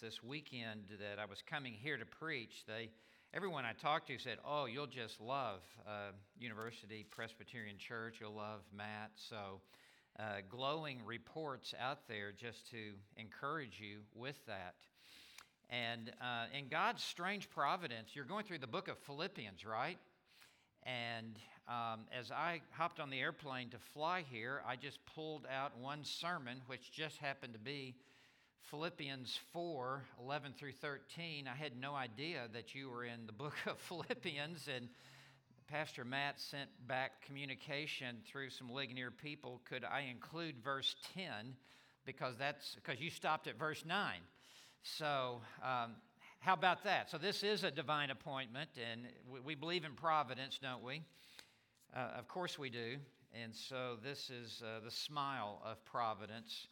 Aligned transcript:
this 0.00 0.22
weekend 0.22 0.84
that 0.98 1.18
I 1.20 1.26
was 1.26 1.42
coming 1.42 1.74
here 1.74 1.98
to 1.98 2.06
preach, 2.06 2.64
they 2.66 2.88
everyone 3.34 3.64
I 3.64 3.72
talked 3.72 4.08
to 4.08 4.18
said, 4.18 4.38
"Oh, 4.46 4.64
you'll 4.64 4.86
just 4.86 5.20
love 5.20 5.60
uh, 5.86 6.12
University 6.38 7.04
Presbyterian 7.10 7.76
Church. 7.76 8.16
You'll 8.20 8.34
love 8.34 8.60
Matt." 8.74 9.10
So, 9.16 9.60
uh, 10.18 10.40
glowing 10.48 11.04
reports 11.04 11.74
out 11.78 12.08
there 12.08 12.32
just 12.32 12.70
to 12.70 12.94
encourage 13.16 13.78
you 13.78 13.98
with 14.14 14.36
that. 14.46 14.74
And 15.68 16.12
uh, 16.20 16.46
in 16.56 16.68
God's 16.68 17.04
strange 17.04 17.50
providence, 17.50 18.10
you're 18.14 18.24
going 18.24 18.44
through 18.44 18.58
the 18.58 18.66
book 18.66 18.88
of 18.88 18.98
Philippians, 18.98 19.66
right? 19.66 19.98
And 20.84 21.36
um, 21.68 22.00
as 22.18 22.30
I 22.30 22.62
hopped 22.70 23.00
on 23.00 23.10
the 23.10 23.20
airplane 23.20 23.68
to 23.70 23.78
fly 23.92 24.24
here, 24.30 24.62
I 24.66 24.76
just 24.76 24.98
pulled 25.04 25.46
out 25.46 25.78
one 25.78 26.04
sermon, 26.04 26.62
which 26.66 26.90
just 26.90 27.18
happened 27.18 27.52
to 27.52 27.60
be 27.60 27.94
Philippians 28.68 29.38
4 29.52 30.02
11 30.22 30.52
through 30.58 30.72
13. 30.72 31.48
I 31.48 31.56
had 31.56 31.76
no 31.80 31.94
idea 31.94 32.48
that 32.52 32.74
you 32.74 32.90
were 32.90 33.04
in 33.04 33.26
the 33.26 33.32
book 33.32 33.54
of 33.66 33.78
Philippians, 33.88 34.68
and 34.74 34.88
Pastor 35.68 36.04
Matt 36.04 36.38
sent 36.40 36.68
back 36.86 37.24
communication 37.24 38.16
through 38.26 38.50
some 38.50 38.70
Ligonier 38.70 39.10
people. 39.10 39.60
Could 39.68 39.84
I 39.84 40.02
include 40.10 40.56
verse 40.62 40.96
10? 41.14 41.54
Because 42.04 42.34
that's 42.38 42.74
because 42.74 43.00
you 43.00 43.10
stopped 43.10 43.46
at 43.46 43.58
verse 43.58 43.84
9. 43.86 44.14
So, 44.82 45.40
um, 45.62 45.92
how 46.40 46.54
about 46.54 46.84
that? 46.84 47.10
So, 47.10 47.18
this 47.18 47.42
is 47.42 47.64
a 47.64 47.70
divine 47.70 48.10
appointment, 48.10 48.70
and 48.90 49.02
we, 49.30 49.40
we 49.40 49.54
believe 49.54 49.84
in 49.84 49.92
providence, 49.92 50.58
don't 50.62 50.82
we? 50.82 51.02
Uh, 51.94 52.18
of 52.18 52.28
course, 52.28 52.58
we 52.58 52.70
do. 52.70 52.96
And 53.40 53.54
so, 53.54 53.96
this 54.02 54.30
is 54.30 54.62
uh, 54.64 54.80
the 54.84 54.90
smile 54.90 55.60
of 55.64 55.84
providence 55.84 56.66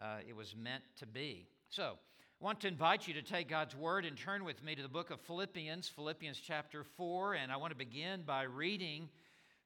uh, 0.00 0.16
it 0.26 0.34
was 0.34 0.54
meant 0.56 0.82
to 0.96 1.06
be. 1.06 1.46
So, 1.68 1.98
I 2.40 2.44
want 2.44 2.60
to 2.60 2.68
invite 2.68 3.08
you 3.08 3.14
to 3.14 3.22
take 3.22 3.48
God's 3.48 3.74
word 3.74 4.04
and 4.04 4.18
turn 4.18 4.44
with 4.44 4.62
me 4.62 4.74
to 4.74 4.82
the 4.82 4.88
book 4.88 5.10
of 5.10 5.20
Philippians, 5.22 5.88
Philippians 5.88 6.38
chapter 6.44 6.84
4. 6.84 7.34
And 7.34 7.50
I 7.50 7.56
want 7.56 7.70
to 7.70 7.76
begin 7.76 8.22
by 8.26 8.42
reading 8.42 9.08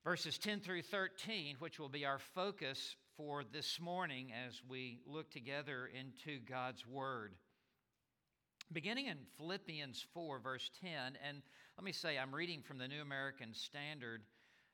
verses 0.04 0.38
10 0.38 0.60
through 0.60 0.82
13, 0.82 1.56
which 1.58 1.80
will 1.80 1.88
be 1.88 2.04
our 2.04 2.18
focus 2.18 2.94
for 3.16 3.42
this 3.52 3.80
morning 3.80 4.32
as 4.46 4.62
we 4.68 5.00
look 5.06 5.30
together 5.30 5.90
into 5.98 6.38
God's 6.40 6.86
word. 6.86 7.34
Beginning 8.72 9.06
in 9.06 9.16
Philippians 9.38 10.06
4, 10.14 10.38
verse 10.38 10.70
10, 10.80 10.90
and 11.26 11.42
let 11.76 11.84
me 11.84 11.92
say, 11.92 12.18
I'm 12.18 12.34
reading 12.34 12.62
from 12.62 12.78
the 12.78 12.86
New 12.86 13.00
American 13.00 13.54
Standard. 13.54 14.22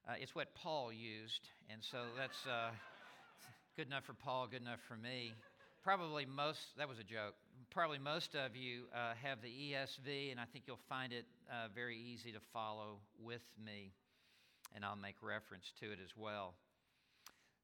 Uh, 0.06 0.14
it's 0.20 0.34
what 0.34 0.54
Paul 0.54 0.92
used, 0.92 1.48
and 1.70 1.82
so 1.82 1.98
that's. 2.18 2.44
Uh, 2.46 2.70
Good 3.76 3.88
enough 3.88 4.04
for 4.04 4.14
Paul, 4.14 4.46
good 4.46 4.62
enough 4.62 4.78
for 4.86 4.96
me. 4.96 5.34
Probably 5.82 6.24
most, 6.24 6.60
that 6.78 6.88
was 6.88 7.00
a 7.00 7.02
joke. 7.02 7.34
Probably 7.70 7.98
most 7.98 8.36
of 8.36 8.54
you 8.54 8.82
uh, 8.94 9.14
have 9.20 9.42
the 9.42 9.48
ESV, 9.48 10.30
and 10.30 10.38
I 10.38 10.44
think 10.44 10.66
you'll 10.68 10.78
find 10.88 11.12
it 11.12 11.24
uh, 11.50 11.66
very 11.74 11.98
easy 11.98 12.30
to 12.30 12.38
follow 12.52 13.00
with 13.20 13.42
me. 13.66 13.90
And 14.76 14.84
I'll 14.84 14.94
make 14.94 15.16
reference 15.20 15.72
to 15.80 15.86
it 15.86 15.98
as 16.00 16.10
well. 16.16 16.54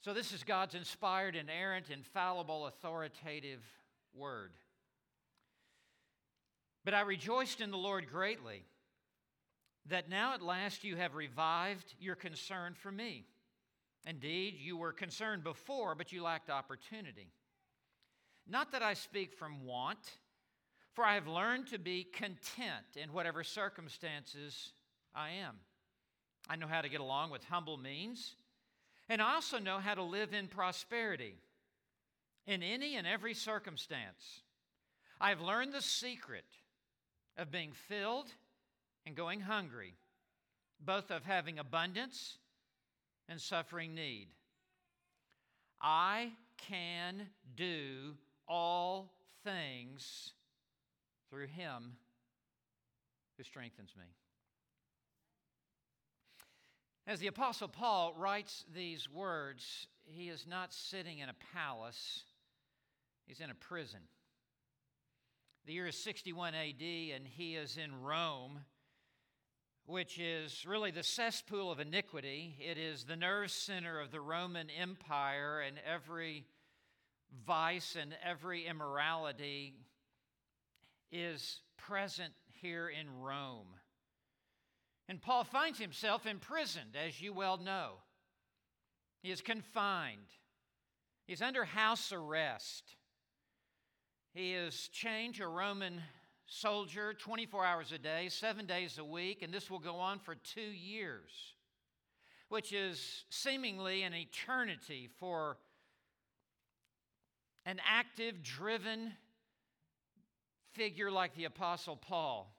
So, 0.01 0.13
this 0.13 0.33
is 0.33 0.43
God's 0.43 0.75
inspired, 0.75 1.37
inerrant, 1.37 1.91
infallible, 1.91 2.67
authoritative 2.67 3.63
word. 4.13 4.51
But 6.85 6.95
I 6.95 7.03
rejoiced 7.03 7.61
in 7.61 7.71
the 7.71 7.77
Lord 7.77 8.11
greatly 8.11 8.65
that 9.89 10.11
now 10.11 10.35
at 10.35 10.43
last 10.43 10.83
you 10.83 10.97
have 10.97 11.15
revived 11.15 11.95
your 12.01 12.17
concern 12.17 12.75
for 12.75 12.91
me. 12.91 13.27
Indeed, 14.07 14.57
you 14.59 14.77
were 14.77 14.93
concerned 14.93 15.45
before, 15.45 15.95
but 15.95 16.13
you 16.13 16.23
lacked 16.23 16.51
opportunity. 16.51 17.33
Not 18.49 18.73
that 18.73 18.83
I 18.83 18.95
speak 18.95 19.35
from 19.35 19.65
want, 19.65 19.99
for 20.95 21.05
I 21.05 21.15
have 21.15 21.29
learned 21.29 21.69
to 21.69 21.79
be 21.79 22.05
content 22.05 22.97
in 22.97 23.13
whatever 23.13 23.45
circumstances 23.45 24.73
I 25.15 25.31
am. 25.31 25.57
I 26.49 26.57
know 26.57 26.67
how 26.67 26.81
to 26.81 26.89
get 26.89 27.01
along 27.01 27.31
with 27.31 27.45
humble 27.45 27.77
means, 27.77 28.35
and 29.09 29.21
I 29.21 29.35
also 29.35 29.59
know 29.59 29.79
how 29.79 29.95
to 29.95 30.03
live 30.03 30.33
in 30.33 30.49
prosperity 30.49 31.35
in 32.47 32.63
any 32.63 32.97
and 32.97 33.07
every 33.07 33.35
circumstance. 33.35 34.41
I 35.21 35.29
have 35.29 35.41
learned 35.41 35.73
the 35.73 35.83
secret 35.83 36.47
of 37.37 37.53
being 37.53 37.73
filled 37.73 38.29
and 39.07 39.15
going 39.15 39.41
hungry, 39.41 39.95
both 40.81 41.11
of 41.11 41.25
having 41.25 41.59
abundance 41.59 42.39
and 43.31 43.41
suffering 43.41 43.95
need. 43.95 44.27
I 45.81 46.33
can 46.59 47.29
do 47.57 48.17
all 48.49 49.15
things 49.45 50.33
through 51.31 51.47
him 51.47 51.93
who 53.39 53.45
strengthens 53.45 53.95
me. 53.97 54.05
As 57.07 57.21
the 57.21 57.29
Apostle 57.29 57.69
Paul 57.69 58.15
writes 58.19 58.65
these 58.75 59.09
words, 59.09 59.87
he 60.05 60.29
is 60.29 60.47
not 60.47 60.75
sitting 60.75 61.21
in 61.21 61.29
a 61.29 61.35
palace, 61.55 62.25
he's 63.27 63.41
in 63.41 63.51
a 63.51 63.55
prison. 63.55 64.01
The 65.67 65.73
year 65.73 65.87
is 65.87 65.97
61 65.97 66.55
AD, 66.55 66.83
and 66.83 67.27
he 67.27 67.55
is 67.55 67.79
in 67.79 68.03
Rome 68.03 68.61
which 69.91 70.21
is 70.21 70.65
really 70.67 70.93
the 70.93 71.03
cesspool 71.03 71.73
of 71.73 71.81
iniquity. 71.81 72.55
It 72.61 72.79
is 72.79 73.03
the 73.03 73.17
nerve 73.17 73.51
center 73.51 74.01
of 74.01 74.13
the 74.13 74.21
Roman 74.21 74.69
Empire, 74.71 75.61
and 75.67 75.79
every 75.85 76.45
vice 77.45 77.97
and 78.01 78.15
every 78.25 78.67
immorality 78.67 79.75
is 81.11 81.61
present 81.77 82.33
here 82.63 82.89
in 82.89 83.21
Rome. 83.21 83.67
And 85.09 85.21
Paul 85.21 85.43
finds 85.43 85.81
himself 85.81 86.25
imprisoned, 86.25 86.97
as 86.97 87.21
you 87.21 87.33
well 87.33 87.57
know. 87.57 87.95
He 89.23 89.33
is 89.33 89.41
confined, 89.41 90.29
he's 91.27 91.43
under 91.43 91.65
house 91.65 92.13
arrest. 92.13 92.95
He 94.33 94.55
is 94.55 94.89
chained 94.93 95.35
to 95.35 95.43
a 95.43 95.49
Roman 95.49 96.01
soldier 96.51 97.15
24 97.15 97.65
hours 97.65 97.93
a 97.93 97.99
day, 97.99 98.29
seven 98.29 98.67
days 98.67 98.99
a 98.99 99.05
week, 99.05 99.43
and 99.43 99.55
this 99.55 99.71
will 99.71 99.79
go 99.79 99.97
on 99.97 100.19
for 100.19 100.35
two 100.35 100.61
years, 100.61 101.31
which 102.49 102.73
is 102.73 103.25
seemingly 103.31 104.03
an 104.03 104.13
eternity 104.13 105.09
for 105.21 105.59
an 107.65 107.79
active, 107.89 108.43
driven 108.43 109.13
figure 110.73 111.11
like 111.11 111.37
the 111.37 111.45
Apostle 111.45 111.97
Paul. 111.97 112.53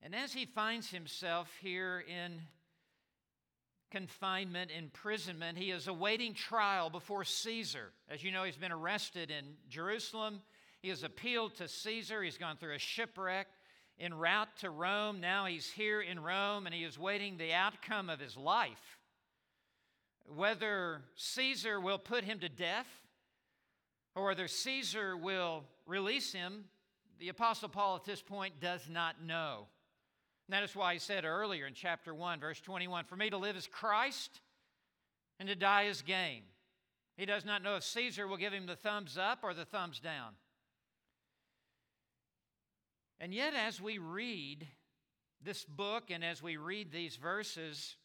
And 0.00 0.14
as 0.14 0.32
he 0.32 0.46
finds 0.46 0.88
himself 0.88 1.50
here 1.60 2.04
in 2.06 2.40
confinement, 3.90 4.70
imprisonment, 4.76 5.58
he 5.58 5.72
is 5.72 5.88
awaiting 5.88 6.34
trial 6.34 6.88
before 6.88 7.24
Caesar. 7.24 7.90
As 8.08 8.22
you 8.22 8.30
know, 8.30 8.44
he's 8.44 8.56
been 8.56 8.70
arrested 8.70 9.32
in 9.32 9.44
Jerusalem 9.68 10.40
he 10.84 10.90
has 10.90 11.02
appealed 11.02 11.54
to 11.54 11.66
Caesar. 11.66 12.22
He's 12.22 12.36
gone 12.36 12.58
through 12.58 12.74
a 12.74 12.78
shipwreck 12.78 13.46
en 13.98 14.12
route 14.12 14.54
to 14.58 14.68
Rome. 14.68 15.18
Now 15.18 15.46
he's 15.46 15.70
here 15.70 16.02
in 16.02 16.20
Rome 16.20 16.66
and 16.66 16.74
he 16.74 16.84
is 16.84 16.98
waiting 16.98 17.38
the 17.38 17.54
outcome 17.54 18.10
of 18.10 18.20
his 18.20 18.36
life. 18.36 18.98
Whether 20.26 21.00
Caesar 21.14 21.80
will 21.80 21.96
put 21.96 22.22
him 22.22 22.38
to 22.40 22.50
death 22.50 22.86
or 24.14 24.26
whether 24.26 24.46
Caesar 24.46 25.16
will 25.16 25.64
release 25.86 26.34
him, 26.34 26.64
the 27.18 27.30
Apostle 27.30 27.70
Paul 27.70 27.96
at 27.96 28.04
this 28.04 28.20
point 28.20 28.60
does 28.60 28.86
not 28.86 29.24
know. 29.24 29.68
And 30.46 30.52
that 30.52 30.64
is 30.64 30.76
why 30.76 30.92
he 30.92 30.98
said 30.98 31.24
earlier 31.24 31.66
in 31.66 31.72
chapter 31.72 32.14
1, 32.14 32.40
verse 32.40 32.60
21 32.60 33.06
For 33.06 33.16
me 33.16 33.30
to 33.30 33.38
live 33.38 33.56
is 33.56 33.66
Christ, 33.66 34.42
and 35.40 35.48
to 35.48 35.54
die 35.54 35.84
is 35.84 36.02
gain. 36.02 36.42
He 37.16 37.24
does 37.24 37.46
not 37.46 37.62
know 37.62 37.76
if 37.76 37.84
Caesar 37.84 38.28
will 38.28 38.36
give 38.36 38.52
him 38.52 38.66
the 38.66 38.76
thumbs 38.76 39.16
up 39.16 39.38
or 39.42 39.54
the 39.54 39.64
thumbs 39.64 39.98
down. 39.98 40.34
And 43.20 43.32
yet, 43.32 43.54
as 43.54 43.80
we 43.80 43.98
read 43.98 44.66
this 45.42 45.64
book 45.64 46.10
and 46.10 46.24
as 46.24 46.42
we 46.42 46.56
read 46.56 46.90
these 46.90 47.16
verses, 47.16 47.96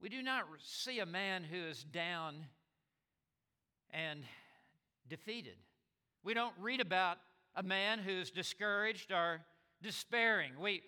we 0.00 0.08
do 0.08 0.22
not 0.22 0.44
see 0.62 0.98
a 0.98 1.06
man 1.06 1.44
who 1.44 1.56
is 1.56 1.84
down 1.84 2.46
and 3.90 4.20
defeated. 5.08 5.56
We 6.24 6.34
don't 6.34 6.54
read 6.60 6.80
about 6.80 7.18
a 7.54 7.62
man 7.62 7.98
who's 7.98 8.30
discouraged 8.30 9.12
or 9.12 9.40
despairing. 9.82 10.52
We 10.60 10.82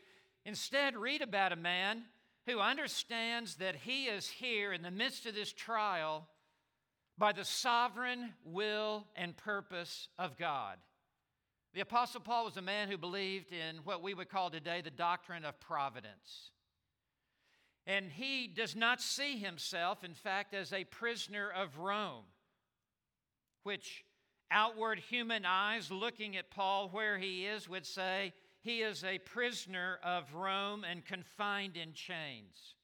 instead 0.45 0.97
read 0.97 1.23
about 1.23 1.53
a 1.53 1.57
man 1.57 2.05
who 2.47 2.61
understands 2.61 3.57
that 3.57 3.77
he 3.77 4.07
is 4.07 4.29
here 4.29 4.73
in 4.73 4.83
the 4.83 4.91
midst 4.91 5.27
of 5.27 5.35
this 5.35 5.53
trial 5.53 6.27
by 7.17 7.33
the 7.33 7.45
sovereign 7.45 8.35
will 8.45 9.07
and 9.17 9.37
purpose 9.37 10.09
of 10.19 10.37
God. 10.37 10.79
The 11.75 11.81
Apostle 11.81 12.21
Paul 12.21 12.45
was 12.45 12.57
a 12.57 12.63
man 12.63 12.89
who 12.89 12.97
believed 12.97 13.53
in 13.53 13.79
what 13.79 14.01
we 14.01 14.15
would 14.15 14.29
call 14.29 14.49
today 14.49 14.81
the 14.81 14.91
doctrine 14.93 15.45
of 15.45 15.59
providence. 15.59 16.53
And 17.85 18.13
he 18.13 18.47
does 18.47 18.77
not 18.77 19.01
see 19.03 19.39
himself, 19.39 20.05
in 20.05 20.15
fact, 20.15 20.55
as 20.55 20.73
a 20.73 20.85
prisoner 20.85 21.51
of 21.51 21.79
Rome, 21.79 22.27
which 23.65 24.05
outward 24.53 25.01
human 25.01 25.45
eyes 25.45 25.91
looking 25.91 26.37
at 26.37 26.49
Paul 26.49 26.91
where 26.91 27.19
he 27.19 27.45
is 27.45 27.69
would 27.69 27.87
say 27.87 28.33
he 28.61 28.83
is 28.83 29.03
a 29.03 29.19
prisoner 29.19 29.99
of 30.05 30.33
Rome 30.33 30.85
and 30.89 31.05
confined 31.05 31.77
in 31.77 31.93
chains. 31.93 32.77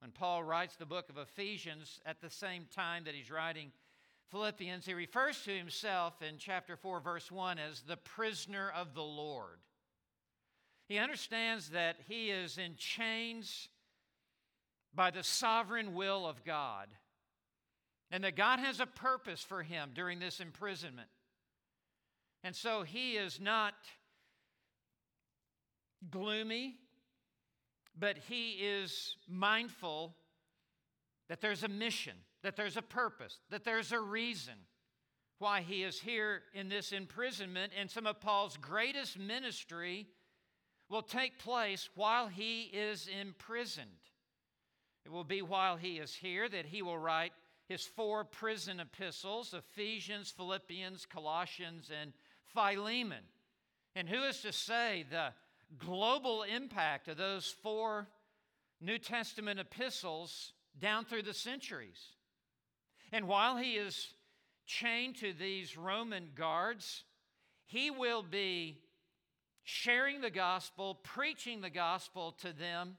When 0.00 0.10
Paul 0.10 0.44
writes 0.44 0.76
the 0.76 0.84
book 0.84 1.08
of 1.08 1.16
Ephesians 1.16 1.98
at 2.04 2.20
the 2.20 2.30
same 2.30 2.66
time 2.74 3.04
that 3.04 3.14
he's 3.14 3.30
writing 3.30 3.72
Philippians, 4.30 4.84
he 4.84 4.94
refers 4.94 5.40
to 5.42 5.56
himself 5.56 6.20
in 6.20 6.36
chapter 6.38 6.76
4, 6.76 7.00
verse 7.00 7.30
1 7.32 7.58
as 7.58 7.80
the 7.80 7.96
prisoner 7.96 8.70
of 8.74 8.94
the 8.94 9.02
Lord. 9.02 9.58
He 10.88 10.98
understands 10.98 11.70
that 11.70 11.96
he 12.08 12.30
is 12.30 12.58
in 12.58 12.76
chains 12.76 13.68
by 14.94 15.10
the 15.10 15.22
sovereign 15.22 15.94
will 15.94 16.26
of 16.26 16.44
God, 16.44 16.88
and 18.10 18.24
that 18.24 18.36
God 18.36 18.58
has 18.58 18.80
a 18.80 18.86
purpose 18.86 19.42
for 19.42 19.62
him 19.62 19.90
during 19.94 20.18
this 20.18 20.40
imprisonment. 20.40 21.08
And 22.44 22.54
so 22.54 22.82
he 22.82 23.16
is 23.16 23.40
not 23.40 23.74
gloomy, 26.10 26.76
but 27.98 28.18
he 28.28 28.52
is 28.52 29.16
mindful 29.28 30.14
that 31.28 31.40
there's 31.40 31.64
a 31.64 31.68
mission 31.68 32.14
that 32.48 32.56
there's 32.56 32.78
a 32.78 32.82
purpose, 32.82 33.40
that 33.50 33.62
there's 33.62 33.92
a 33.92 34.00
reason 34.00 34.54
why 35.38 35.60
he 35.60 35.82
is 35.82 36.00
here 36.00 36.40
in 36.54 36.70
this 36.70 36.92
imprisonment, 36.92 37.74
and 37.78 37.90
some 37.90 38.06
of 38.06 38.22
Paul's 38.22 38.56
greatest 38.56 39.18
ministry 39.18 40.06
will 40.88 41.02
take 41.02 41.38
place 41.38 41.90
while 41.94 42.26
he 42.26 42.62
is 42.72 43.06
imprisoned. 43.20 43.90
It 45.04 45.12
will 45.12 45.24
be 45.24 45.42
while 45.42 45.76
he 45.76 45.98
is 45.98 46.14
here 46.14 46.48
that 46.48 46.64
he 46.64 46.80
will 46.80 46.96
write 46.96 47.32
his 47.68 47.84
four 47.84 48.24
prison 48.24 48.80
epistles 48.80 49.52
Ephesians, 49.52 50.30
Philippians, 50.34 51.04
Colossians, 51.04 51.90
and 52.00 52.14
Philemon. 52.54 53.24
And 53.94 54.08
who 54.08 54.22
is 54.22 54.40
to 54.40 54.54
say 54.54 55.04
the 55.10 55.34
global 55.76 56.44
impact 56.44 57.08
of 57.08 57.18
those 57.18 57.54
four 57.62 58.08
New 58.80 58.96
Testament 58.96 59.60
epistles 59.60 60.54
down 60.78 61.04
through 61.04 61.24
the 61.24 61.34
centuries? 61.34 62.14
And 63.12 63.26
while 63.26 63.56
he 63.56 63.76
is 63.76 64.08
chained 64.66 65.16
to 65.16 65.32
these 65.32 65.76
Roman 65.76 66.30
guards, 66.34 67.04
he 67.64 67.90
will 67.90 68.22
be 68.22 68.78
sharing 69.64 70.20
the 70.20 70.30
gospel, 70.30 70.94
preaching 71.02 71.60
the 71.60 71.70
gospel 71.70 72.32
to 72.40 72.52
them. 72.52 72.96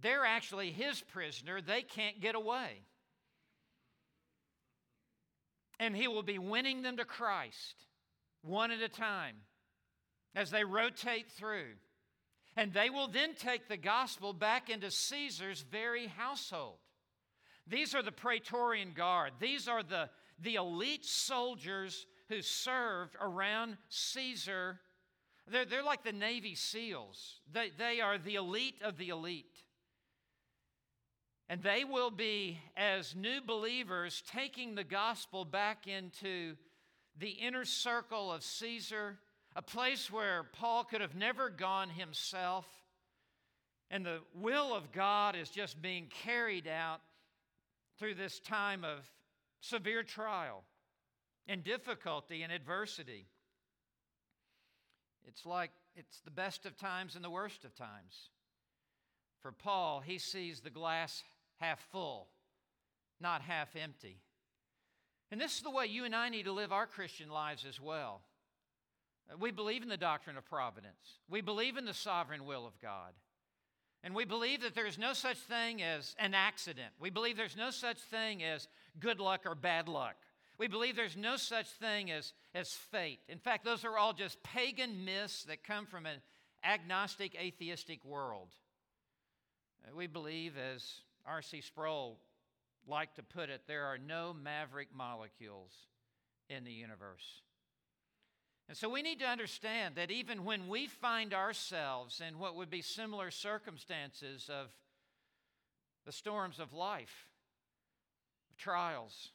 They're 0.00 0.24
actually 0.24 0.70
his 0.72 1.00
prisoner, 1.00 1.60
they 1.60 1.82
can't 1.82 2.20
get 2.20 2.34
away. 2.34 2.82
And 5.78 5.94
he 5.94 6.08
will 6.08 6.22
be 6.22 6.38
winning 6.38 6.82
them 6.82 6.96
to 6.96 7.04
Christ 7.04 7.74
one 8.42 8.70
at 8.70 8.80
a 8.80 8.88
time 8.88 9.36
as 10.34 10.50
they 10.50 10.64
rotate 10.64 11.30
through. 11.32 11.74
And 12.56 12.72
they 12.72 12.88
will 12.90 13.08
then 13.08 13.34
take 13.34 13.68
the 13.68 13.76
gospel 13.76 14.32
back 14.32 14.70
into 14.70 14.90
Caesar's 14.90 15.60
very 15.60 16.06
household. 16.06 16.78
These 17.66 17.94
are 17.94 18.02
the 18.02 18.12
Praetorian 18.12 18.92
Guard. 18.92 19.32
These 19.40 19.66
are 19.68 19.82
the, 19.82 20.08
the 20.40 20.54
elite 20.54 21.04
soldiers 21.04 22.06
who 22.28 22.42
served 22.42 23.16
around 23.20 23.76
Caesar. 23.88 24.78
They're, 25.48 25.64
they're 25.64 25.82
like 25.82 26.04
the 26.04 26.12
Navy 26.12 26.54
SEALs, 26.54 27.40
they, 27.52 27.70
they 27.76 28.00
are 28.00 28.18
the 28.18 28.36
elite 28.36 28.80
of 28.82 28.96
the 28.98 29.08
elite. 29.08 29.62
And 31.48 31.62
they 31.62 31.84
will 31.84 32.10
be, 32.10 32.58
as 32.76 33.14
new 33.14 33.40
believers, 33.40 34.20
taking 34.32 34.74
the 34.74 34.82
gospel 34.82 35.44
back 35.44 35.86
into 35.86 36.56
the 37.16 37.30
inner 37.30 37.64
circle 37.64 38.32
of 38.32 38.42
Caesar, 38.42 39.18
a 39.54 39.62
place 39.62 40.10
where 40.10 40.42
Paul 40.42 40.82
could 40.82 41.00
have 41.00 41.14
never 41.14 41.48
gone 41.48 41.88
himself. 41.88 42.66
And 43.92 44.04
the 44.04 44.22
will 44.34 44.74
of 44.74 44.90
God 44.90 45.36
is 45.36 45.48
just 45.48 45.80
being 45.80 46.08
carried 46.24 46.66
out 46.66 47.00
through 47.98 48.14
this 48.14 48.40
time 48.40 48.84
of 48.84 49.10
severe 49.60 50.02
trial 50.02 50.64
and 51.46 51.64
difficulty 51.64 52.42
and 52.42 52.52
adversity. 52.52 53.26
It's 55.26 55.44
like 55.46 55.70
it's 55.94 56.20
the 56.20 56.30
best 56.30 56.66
of 56.66 56.76
times 56.76 57.16
and 57.16 57.24
the 57.24 57.30
worst 57.30 57.64
of 57.64 57.74
times. 57.74 58.30
For 59.40 59.52
Paul, 59.52 60.00
he 60.00 60.18
sees 60.18 60.60
the 60.60 60.70
glass 60.70 61.22
half 61.58 61.80
full, 61.90 62.28
not 63.20 63.42
half 63.42 63.74
empty. 63.76 64.20
And 65.30 65.40
this 65.40 65.56
is 65.56 65.62
the 65.62 65.70
way 65.70 65.86
you 65.86 66.04
and 66.04 66.14
I 66.14 66.28
need 66.28 66.44
to 66.44 66.52
live 66.52 66.72
our 66.72 66.86
Christian 66.86 67.30
lives 67.30 67.64
as 67.68 67.80
well. 67.80 68.20
We 69.40 69.50
believe 69.50 69.82
in 69.82 69.88
the 69.88 69.96
doctrine 69.96 70.36
of 70.36 70.44
providence. 70.44 71.18
We 71.28 71.40
believe 71.40 71.76
in 71.76 71.84
the 71.84 71.94
sovereign 71.94 72.44
will 72.44 72.66
of 72.66 72.80
God. 72.80 73.12
And 74.04 74.14
we 74.14 74.24
believe 74.24 74.62
that 74.62 74.74
there 74.74 74.86
is 74.86 74.98
no 74.98 75.12
such 75.12 75.36
thing 75.36 75.82
as 75.82 76.14
an 76.18 76.34
accident. 76.34 76.92
We 77.00 77.10
believe 77.10 77.36
there's 77.36 77.56
no 77.56 77.70
such 77.70 77.98
thing 77.98 78.42
as 78.42 78.68
good 79.00 79.20
luck 79.20 79.42
or 79.46 79.54
bad 79.54 79.88
luck. 79.88 80.16
We 80.58 80.68
believe 80.68 80.96
there's 80.96 81.16
no 81.16 81.36
such 81.36 81.66
thing 81.66 82.10
as, 82.10 82.32
as 82.54 82.72
fate. 82.72 83.20
In 83.28 83.38
fact, 83.38 83.64
those 83.64 83.84
are 83.84 83.98
all 83.98 84.12
just 84.12 84.42
pagan 84.42 85.04
myths 85.04 85.44
that 85.44 85.64
come 85.64 85.86
from 85.86 86.06
an 86.06 86.18
agnostic, 86.64 87.34
atheistic 87.34 88.04
world. 88.04 88.48
Uh, 89.86 89.94
we 89.94 90.06
believe, 90.06 90.54
as 90.56 91.02
R.C. 91.26 91.60
Sproul 91.60 92.18
liked 92.86 93.16
to 93.16 93.22
put 93.22 93.50
it, 93.50 93.62
there 93.66 93.84
are 93.84 93.98
no 93.98 94.32
maverick 94.32 94.88
molecules 94.94 95.72
in 96.48 96.64
the 96.64 96.72
universe. 96.72 97.42
And 98.68 98.76
so 98.76 98.88
we 98.88 99.02
need 99.02 99.20
to 99.20 99.26
understand 99.26 99.94
that 99.94 100.10
even 100.10 100.44
when 100.44 100.68
we 100.68 100.86
find 100.86 101.32
ourselves 101.32 102.20
in 102.26 102.38
what 102.38 102.56
would 102.56 102.70
be 102.70 102.82
similar 102.82 103.30
circumstances 103.30 104.50
of 104.52 104.68
the 106.04 106.12
storms 106.12 106.58
of 106.58 106.72
life, 106.72 107.28
of 108.50 108.56
trials, 108.56 109.30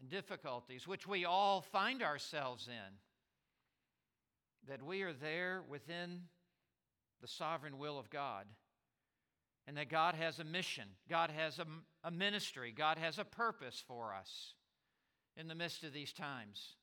and 0.00 0.08
difficulties, 0.08 0.86
which 0.86 1.06
we 1.06 1.24
all 1.24 1.60
find 1.60 2.02
ourselves 2.02 2.68
in, 2.68 2.94
that 4.68 4.82
we 4.84 5.02
are 5.02 5.12
there 5.12 5.62
within 5.68 6.22
the 7.20 7.28
sovereign 7.28 7.78
will 7.78 7.98
of 7.98 8.10
God. 8.10 8.46
And 9.68 9.76
that 9.78 9.88
God 9.88 10.14
has 10.14 10.38
a 10.38 10.44
mission, 10.44 10.84
God 11.10 11.28
has 11.30 11.58
a, 11.58 11.66
a 12.04 12.10
ministry, 12.12 12.72
God 12.76 12.98
has 12.98 13.18
a 13.18 13.24
purpose 13.24 13.82
for 13.84 14.14
us 14.14 14.54
in 15.36 15.48
the 15.48 15.56
midst 15.56 15.82
of 15.82 15.92
these 15.92 16.12
times. 16.12 16.75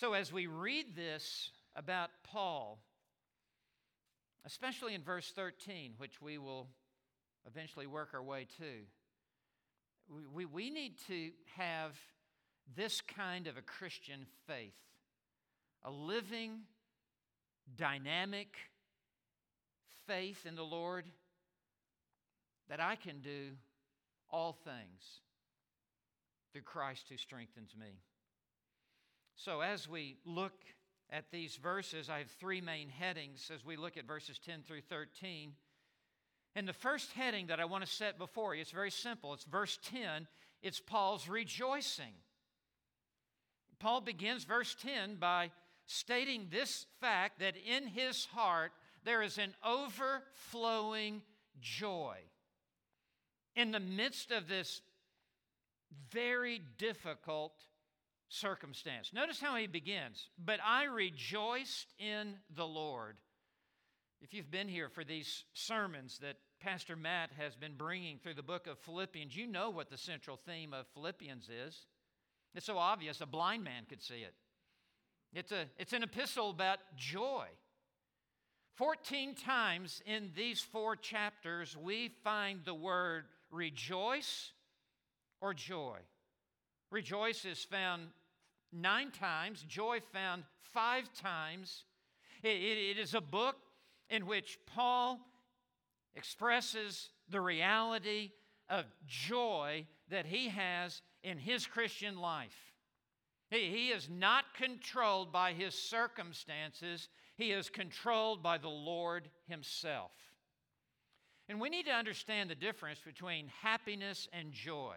So, 0.00 0.12
as 0.12 0.32
we 0.32 0.46
read 0.46 0.94
this 0.94 1.50
about 1.74 2.10
Paul, 2.22 2.78
especially 4.46 4.94
in 4.94 5.02
verse 5.02 5.32
13, 5.34 5.94
which 5.98 6.22
we 6.22 6.38
will 6.38 6.68
eventually 7.48 7.88
work 7.88 8.10
our 8.14 8.22
way 8.22 8.46
to, 8.58 10.22
we, 10.32 10.44
we 10.44 10.70
need 10.70 10.98
to 11.08 11.30
have 11.56 11.98
this 12.76 13.00
kind 13.00 13.48
of 13.48 13.56
a 13.56 13.60
Christian 13.60 14.26
faith 14.46 14.76
a 15.82 15.90
living, 15.90 16.60
dynamic 17.76 18.56
faith 20.06 20.46
in 20.46 20.54
the 20.54 20.62
Lord 20.62 21.06
that 22.68 22.78
I 22.78 22.94
can 22.94 23.20
do 23.20 23.50
all 24.30 24.52
things 24.52 25.22
through 26.52 26.62
Christ 26.62 27.06
who 27.08 27.16
strengthens 27.16 27.74
me. 27.76 27.98
So, 29.38 29.60
as 29.60 29.88
we 29.88 30.16
look 30.26 30.64
at 31.10 31.30
these 31.30 31.54
verses, 31.54 32.10
I 32.10 32.18
have 32.18 32.30
three 32.40 32.60
main 32.60 32.88
headings 32.88 33.52
as 33.54 33.64
we 33.64 33.76
look 33.76 33.96
at 33.96 34.04
verses 34.04 34.36
10 34.44 34.64
through 34.66 34.80
13. 34.80 35.52
And 36.56 36.66
the 36.66 36.72
first 36.72 37.12
heading 37.12 37.46
that 37.46 37.60
I 37.60 37.64
want 37.64 37.86
to 37.86 37.90
set 37.90 38.18
before 38.18 38.56
you, 38.56 38.62
it's 38.62 38.72
very 38.72 38.90
simple. 38.90 39.32
It's 39.32 39.44
verse 39.44 39.78
10. 39.92 40.26
It's 40.60 40.80
Paul's 40.80 41.28
rejoicing. 41.28 42.14
Paul 43.78 44.00
begins 44.00 44.42
verse 44.42 44.74
10 44.82 45.18
by 45.20 45.52
stating 45.86 46.48
this 46.50 46.86
fact 47.00 47.38
that 47.38 47.54
in 47.56 47.86
his 47.86 48.24
heart 48.24 48.72
there 49.04 49.22
is 49.22 49.38
an 49.38 49.54
overflowing 49.64 51.22
joy. 51.60 52.16
In 53.54 53.70
the 53.70 53.78
midst 53.78 54.32
of 54.32 54.48
this 54.48 54.80
very 56.10 56.60
difficult 56.76 57.52
circumstance. 58.28 59.12
Notice 59.12 59.40
how 59.40 59.56
he 59.56 59.66
begins. 59.66 60.28
But 60.42 60.60
I 60.64 60.84
rejoiced 60.84 61.94
in 61.98 62.34
the 62.54 62.66
Lord. 62.66 63.16
If 64.20 64.34
you've 64.34 64.50
been 64.50 64.68
here 64.68 64.88
for 64.88 65.04
these 65.04 65.44
sermons 65.54 66.18
that 66.18 66.36
Pastor 66.60 66.96
Matt 66.96 67.30
has 67.38 67.54
been 67.54 67.74
bringing 67.76 68.18
through 68.18 68.34
the 68.34 68.42
book 68.42 68.66
of 68.66 68.78
Philippians, 68.80 69.36
you 69.36 69.46
know 69.46 69.70
what 69.70 69.90
the 69.90 69.96
central 69.96 70.36
theme 70.36 70.74
of 70.74 70.86
Philippians 70.94 71.48
is. 71.48 71.86
It's 72.54 72.66
so 72.66 72.78
obvious, 72.78 73.20
a 73.20 73.26
blind 73.26 73.62
man 73.62 73.84
could 73.88 74.02
see 74.02 74.22
it. 74.22 74.34
It's, 75.32 75.52
a, 75.52 75.66
it's 75.78 75.92
an 75.92 76.02
epistle 76.02 76.50
about 76.50 76.78
joy. 76.96 77.46
14 78.76 79.34
times 79.34 80.02
in 80.06 80.30
these 80.34 80.60
four 80.60 80.96
chapters, 80.96 81.76
we 81.76 82.10
find 82.24 82.60
the 82.64 82.74
word 82.74 83.24
rejoice 83.50 84.52
or 85.40 85.52
joy. 85.52 85.98
Rejoice 86.90 87.44
is 87.44 87.62
found 87.64 88.08
nine 88.72 89.10
times, 89.10 89.64
joy 89.68 90.00
found 90.12 90.44
five 90.72 91.12
times. 91.14 91.84
it, 92.42 92.56
it, 92.56 92.96
it 92.96 92.98
is 92.98 93.14
a 93.14 93.20
book 93.20 93.56
in 94.10 94.26
which 94.26 94.58
Paul 94.66 95.20
expresses 96.14 97.10
the 97.28 97.40
reality 97.40 98.32
of 98.68 98.84
joy 99.06 99.86
that 100.10 100.26
he 100.26 100.48
has 100.48 101.02
in 101.22 101.38
his 101.38 101.66
Christian 101.66 102.18
life. 102.18 102.56
He, 103.50 103.70
he 103.70 103.88
is 103.88 104.08
not 104.10 104.44
controlled 104.54 105.32
by 105.32 105.52
his 105.52 105.74
circumstances, 105.74 107.08
he 107.36 107.52
is 107.52 107.70
controlled 107.70 108.42
by 108.42 108.58
the 108.58 108.68
Lord 108.68 109.30
himself. 109.46 110.12
And 111.48 111.60
we 111.60 111.70
need 111.70 111.86
to 111.86 111.92
understand 111.92 112.50
the 112.50 112.54
difference 112.54 113.00
between 113.04 113.48
happiness 113.62 114.28
and 114.32 114.52
joy. 114.52 114.96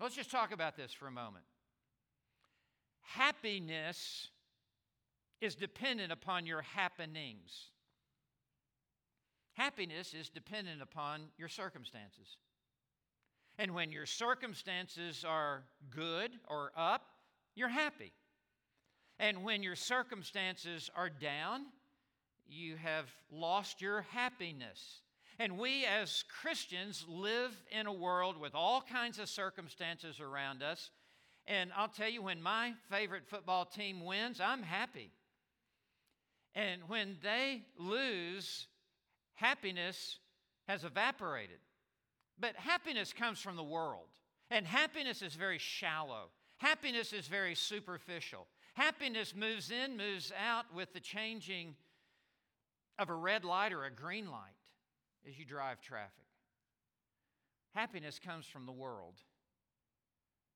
Let's 0.00 0.14
just 0.14 0.30
talk 0.30 0.52
about 0.52 0.76
this 0.76 0.92
for 0.92 1.08
a 1.08 1.12
moment. 1.12 1.44
Happiness 3.04 4.28
is 5.40 5.54
dependent 5.54 6.12
upon 6.12 6.46
your 6.46 6.62
happenings. 6.62 7.70
Happiness 9.52 10.14
is 10.14 10.28
dependent 10.28 10.82
upon 10.82 11.22
your 11.38 11.48
circumstances. 11.48 12.38
And 13.58 13.72
when 13.72 13.92
your 13.92 14.06
circumstances 14.06 15.24
are 15.24 15.62
good 15.90 16.32
or 16.48 16.72
up, 16.76 17.02
you're 17.54 17.68
happy. 17.68 18.12
And 19.20 19.44
when 19.44 19.62
your 19.62 19.76
circumstances 19.76 20.90
are 20.96 21.08
down, 21.08 21.66
you 22.48 22.76
have 22.76 23.06
lost 23.30 23.80
your 23.80 24.02
happiness. 24.10 25.02
And 25.38 25.58
we 25.58 25.84
as 25.84 26.24
Christians 26.42 27.04
live 27.08 27.54
in 27.70 27.86
a 27.86 27.92
world 27.92 28.40
with 28.40 28.54
all 28.54 28.80
kinds 28.82 29.18
of 29.18 29.28
circumstances 29.28 30.20
around 30.20 30.62
us. 30.62 30.90
And 31.46 31.70
I'll 31.76 31.88
tell 31.88 32.08
you, 32.08 32.22
when 32.22 32.40
my 32.40 32.72
favorite 32.90 33.26
football 33.26 33.66
team 33.66 34.04
wins, 34.04 34.40
I'm 34.40 34.62
happy. 34.62 35.10
And 36.54 36.82
when 36.88 37.16
they 37.22 37.62
lose, 37.78 38.66
happiness 39.34 40.18
has 40.68 40.84
evaporated. 40.84 41.58
But 42.38 42.56
happiness 42.56 43.12
comes 43.12 43.40
from 43.40 43.56
the 43.56 43.62
world, 43.62 44.08
and 44.50 44.66
happiness 44.66 45.22
is 45.22 45.34
very 45.34 45.58
shallow. 45.58 46.30
Happiness 46.58 47.12
is 47.12 47.26
very 47.26 47.54
superficial. 47.54 48.46
Happiness 48.74 49.34
moves 49.36 49.70
in, 49.70 49.96
moves 49.96 50.32
out 50.36 50.64
with 50.74 50.92
the 50.92 51.00
changing 51.00 51.74
of 52.98 53.10
a 53.10 53.14
red 53.14 53.44
light 53.44 53.72
or 53.72 53.84
a 53.84 53.90
green 53.90 54.30
light 54.30 54.40
as 55.28 55.38
you 55.38 55.44
drive 55.44 55.80
traffic. 55.80 56.24
Happiness 57.74 58.20
comes 58.24 58.46
from 58.46 58.66
the 58.66 58.72
world, 58.72 59.14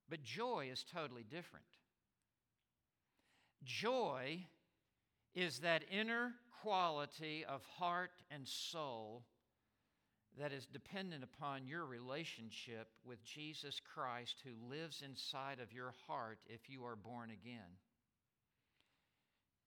but 0.09 0.23
joy 0.23 0.69
is 0.71 0.85
totally 0.93 1.25
different. 1.25 1.65
Joy 3.65 4.47
is 5.35 5.61
that 5.61 5.83
inner 5.91 6.33
quality 6.63 7.45
of 7.45 7.65
heart 7.79 8.11
and 8.31 8.47
soul 8.47 9.25
that 10.39 10.53
is 10.53 10.67
dependent 10.67 11.25
upon 11.25 11.67
your 11.67 11.85
relationship 11.85 12.89
with 13.05 13.25
Jesus 13.25 13.81
Christ, 13.95 14.37
who 14.45 14.71
lives 14.71 15.03
inside 15.05 15.59
of 15.61 15.73
your 15.73 15.95
heart 16.07 16.39
if 16.47 16.69
you 16.69 16.85
are 16.85 16.97
born 16.97 17.31
again. 17.31 17.79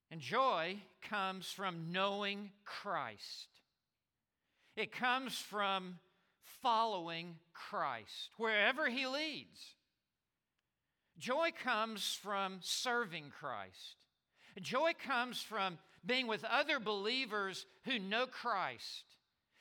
And 0.09 0.21
joy 0.21 0.77
comes 1.01 1.51
from 1.51 1.91
knowing 1.91 2.51
Christ. 2.65 3.47
It 4.75 4.91
comes 4.91 5.37
from 5.37 5.99
following 6.61 7.35
Christ 7.53 8.29
wherever 8.37 8.89
He 8.89 9.05
leads. 9.07 9.75
Joy 11.21 11.49
comes 11.63 12.19
from 12.23 12.57
serving 12.61 13.31
Christ. 13.39 14.07
Joy 14.59 14.93
comes 15.05 15.39
from 15.39 15.77
being 16.03 16.25
with 16.25 16.43
other 16.43 16.79
believers 16.79 17.67
who 17.85 17.99
know 17.99 18.25
Christ 18.25 19.03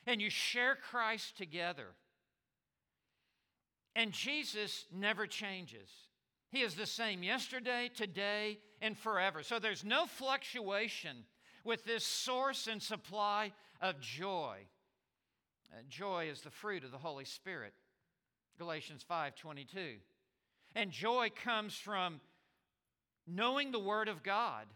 and 0.06 0.22
you 0.22 0.30
share 0.30 0.74
Christ 0.74 1.36
together. 1.36 1.88
And 3.94 4.10
Jesus 4.12 4.86
never 4.90 5.26
changes. 5.26 5.90
He 6.48 6.62
is 6.62 6.76
the 6.76 6.86
same 6.86 7.22
yesterday, 7.22 7.90
today, 7.94 8.58
and 8.80 8.96
forever. 8.96 9.42
So 9.42 9.58
there's 9.58 9.84
no 9.84 10.06
fluctuation 10.06 11.24
with 11.62 11.84
this 11.84 12.06
source 12.06 12.68
and 12.68 12.82
supply 12.82 13.52
of 13.82 14.00
joy. 14.00 14.56
Uh, 15.70 15.82
joy 15.90 16.30
is 16.30 16.40
the 16.40 16.50
fruit 16.50 16.84
of 16.84 16.90
the 16.90 16.98
Holy 16.98 17.26
Spirit. 17.26 17.74
Galatians 18.58 19.04
5:22. 19.04 19.98
And 20.74 20.90
joy 20.90 21.30
comes 21.44 21.74
from 21.74 22.20
knowing 23.26 23.72
the 23.72 23.78
word 23.78 24.08
of 24.08 24.22
God 24.22 24.66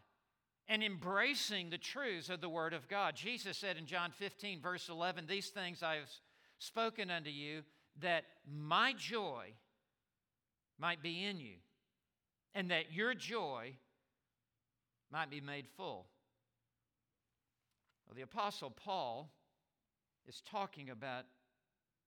and 0.68 0.82
embracing 0.82 1.70
the 1.70 1.78
truths 1.78 2.28
of 2.28 2.40
the 2.40 2.48
Word 2.48 2.72
of 2.72 2.88
God. 2.88 3.14
Jesus 3.14 3.58
said 3.58 3.76
in 3.76 3.86
John 3.86 4.10
15, 4.10 4.60
verse 4.60 4.88
11, 4.88 5.26
These 5.26 5.48
things 5.48 5.82
I 5.82 5.96
have 5.96 6.10
spoken 6.58 7.10
unto 7.10 7.30
you, 7.30 7.62
that 8.00 8.24
my 8.50 8.94
joy 8.96 9.52
might 10.78 11.02
be 11.02 11.24
in 11.24 11.38
you, 11.38 11.56
and 12.54 12.70
that 12.70 12.92
your 12.92 13.14
joy 13.14 13.74
might 15.12 15.30
be 15.30 15.40
made 15.40 15.66
full. 15.76 16.06
Well, 18.06 18.14
the 18.16 18.22
Apostle 18.22 18.70
Paul 18.70 19.30
is 20.26 20.42
talking 20.50 20.90
about 20.90 21.24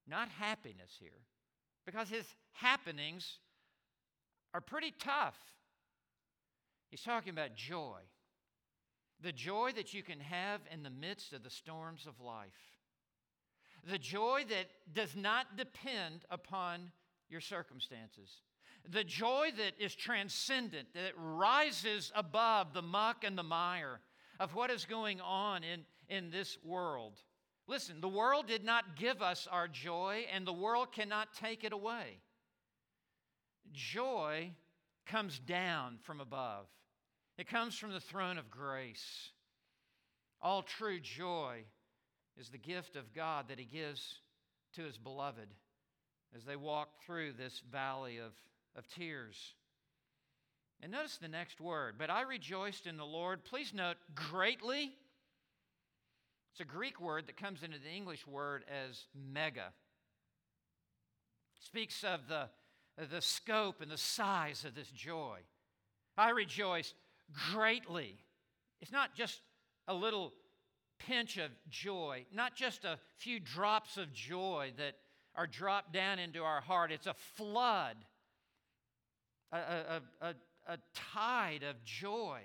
not 0.08 0.30
happiness 0.30 0.98
here, 1.00 1.22
because 1.86 2.10
his 2.10 2.26
happenings 2.54 3.38
are 4.58 4.62
pretty 4.62 4.92
tough. 5.00 5.38
He's 6.90 7.04
talking 7.04 7.30
about 7.30 7.56
joy. 7.56 8.00
The 9.22 9.32
joy 9.32 9.72
that 9.76 9.94
you 9.94 10.02
can 10.02 10.20
have 10.20 10.62
in 10.74 10.82
the 10.82 10.90
midst 10.90 11.32
of 11.32 11.44
the 11.44 11.50
storms 11.52 12.08
of 12.08 12.20
life. 12.20 12.48
The 13.88 14.00
joy 14.00 14.46
that 14.50 14.66
does 14.92 15.16
not 15.16 15.58
depend 15.58 16.26
upon 16.32 16.92
your 17.30 17.40
circumstances. 17.40 18.42
The 18.90 19.04
joy 19.04 19.50
that 19.58 19.74
is 19.80 19.94
transcendent, 19.94 20.88
that 20.96 21.14
rises 21.16 22.12
above 22.16 22.74
the 22.74 22.82
muck 22.82 23.24
and 23.24 23.38
the 23.38 23.44
mire 23.44 24.00
of 24.40 24.56
what 24.56 24.72
is 24.72 24.86
going 24.86 25.22
on 25.22 25.64
in, 25.64 25.86
in 26.10 26.32
this 26.32 26.58
world. 26.64 27.22
Listen, 27.68 28.02
the 28.02 28.08
world 28.08 28.48
did 28.48 28.64
not 28.64 28.96
give 28.96 29.22
us 29.22 29.48
our 29.52 29.68
joy, 29.68 30.26
and 30.34 30.48
the 30.48 30.54
world 30.54 30.92
cannot 30.92 31.36
take 31.36 31.64
it 31.64 31.74
away. 31.74 32.22
Joy 33.74 34.52
comes 35.06 35.40
down 35.40 35.98
from 36.04 36.20
above. 36.20 36.66
It 37.38 37.48
comes 37.48 37.78
from 37.78 37.92
the 37.92 38.00
throne 38.00 38.38
of 38.38 38.50
grace. 38.50 39.30
All 40.42 40.62
true 40.62 41.00
joy 41.00 41.64
is 42.40 42.50
the 42.50 42.58
gift 42.58 42.96
of 42.96 43.14
God 43.14 43.46
that 43.50 43.60
He 43.60 43.66
gives 43.66 44.20
to 44.76 44.84
His 44.84 44.98
beloved 44.98 45.50
as 46.36 46.44
they 46.44 46.56
walk 46.56 46.90
through 47.06 47.34
this 47.34 47.62
valley 47.72 48.18
of, 48.18 48.34
of 48.76 48.88
tears. 48.88 49.54
And 50.82 50.92
notice 50.92 51.18
the 51.18 51.28
next 51.28 51.60
word, 51.60 51.96
but 51.98 52.10
I 52.10 52.22
rejoiced 52.22 52.86
in 52.86 52.98
the 52.98 53.06
Lord. 53.06 53.44
Please 53.44 53.74
note, 53.74 53.98
greatly. 54.14 54.94
It's 56.52 56.62
a 56.62 56.66
Greek 56.66 57.02
word 57.02 57.28
that 57.28 57.38
comes 57.38 57.64
into 57.64 57.80
the 57.80 57.90
English 57.90 58.28
word 58.28 58.64
as 58.70 59.06
mega. 59.16 59.72
It 61.56 61.66
speaks 61.66 62.04
of 62.04 62.28
the, 62.28 62.50
the 63.06 63.22
scope 63.22 63.82
and 63.82 63.92
the 63.92 63.98
size 63.98 64.66
of 64.66 64.76
this 64.76 64.90
joy. 64.90 65.38
I 66.18 66.32
rejoice 66.32 66.94
greatly. 67.52 68.16
It's 68.82 68.92
not 68.92 69.16
just 69.16 69.42
a 69.88 69.94
little 69.94 70.34
pinch 71.00 71.38
of 71.38 71.52
joy, 71.70 72.26
not 72.34 72.56
just 72.56 72.86
a 72.86 72.98
few 73.18 73.40
drops 73.40 73.98
of 73.98 74.12
joy 74.14 74.72
that 74.78 74.96
are 75.36 75.48
dropped 75.48 75.94
down 75.94 76.18
into 76.18 76.44
our 76.44 76.62
heart. 76.62 76.92
It's 76.92 77.06
a 77.08 77.14
flood, 77.14 77.98
a, 79.52 79.58
a, 79.58 80.02
a, 80.22 80.36
a 80.68 80.78
tide 81.14 81.64
of 81.64 81.84
joy 81.84 82.40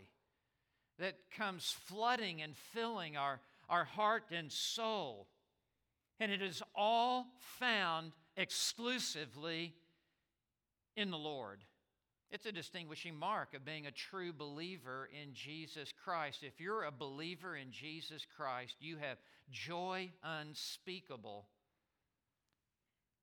that 0.98 1.16
comes 1.36 1.74
flooding 1.86 2.42
and 2.42 2.54
filling 2.54 3.16
our, 3.16 3.40
our 3.68 3.84
heart 3.84 4.24
and 4.30 4.52
soul. 4.52 5.26
And 6.20 6.30
it 6.30 6.42
is 6.42 6.62
all 6.74 7.26
found 7.58 8.12
exclusively 8.36 9.74
in 10.96 11.10
the 11.10 11.18
Lord. 11.18 11.64
It's 12.30 12.46
a 12.46 12.52
distinguishing 12.52 13.14
mark 13.14 13.54
of 13.54 13.64
being 13.64 13.86
a 13.86 13.90
true 13.90 14.32
believer 14.32 15.08
in 15.12 15.34
Jesus 15.34 15.92
Christ. 16.04 16.38
If 16.42 16.60
you're 16.60 16.84
a 16.84 16.90
believer 16.90 17.56
in 17.56 17.70
Jesus 17.70 18.26
Christ, 18.36 18.76
you 18.80 18.96
have 18.96 19.18
joy 19.50 20.10
unspeakable 20.24 21.46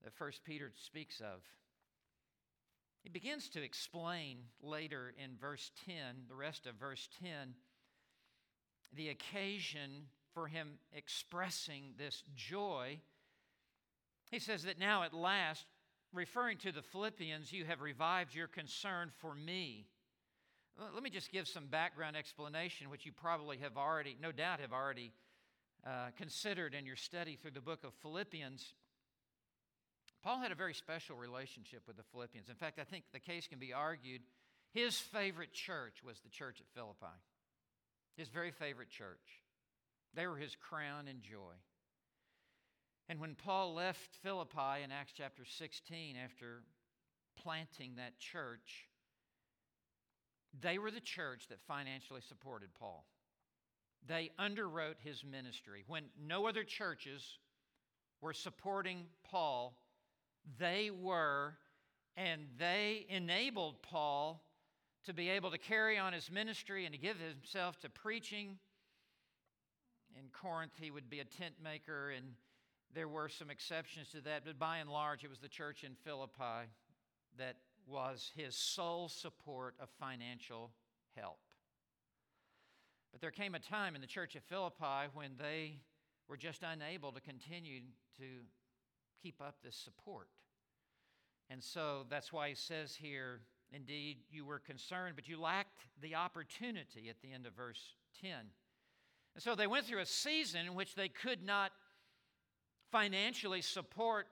that 0.03 0.13
First 0.13 0.43
Peter 0.43 0.71
speaks 0.75 1.19
of. 1.21 1.41
He 3.01 3.09
begins 3.09 3.49
to 3.49 3.63
explain 3.63 4.39
later 4.61 5.13
in 5.17 5.31
verse 5.39 5.71
10, 5.85 5.95
the 6.27 6.35
rest 6.35 6.67
of 6.67 6.75
verse 6.75 7.09
10, 7.23 7.55
the 8.95 9.09
occasion 9.09 10.07
for 10.33 10.47
him 10.47 10.73
expressing 10.93 11.93
this 11.97 12.23
joy. 12.35 12.99
He 14.29 14.39
says 14.39 14.63
that 14.63 14.79
now 14.79 15.03
at 15.03 15.13
last 15.13 15.65
referring 16.13 16.57
to 16.59 16.71
the 16.71 16.81
Philippians, 16.81 17.51
you 17.51 17.65
have 17.65 17.81
revived 17.81 18.33
your 18.33 18.47
concern 18.47 19.11
for 19.17 19.33
me. 19.33 19.87
Let 20.93 21.03
me 21.03 21.09
just 21.09 21.31
give 21.31 21.47
some 21.47 21.67
background 21.67 22.15
explanation, 22.15 22.89
which 22.89 23.05
you 23.05 23.11
probably 23.11 23.57
have 23.57 23.77
already, 23.77 24.17
no 24.21 24.31
doubt, 24.31 24.61
have 24.61 24.71
already 24.71 25.11
uh, 25.85 26.11
considered 26.17 26.73
in 26.73 26.85
your 26.85 26.95
study 26.95 27.35
through 27.35 27.51
the 27.51 27.61
book 27.61 27.83
of 27.83 27.93
Philippians. 28.01 28.73
Paul 30.23 30.39
had 30.39 30.51
a 30.51 30.55
very 30.55 30.73
special 30.73 31.15
relationship 31.15 31.83
with 31.85 31.97
the 31.97 32.03
Philippians. 32.11 32.49
In 32.49 32.55
fact, 32.55 32.79
I 32.79 32.83
think 32.83 33.03
the 33.11 33.19
case 33.19 33.47
can 33.47 33.59
be 33.59 33.73
argued 33.73 34.21
his 34.73 34.99
favorite 34.99 35.53
church 35.53 36.03
was 36.03 36.19
the 36.19 36.29
church 36.29 36.61
at 36.61 36.67
Philippi, 36.75 37.17
his 38.17 38.29
very 38.29 38.51
favorite 38.51 38.89
church. 38.89 39.43
They 40.13 40.27
were 40.27 40.37
his 40.37 40.55
crown 40.55 41.07
and 41.07 41.21
joy. 41.21 41.57
And 43.09 43.19
when 43.19 43.33
Paul 43.33 43.73
left 43.73 44.17
Philippi 44.21 44.83
in 44.83 44.91
Acts 44.91 45.13
chapter 45.17 45.43
16 45.43 46.15
after 46.15 46.61
planting 47.35 47.95
that 47.95 48.19
church, 48.19 48.87
they 50.61 50.77
were 50.77 50.91
the 50.91 50.99
church 50.99 51.47
that 51.49 51.59
financially 51.67 52.21
supported 52.21 52.69
Paul. 52.79 53.07
They 54.07 54.29
underwrote 54.39 54.99
his 55.03 55.25
ministry. 55.25 55.83
When 55.87 56.03
no 56.23 56.47
other 56.47 56.63
churches 56.63 57.39
were 58.21 58.33
supporting 58.33 59.07
Paul, 59.23 59.75
they 60.59 60.91
were, 60.91 61.55
and 62.15 62.43
they 62.59 63.07
enabled 63.09 63.81
Paul 63.81 64.43
to 65.05 65.13
be 65.13 65.29
able 65.29 65.49
to 65.49 65.57
carry 65.57 65.97
on 65.97 66.13
his 66.13 66.29
ministry 66.29 66.85
and 66.85 66.93
to 66.93 67.01
give 67.01 67.17
himself 67.17 67.79
to 67.79 67.89
preaching. 67.89 68.59
In 70.15 70.25
Corinth, 70.31 70.73
he 70.79 70.91
would 70.91 71.09
be 71.09 71.21
a 71.21 71.25
tent 71.25 71.55
maker, 71.63 72.11
and 72.11 72.33
there 72.93 73.07
were 73.07 73.29
some 73.29 73.49
exceptions 73.49 74.09
to 74.09 74.21
that, 74.21 74.43
but 74.45 74.57
by 74.57 74.77
and 74.77 74.89
large, 74.89 75.23
it 75.23 75.29
was 75.29 75.39
the 75.39 75.47
church 75.47 75.83
in 75.83 75.93
Philippi 76.03 76.69
that 77.37 77.57
was 77.87 78.31
his 78.35 78.55
sole 78.55 79.09
support 79.09 79.75
of 79.79 79.89
financial 79.99 80.71
help. 81.15 81.39
But 83.11 83.21
there 83.21 83.31
came 83.31 83.55
a 83.55 83.59
time 83.59 83.95
in 83.95 84.01
the 84.01 84.07
church 84.07 84.35
of 84.35 84.43
Philippi 84.43 85.09
when 85.13 85.31
they 85.39 85.79
were 86.27 86.37
just 86.37 86.63
unable 86.63 87.11
to 87.11 87.21
continue 87.21 87.81
to 88.19 88.25
keep 89.21 89.41
up 89.41 89.55
this 89.63 89.75
support. 89.75 90.27
And 91.49 91.63
so 91.63 92.05
that's 92.09 92.31
why 92.31 92.49
he 92.49 92.55
says 92.55 92.95
here, 92.95 93.41
indeed, 93.71 94.17
you 94.31 94.45
were 94.45 94.59
concerned, 94.59 95.15
but 95.15 95.27
you 95.27 95.39
lacked 95.39 95.87
the 96.01 96.15
opportunity 96.15 97.09
at 97.09 97.21
the 97.21 97.33
end 97.33 97.47
of 97.47 97.53
verse 97.53 97.95
10. 98.21 98.31
And 99.33 99.43
so 99.43 99.55
they 99.55 99.67
went 99.67 99.85
through 99.85 100.01
a 100.01 100.05
season 100.05 100.67
in 100.67 100.75
which 100.75 100.95
they 100.95 101.09
could 101.09 101.43
not 101.43 101.71
financially 102.91 103.61
support 103.61 104.27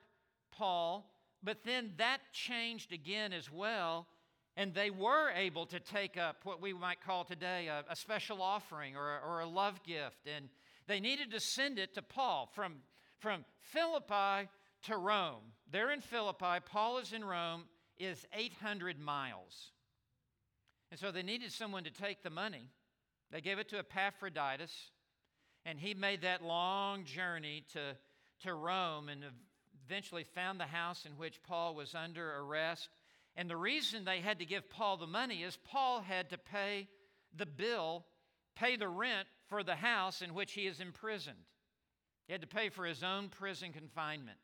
Paul, 0.52 1.10
but 1.44 1.64
then 1.64 1.92
that 1.98 2.20
changed 2.34 2.92
again 2.92 3.34
as 3.34 3.52
well. 3.52 4.08
And 4.56 4.74
they 4.74 4.90
were 4.90 5.30
able 5.36 5.68
to 5.68 5.80
take 5.80 6.18
up 6.18 6.38
what 6.44 6.62
we 6.62 6.74
might 6.74 7.00
call 7.00 7.24
today 7.24 7.68
a, 7.68 7.84
a 7.90 7.96
special 7.96 8.42
offering 8.42 8.96
or 8.96 9.18
a, 9.18 9.20
or 9.20 9.40
a 9.42 9.46
love 9.46 9.84
gift. 9.84 10.28
And 10.36 10.50
they 10.88 11.00
needed 11.00 11.32
to 11.32 11.40
send 11.40 11.78
it 11.78 11.94
to 11.94 12.02
Paul 12.02 12.50
from, 12.56 12.78
from 13.20 13.46
Philippi 13.60 14.50
to 14.84 14.98
Rome. 14.98 15.44
They're 15.72 15.92
in 15.92 16.02
Philippi, 16.02 16.60
Paul 16.66 16.98
is 16.98 17.14
in 17.14 17.24
Rome, 17.24 17.66
is 18.00 18.26
800 18.34 19.00
miles. 19.00 19.72
And 20.92 21.00
so 21.00 21.12
they 21.12 21.24
needed 21.24 21.52
someone 21.52 21.84
to 21.84 21.92
take 21.92 22.24
the 22.24 22.30
money. 22.30 22.72
They 23.32 23.42
gave 23.42 23.60
it 23.60 23.70
to 23.70 23.80
Epaphroditus, 23.80 24.72
and 25.66 25.78
he 25.78 25.94
made 25.94 26.22
that 26.22 26.44
long 26.44 27.04
journey 27.04 27.66
to, 27.74 27.80
to 28.44 28.53
Rome 28.53 29.10
and 29.10 29.24
eventually 29.86 30.24
found 30.24 30.60
the 30.60 30.65
house 30.65 31.06
in 31.06 31.13
which 31.13 31.44
Paul 31.44 31.75
was 31.75 31.96
under 31.96 32.39
arrest. 32.39 32.89
And 33.36 33.50
the 33.50 33.58
reason 33.58 34.03
they 34.03 34.20
had 34.20 34.39
to 34.39 34.46
give 34.46 34.70
Paul 34.70 34.98
the 34.98 35.08
money 35.08 35.44
is 35.44 35.58
Paul 35.58 36.01
had 36.01 36.29
to 36.32 36.38
pay 36.38 36.88
the 37.36 37.46
bill, 37.46 38.06
pay 38.56 38.75
the 38.75 38.88
rent 38.88 39.27
for 39.48 39.63
the 39.63 39.75
house 39.75 40.22
in 40.22 40.34
which 40.34 40.53
he 40.53 40.67
is 40.67 40.79
imprisoned. 40.79 41.38
He 42.26 42.34
had 42.34 42.41
to 42.41 42.47
pay 42.47 42.69
for 42.69 42.86
his 42.86 43.04
own 43.04 43.30
prison 43.30 43.71
confinement. 43.71 44.39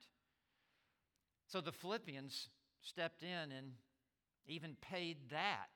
So 1.47 1.59
the 1.59 1.71
Philippians 1.71 2.49
stepped 2.81 3.23
in 3.23 3.51
and 3.51 3.73
even 4.47 4.75
paid 4.81 5.17
that 5.31 5.69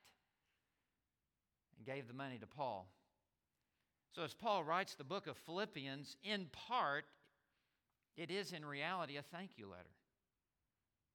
and 1.78 1.86
gave 1.86 2.08
the 2.08 2.14
money 2.14 2.38
to 2.38 2.48
Paul. 2.48 2.88
So, 4.16 4.24
as 4.24 4.34
Paul 4.34 4.64
writes 4.64 4.96
the 4.96 5.04
book 5.04 5.28
of 5.28 5.38
Philippians, 5.38 6.18
in 6.24 6.48
part, 6.68 7.06
it 8.18 8.32
is 8.32 8.52
in 8.52 8.66
reality 8.66 9.18
a 9.18 9.22
thank 9.22 9.52
you 9.58 9.68
letter. 9.70 9.96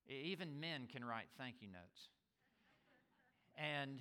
Even 0.09 0.61
men 0.61 0.87
can 0.91 1.05
write 1.05 1.27
thank 1.37 1.57
you 1.61 1.69
notes. 1.69 2.09
And 3.57 4.01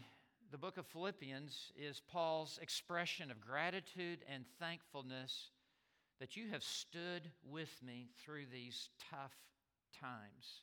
the 0.52 0.58
book 0.58 0.78
of 0.78 0.86
Philippians 0.86 1.72
is 1.76 2.02
Paul's 2.12 2.60
expression 2.62 3.32
of 3.32 3.42
gratitude 3.42 4.20
and 4.32 4.46
thankfulness 4.60 5.50
that 6.20 6.36
you 6.36 6.50
have 6.52 6.64
stood 6.64 7.30
with 7.50 7.70
me 7.84 8.08
through 8.24 8.46
these 8.52 8.90
tough 9.10 9.36
times. 10.00 10.62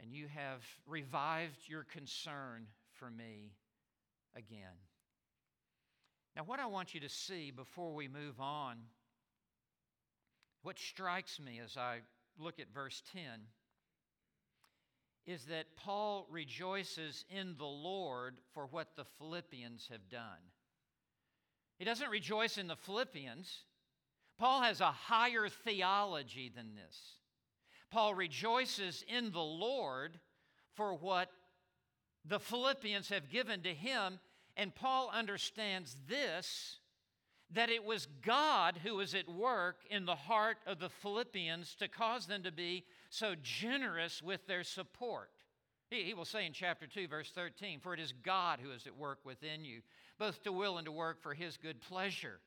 And 0.00 0.12
you 0.12 0.26
have 0.28 0.62
revived 0.86 1.68
your 1.68 1.84
concern 1.84 2.66
for 2.94 3.10
me 3.10 3.52
again. 4.34 4.78
Now, 6.34 6.44
what 6.44 6.60
I 6.60 6.66
want 6.66 6.94
you 6.94 7.00
to 7.00 7.08
see 7.08 7.50
before 7.50 7.94
we 7.94 8.08
move 8.08 8.40
on, 8.40 8.78
what 10.62 10.78
strikes 10.78 11.40
me 11.40 11.60
as 11.64 11.76
I 11.76 11.98
look 12.38 12.58
at 12.58 12.72
verse 12.72 13.02
10 13.12 13.22
is 15.26 15.44
that 15.46 15.76
Paul 15.76 16.26
rejoices 16.30 17.24
in 17.30 17.54
the 17.56 17.64
Lord 17.64 18.38
for 18.54 18.66
what 18.66 18.96
the 18.96 19.04
Philippians 19.18 19.88
have 19.90 20.08
done. 20.08 20.50
He 21.78 21.84
doesn't 21.84 22.10
rejoice 22.10 22.58
in 22.58 22.66
the 22.66 22.76
Philippians. 22.76 23.64
Paul 24.38 24.62
has 24.62 24.80
a 24.80 24.86
higher 24.86 25.48
theology 25.48 26.50
than 26.54 26.74
this. 26.74 27.18
Paul 27.90 28.14
rejoices 28.14 29.04
in 29.06 29.30
the 29.30 29.40
Lord 29.40 30.18
for 30.74 30.94
what 30.94 31.30
the 32.24 32.40
Philippians 32.40 33.08
have 33.10 33.30
given 33.30 33.62
to 33.62 33.74
him. 33.74 34.18
And 34.56 34.74
Paul 34.74 35.10
understands 35.12 35.96
this 36.08 36.78
that 37.54 37.70
it 37.70 37.84
was 37.84 38.08
God 38.24 38.78
who 38.82 38.96
was 38.96 39.14
at 39.14 39.28
work 39.28 39.76
in 39.90 40.06
the 40.06 40.14
heart 40.14 40.58
of 40.66 40.78
the 40.78 40.88
Philippians 40.88 41.74
to 41.76 41.88
cause 41.88 42.26
them 42.26 42.42
to 42.44 42.52
be 42.52 42.84
so 43.10 43.34
generous 43.42 44.22
with 44.22 44.46
their 44.46 44.64
support. 44.64 45.30
He, 45.90 46.04
he, 46.04 46.14
will 46.14 46.24
say 46.24 46.46
in 46.46 46.52
chapter 46.52 46.86
2, 46.86 47.08
verse 47.08 47.30
13, 47.34 47.80
For 47.80 47.92
it 47.92 48.00
is 48.00 48.14
God 48.22 48.60
who 48.62 48.70
is 48.72 48.86
at 48.86 48.96
work 48.96 49.18
within 49.24 49.64
you, 49.64 49.82
both 50.18 50.42
to 50.44 50.52
will 50.52 50.78
and 50.78 50.86
to 50.86 50.92
work 50.92 51.20
for 51.20 51.34
his 51.34 51.58
good 51.58 51.80
pleasure. 51.82 52.40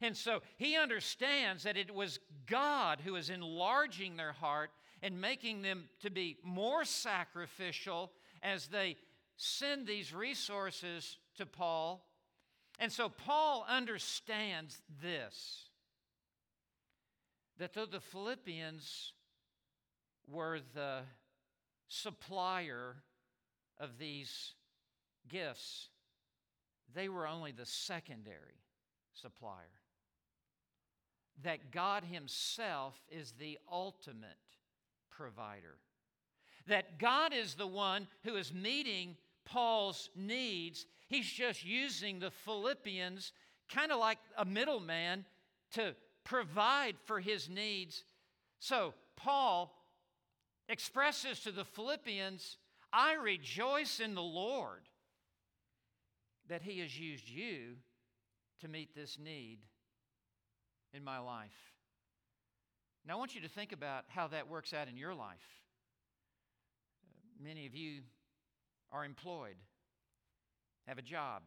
And 0.00 0.16
so 0.16 0.40
he 0.56 0.76
understands 0.76 1.64
that 1.64 1.76
it 1.76 1.92
was 1.92 2.20
God 2.46 3.00
who 3.04 3.16
is 3.16 3.30
enlarging 3.30 4.16
their 4.16 4.32
heart 4.32 4.70
and 5.02 5.20
making 5.20 5.62
them 5.62 5.84
to 6.00 6.10
be 6.10 6.38
more 6.42 6.84
sacrificial 6.84 8.12
as 8.42 8.68
they 8.68 8.96
send 9.36 9.86
these 9.86 10.14
resources 10.14 11.18
to 11.36 11.46
Paul. 11.46 12.04
And 12.78 12.92
so 12.92 13.08
Paul 13.08 13.66
understands 13.68 14.80
this 15.02 15.64
that 17.58 17.74
though 17.74 17.86
the 17.86 18.00
Philippians 18.00 19.12
were 20.28 20.60
the 20.74 21.00
supplier 21.88 22.96
of 23.78 23.98
these 23.98 24.52
gifts, 25.28 25.88
they 26.94 27.08
were 27.08 27.26
only 27.26 27.50
the 27.50 27.66
secondary 27.66 28.62
supplier 29.12 29.78
that 31.42 31.70
God 31.70 32.04
Himself 32.04 33.00
is 33.08 33.32
the 33.32 33.58
ultimate 33.70 34.28
provider. 35.10 35.78
That 36.66 36.98
God 36.98 37.32
is 37.32 37.54
the 37.54 37.66
one 37.66 38.08
who 38.24 38.36
is 38.36 38.52
meeting 38.52 39.16
Paul's 39.44 40.10
needs. 40.14 40.86
He's 41.08 41.30
just 41.30 41.64
using 41.64 42.20
the 42.20 42.30
Philippians 42.30 43.32
kind 43.72 43.92
of 43.92 43.98
like 43.98 44.18
a 44.36 44.44
middleman 44.44 45.24
to 45.72 45.94
provide 46.24 46.96
for 47.04 47.20
his 47.20 47.48
needs. 47.48 48.04
So, 48.60 48.94
Paul 49.16 49.74
expresses 50.68 51.40
to 51.40 51.52
the 51.52 51.64
Philippians, 51.64 52.58
I 52.92 53.14
rejoice 53.14 54.00
in 54.00 54.14
the 54.14 54.22
Lord 54.22 54.82
that 56.48 56.62
he 56.62 56.80
has 56.80 56.98
used 56.98 57.28
you 57.28 57.76
to 58.60 58.68
meet 58.68 58.94
this 58.94 59.18
need 59.18 59.58
in 60.92 61.04
my 61.04 61.18
life. 61.18 61.74
Now, 63.06 63.14
I 63.14 63.16
want 63.16 63.34
you 63.34 63.40
to 63.42 63.48
think 63.48 63.72
about 63.72 64.04
how 64.08 64.28
that 64.28 64.48
works 64.48 64.74
out 64.74 64.88
in 64.88 64.96
your 64.96 65.14
life. 65.14 65.62
Many 67.42 67.66
of 67.66 67.74
you 67.74 68.00
are 68.90 69.04
employed, 69.04 69.56
have 70.88 70.98
a 70.98 71.02
job, 71.02 71.42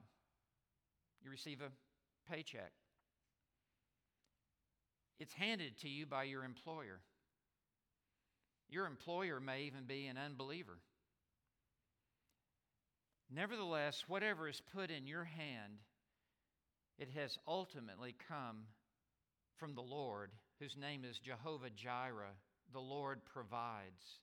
you 1.23 1.31
receive 1.31 1.61
a 1.61 2.31
paycheck. 2.31 2.71
It's 5.19 5.33
handed 5.33 5.79
to 5.79 5.89
you 5.89 6.05
by 6.05 6.23
your 6.23 6.43
employer. 6.43 6.99
Your 8.69 8.85
employer 8.85 9.39
may 9.39 9.63
even 9.63 9.85
be 9.85 10.05
an 10.07 10.17
unbeliever. 10.17 10.77
Nevertheless, 13.33 14.03
whatever 14.07 14.47
is 14.47 14.61
put 14.75 14.91
in 14.91 15.07
your 15.07 15.23
hand, 15.23 15.79
it 16.99 17.09
has 17.15 17.37
ultimately 17.47 18.15
come 18.27 18.65
from 19.57 19.73
the 19.73 19.81
Lord, 19.81 20.31
whose 20.59 20.77
name 20.77 21.03
is 21.03 21.17
Jehovah 21.17 21.69
Jireh. 21.69 22.35
The 22.73 22.79
Lord 22.79 23.21
provides. 23.25 24.19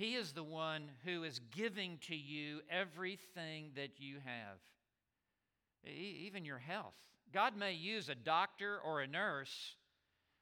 He 0.00 0.14
is 0.14 0.32
the 0.32 0.42
one 0.42 0.84
who 1.04 1.24
is 1.24 1.42
giving 1.54 1.98
to 2.06 2.16
you 2.16 2.60
everything 2.70 3.72
that 3.76 3.90
you 3.98 4.16
have, 4.24 4.56
even 5.94 6.46
your 6.46 6.56
health. 6.56 6.94
God 7.34 7.54
may 7.54 7.74
use 7.74 8.08
a 8.08 8.14
doctor 8.14 8.78
or 8.82 9.02
a 9.02 9.06
nurse, 9.06 9.74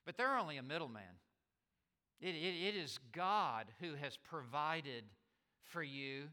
but 0.06 0.16
they're 0.16 0.38
only 0.38 0.58
a 0.58 0.62
middleman. 0.62 1.02
It, 2.20 2.36
it, 2.36 2.68
it 2.68 2.76
is 2.76 3.00
God 3.10 3.66
who 3.80 3.94
has 3.94 4.16
provided 4.16 5.02
for 5.64 5.82
you. 5.82 6.28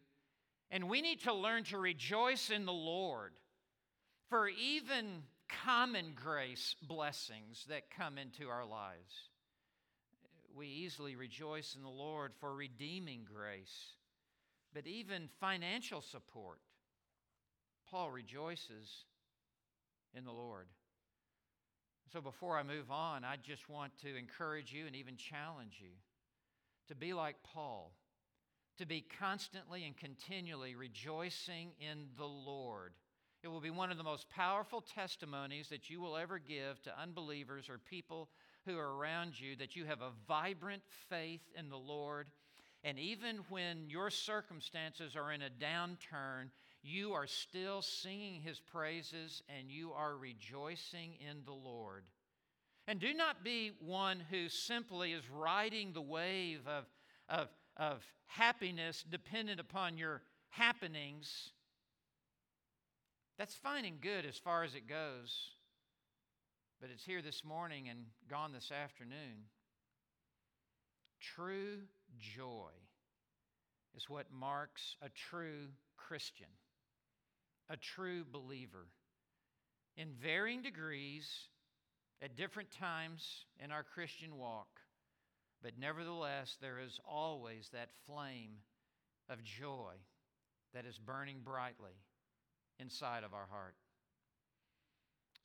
And 0.70 0.88
we 0.88 1.02
need 1.02 1.22
to 1.22 1.34
learn 1.34 1.64
to 1.64 1.80
rejoice 1.80 2.52
in 2.52 2.68
the 2.68 2.74
Lord 2.74 3.32
for 4.30 4.50
even 4.50 5.24
common 5.66 6.14
grace 6.14 6.76
blessings 6.80 7.66
that 7.70 7.90
come 7.90 8.20
into 8.20 8.50
our 8.50 8.68
lives. 8.68 9.32
We 10.56 10.68
easily 10.68 11.18
rejoice 11.18 11.76
in 11.76 11.84
the 11.84 11.90
Lord 11.90 12.32
for 12.40 12.56
redeeming 12.56 13.26
grace, 13.26 13.94
but 14.74 14.88
even 14.88 15.28
financial 15.42 16.02
support. 16.02 16.60
Paul 17.92 18.10
rejoices 18.10 19.04
in 20.14 20.24
the 20.24 20.32
Lord. 20.32 20.68
So 22.14 22.22
before 22.22 22.58
I 22.58 22.64
move 22.64 22.90
on, 22.90 23.26
I 23.26 23.36
just 23.44 23.68
want 23.68 23.92
to 24.04 24.16
encourage 24.16 24.72
you 24.72 24.88
and 24.88 24.96
even 24.96 25.18
challenge 25.18 25.80
you 25.82 25.92
to 26.88 26.96
be 26.96 27.14
like 27.14 27.36
Paul, 27.44 27.92
to 28.78 28.86
be 28.86 29.06
constantly 29.20 29.84
and 29.84 29.98
continually 29.98 30.76
rejoicing 30.76 31.72
in 31.80 32.06
the 32.18 32.26
Lord. 32.26 32.94
It 33.44 33.50
will 33.50 33.60
be 33.60 33.72
one 33.72 33.92
of 33.92 33.98
the 33.98 34.04
most 34.04 34.30
powerful 34.30 34.82
testimonies 34.82 35.68
that 35.70 35.90
you 35.90 36.00
will 36.00 36.16
ever 36.16 36.40
give 36.40 36.82
to 36.84 37.00
unbelievers 37.00 37.70
or 37.70 37.78
people 37.78 38.30
who 38.66 38.78
are 38.78 38.98
around 38.98 39.40
you 39.40 39.56
that 39.58 39.76
you 39.76 39.86
have 39.86 40.02
a 40.02 40.12
vibrant 40.28 40.84
faith 41.10 41.42
in 41.58 41.70
the 41.70 41.78
Lord. 41.78 42.28
And 42.84 43.00
even 43.00 43.40
when 43.50 43.90
your 43.90 44.10
circumstances 44.10 45.16
are 45.16 45.32
in 45.32 45.42
a 45.42 45.50
downturn, 45.50 46.50
you 46.84 47.14
are 47.14 47.28
still 47.28 47.82
singing 47.82 48.42
his 48.42 48.60
praises 48.60 49.42
and 49.50 49.72
you 49.72 49.92
are 49.94 50.16
rejoicing 50.16 51.16
in 51.20 51.44
the 51.46 51.54
Lord. 51.54 52.04
And 52.88 53.00
do 53.00 53.14
not 53.14 53.44
be 53.44 53.72
one 53.80 54.22
who 54.30 54.50
simply 54.50 55.14
is 55.14 55.24
riding 55.30 55.94
the 55.94 56.02
wave 56.02 56.62
of, 56.68 56.86
of, 57.28 57.48
of 57.78 58.04
happiness 58.28 59.04
dependent 59.10 59.60
upon 59.60 59.98
your 59.98 60.22
happenings. 60.50 61.52
That's 63.38 63.56
fine 63.56 63.86
and 63.86 64.00
good 64.00 64.26
as 64.26 64.38
far 64.38 64.64
as 64.64 64.76
it 64.76 64.88
goes, 64.88 65.50
but 66.82 66.90
it's 66.92 67.06
here 67.06 67.22
this 67.22 67.44
morning 67.44 67.90
and 67.90 68.00
gone 68.30 68.52
this 68.52 68.72
afternoon. 68.72 69.48
True 71.20 71.80
joy 72.20 72.72
is 73.96 74.10
what 74.10 74.32
marks 74.32 74.96
a 75.02 75.10
true 75.10 75.68
Christian 75.98 76.48
a 77.70 77.78
true 77.78 78.24
believer 78.32 78.88
in 79.98 80.10
varying 80.22 80.62
degrees 80.62 81.30
at 82.22 82.36
different 82.36 82.72
times 82.72 83.46
in 83.64 83.72
our 83.72 83.84
Christian 83.84 84.38
walk, 84.38 84.68
but 85.62 85.74
nevertheless, 85.80 86.58
there 86.62 86.80
is 86.80 87.00
always 87.08 87.70
that 87.74 87.90
flame 88.06 88.52
of 89.30 89.44
joy 89.44 89.94
that 90.74 90.86
is 90.86 90.98
burning 90.98 91.38
brightly 91.44 91.98
inside 92.80 93.24
of 93.24 93.34
our 93.34 93.48
heart. 93.50 93.76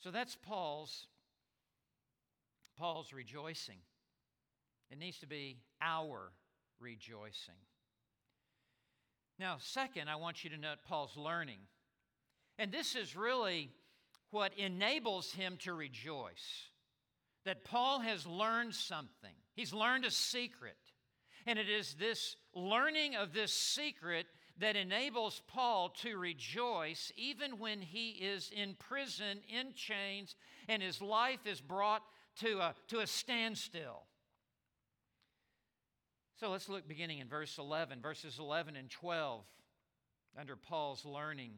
So 0.01 0.11
that's 0.11 0.37
Paul's 0.37 1.07
Paul's 2.81 3.12
rejoicing. 3.12 3.77
It 4.90 4.99
needs 4.99 5.19
to 5.19 5.27
be 5.27 5.59
our 5.83 6.33
rejoicing. 6.81 7.61
Now, 9.38 9.57
second, 9.59 10.09
I 10.09 10.16
want 10.16 10.43
you 10.43 10.51
to 10.51 10.57
note 10.57 10.79
Paul's 10.88 11.14
learning. 11.14 11.59
And 12.59 12.73
this 12.73 12.97
is 12.97 13.14
really 13.14 13.69
what 14.31 14.57
enables 14.57 15.31
him 15.31 15.59
to 15.59 15.75
rejoice 15.75 16.71
that 17.45 17.64
Paul 17.64 18.01
has 18.01 18.27
learned 18.27 18.75
something, 18.75 19.35
he's 19.55 19.75
learned 19.75 20.07
a 20.07 20.11
secret. 20.11 20.77
And 21.47 21.59
it 21.59 21.69
is 21.69 21.95
this 21.95 22.37
learning 22.55 23.14
of 23.14 23.33
this 23.33 23.53
secret 23.53 24.27
that 24.59 24.77
enables 24.77 25.40
Paul 25.49 25.88
to 26.01 26.19
rejoice 26.19 27.12
even 27.16 27.59
when 27.59 27.81
he 27.81 28.11
is 28.11 28.51
in 28.55 28.75
prison, 28.75 29.38
in 29.49 29.73
chains, 29.75 30.37
and 30.69 30.83
his 30.83 31.01
life 31.01 31.47
is 31.47 31.62
brought 31.62 32.03
to 32.40 32.59
a, 32.59 32.74
to 32.88 33.00
a 33.00 33.07
standstill. 33.07 34.03
So 36.38 36.50
let's 36.50 36.68
look 36.68 36.88
beginning 36.88 37.18
in 37.18 37.29
verse 37.29 37.59
11, 37.59 38.00
verses 38.00 38.38
11 38.38 38.76
and 38.76 38.90
12, 38.90 39.44
under 40.38 40.57
Paul's 40.57 41.05
learning. 41.05 41.53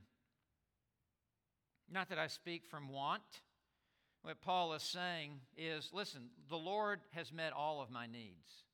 Not 1.90 2.08
that 2.08 2.18
I 2.18 2.26
speak 2.26 2.66
from 2.66 2.88
want. 2.88 3.22
What 4.22 4.40
Paul 4.40 4.72
is 4.74 4.82
saying 4.82 5.40
is 5.56 5.90
listen, 5.92 6.30
the 6.48 6.56
Lord 6.56 7.00
has 7.10 7.32
met 7.32 7.52
all 7.52 7.80
of 7.80 7.90
my 7.90 8.06
needs. 8.06 8.64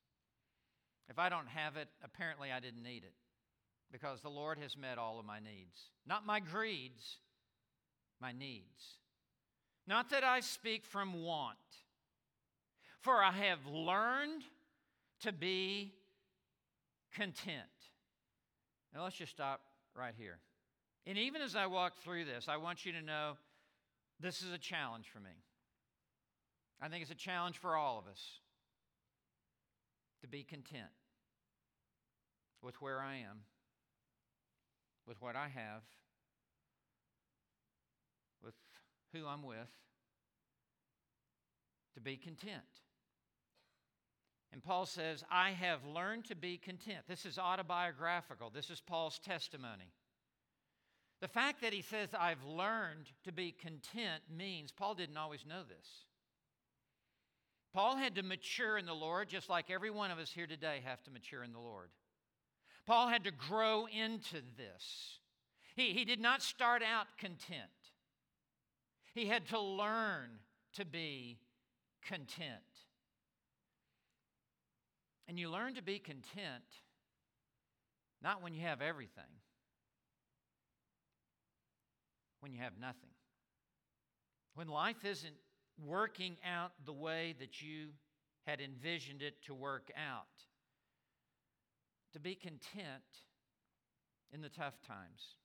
If 1.09 1.19
I 1.19 1.29
don't 1.29 1.49
have 1.49 1.77
it, 1.77 1.89
apparently 2.05 2.53
I 2.53 2.61
didn't 2.61 2.83
need 2.83 3.05
it 3.05 3.15
because 3.91 4.21
the 4.21 4.29
Lord 4.29 4.59
has 4.59 4.77
met 4.77 4.99
all 4.99 5.19
of 5.19 5.25
my 5.25 5.41
needs. 5.41 5.91
Not 6.07 6.27
my 6.27 6.41
greeds, 6.41 7.19
my 8.21 8.33
needs. 8.33 8.99
Not 9.87 10.11
that 10.11 10.23
I 10.23 10.41
speak 10.41 10.85
from 10.85 11.23
want, 11.23 11.57
for 13.01 13.23
I 13.23 13.33
have 13.33 13.67
learned 13.67 14.43
to 15.21 15.33
be 15.33 15.95
content. 17.15 17.63
Now 18.95 19.05
let's 19.05 19.17
just 19.17 19.33
stop 19.33 19.61
right 19.95 20.15
here. 20.17 20.39
And 21.07 21.17
even 21.19 21.43
as 21.43 21.57
I 21.57 21.67
walk 21.67 21.97
through 22.05 22.25
this, 22.25 22.49
I 22.49 22.57
want 22.57 22.85
you 22.85 22.93
to 22.93 23.03
know 23.03 23.37
this 24.21 24.43
is 24.43 24.53
a 24.53 24.59
challenge 24.59 25.07
for 25.13 25.21
me. 25.21 25.31
I 26.81 26.89
think 26.89 27.03
it's 27.03 27.11
a 27.11 27.15
challenge 27.15 27.59
for 27.59 27.77
all 27.77 27.99
of 27.99 28.07
us 28.11 28.23
to 30.21 30.29
be 30.29 30.43
content 30.43 30.91
with 32.63 32.81
where 32.83 33.01
I 33.01 33.17
am, 33.17 33.41
with 35.07 35.21
what 35.21 35.37
I 35.37 35.49
have, 35.49 35.83
with 38.45 38.55
who 39.13 39.27
I'm 39.27 39.43
with, 39.43 39.71
to 41.95 42.01
be 42.01 42.17
content. 42.17 42.63
And 44.53 44.63
Paul 44.63 44.87
says, 44.87 45.25
I 45.31 45.51
have 45.51 45.85
learned 45.85 46.25
to 46.27 46.35
be 46.35 46.57
content. 46.57 47.01
This 47.07 47.27
is 47.27 47.39
autobiographical, 47.39 48.51
this 48.51 48.71
is 48.71 48.81
Paul's 48.81 49.19
testimony. 49.19 49.93
The 51.21 51.29
fact 51.29 51.63
that 51.63 51.73
he 51.73 51.83
says, 51.83 52.11
I've 52.17 52.45
learned 52.45 53.11
to 53.25 53.33
be 53.33 53.51
content 53.51 54.23
means 54.35 54.71
Paul 54.71 54.95
didn't 54.95 55.17
always 55.17 55.45
know 55.45 55.63
this. 55.69 55.89
Paul 57.75 57.97
had 57.97 58.15
to 58.15 58.23
mature 58.23 58.79
in 58.79 58.87
the 58.87 58.95
Lord, 58.95 59.29
just 59.29 59.49
like 59.49 59.71
every 59.71 59.91
one 59.91 60.11
of 60.11 60.19
us 60.19 60.31
here 60.31 60.47
today 60.47 60.81
have 60.85 61.03
to 61.05 61.11
mature 61.11 61.43
in 61.43 61.53
the 61.53 61.59
Lord. 61.59 61.91
Paul 62.87 63.09
had 63.09 63.25
to 63.25 63.31
grow 63.31 63.87
into 63.87 64.37
this. 64.57 65.19
He, 65.77 65.93
he 65.93 66.05
did 66.05 66.21
not 66.21 66.43
start 66.43 66.83
out 66.83 67.07
content, 67.19 67.69
he 69.13 69.27
had 69.27 69.47
to 69.49 69.61
learn 69.61 70.31
to 70.75 70.85
be 70.85 71.39
content. 72.03 72.78
And 75.29 75.39
you 75.39 75.51
learn 75.51 75.75
to 75.75 75.83
be 75.83 75.99
content 75.99 76.65
not 78.23 78.43
when 78.43 78.55
you 78.55 78.63
have 78.63 78.83
everything 78.83 79.25
when 82.41 82.53
you 82.53 82.61
have 82.61 82.79
nothing. 82.81 83.11
When 84.55 84.69
life 84.69 85.05
isn't 85.05 85.35
working 85.85 86.37
out 86.45 86.73
the 86.85 86.93
way 86.93 87.35
that 87.39 87.63
you 87.63 87.89
had 88.47 88.61
envisioned 88.61 89.23
it 89.23 89.43
to 89.45 89.55
work 89.55 89.91
out. 89.97 90.27
To 92.15 92.21
be 92.21 92.35
content 92.35 93.05
in 94.33 94.41
the 94.41 94.49
tough 94.49 94.81
times. 94.87 95.37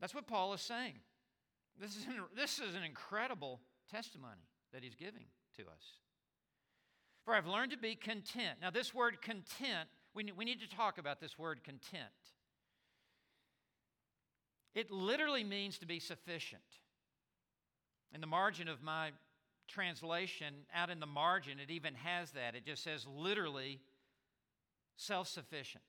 That's 0.00 0.14
what 0.14 0.26
Paul 0.26 0.52
is 0.52 0.60
saying. 0.60 0.94
This 1.80 1.96
is, 1.96 2.04
an, 2.04 2.22
this 2.34 2.58
is 2.58 2.74
an 2.74 2.82
incredible 2.82 3.60
testimony 3.90 4.48
that 4.72 4.82
he's 4.82 4.94
giving 4.94 5.26
to 5.56 5.62
us. 5.62 6.05
For 7.26 7.34
I've 7.34 7.48
learned 7.48 7.72
to 7.72 7.76
be 7.76 7.96
content. 7.96 8.60
Now, 8.62 8.70
this 8.70 8.94
word 8.94 9.20
content, 9.20 9.88
we 10.14 10.22
need, 10.22 10.36
we 10.36 10.44
need 10.44 10.60
to 10.60 10.68
talk 10.68 10.96
about 10.96 11.20
this 11.20 11.36
word 11.36 11.64
content. 11.64 12.04
It 14.76 14.92
literally 14.92 15.42
means 15.42 15.78
to 15.78 15.86
be 15.86 15.98
sufficient. 15.98 16.62
In 18.14 18.20
the 18.20 18.28
margin 18.28 18.68
of 18.68 18.80
my 18.80 19.10
translation, 19.66 20.54
out 20.72 20.88
in 20.88 21.00
the 21.00 21.06
margin, 21.06 21.58
it 21.58 21.68
even 21.68 21.94
has 21.94 22.30
that. 22.30 22.54
It 22.54 22.64
just 22.64 22.84
says 22.84 23.04
literally 23.08 23.80
self 24.96 25.26
sufficient. 25.26 25.82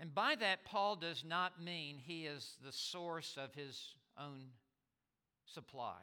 And 0.00 0.12
by 0.12 0.34
that, 0.40 0.64
Paul 0.64 0.96
does 0.96 1.22
not 1.24 1.62
mean 1.62 1.98
he 1.98 2.26
is 2.26 2.56
the 2.64 2.72
source 2.72 3.38
of 3.40 3.54
his 3.54 3.94
own 4.18 4.46
supply. 5.44 5.98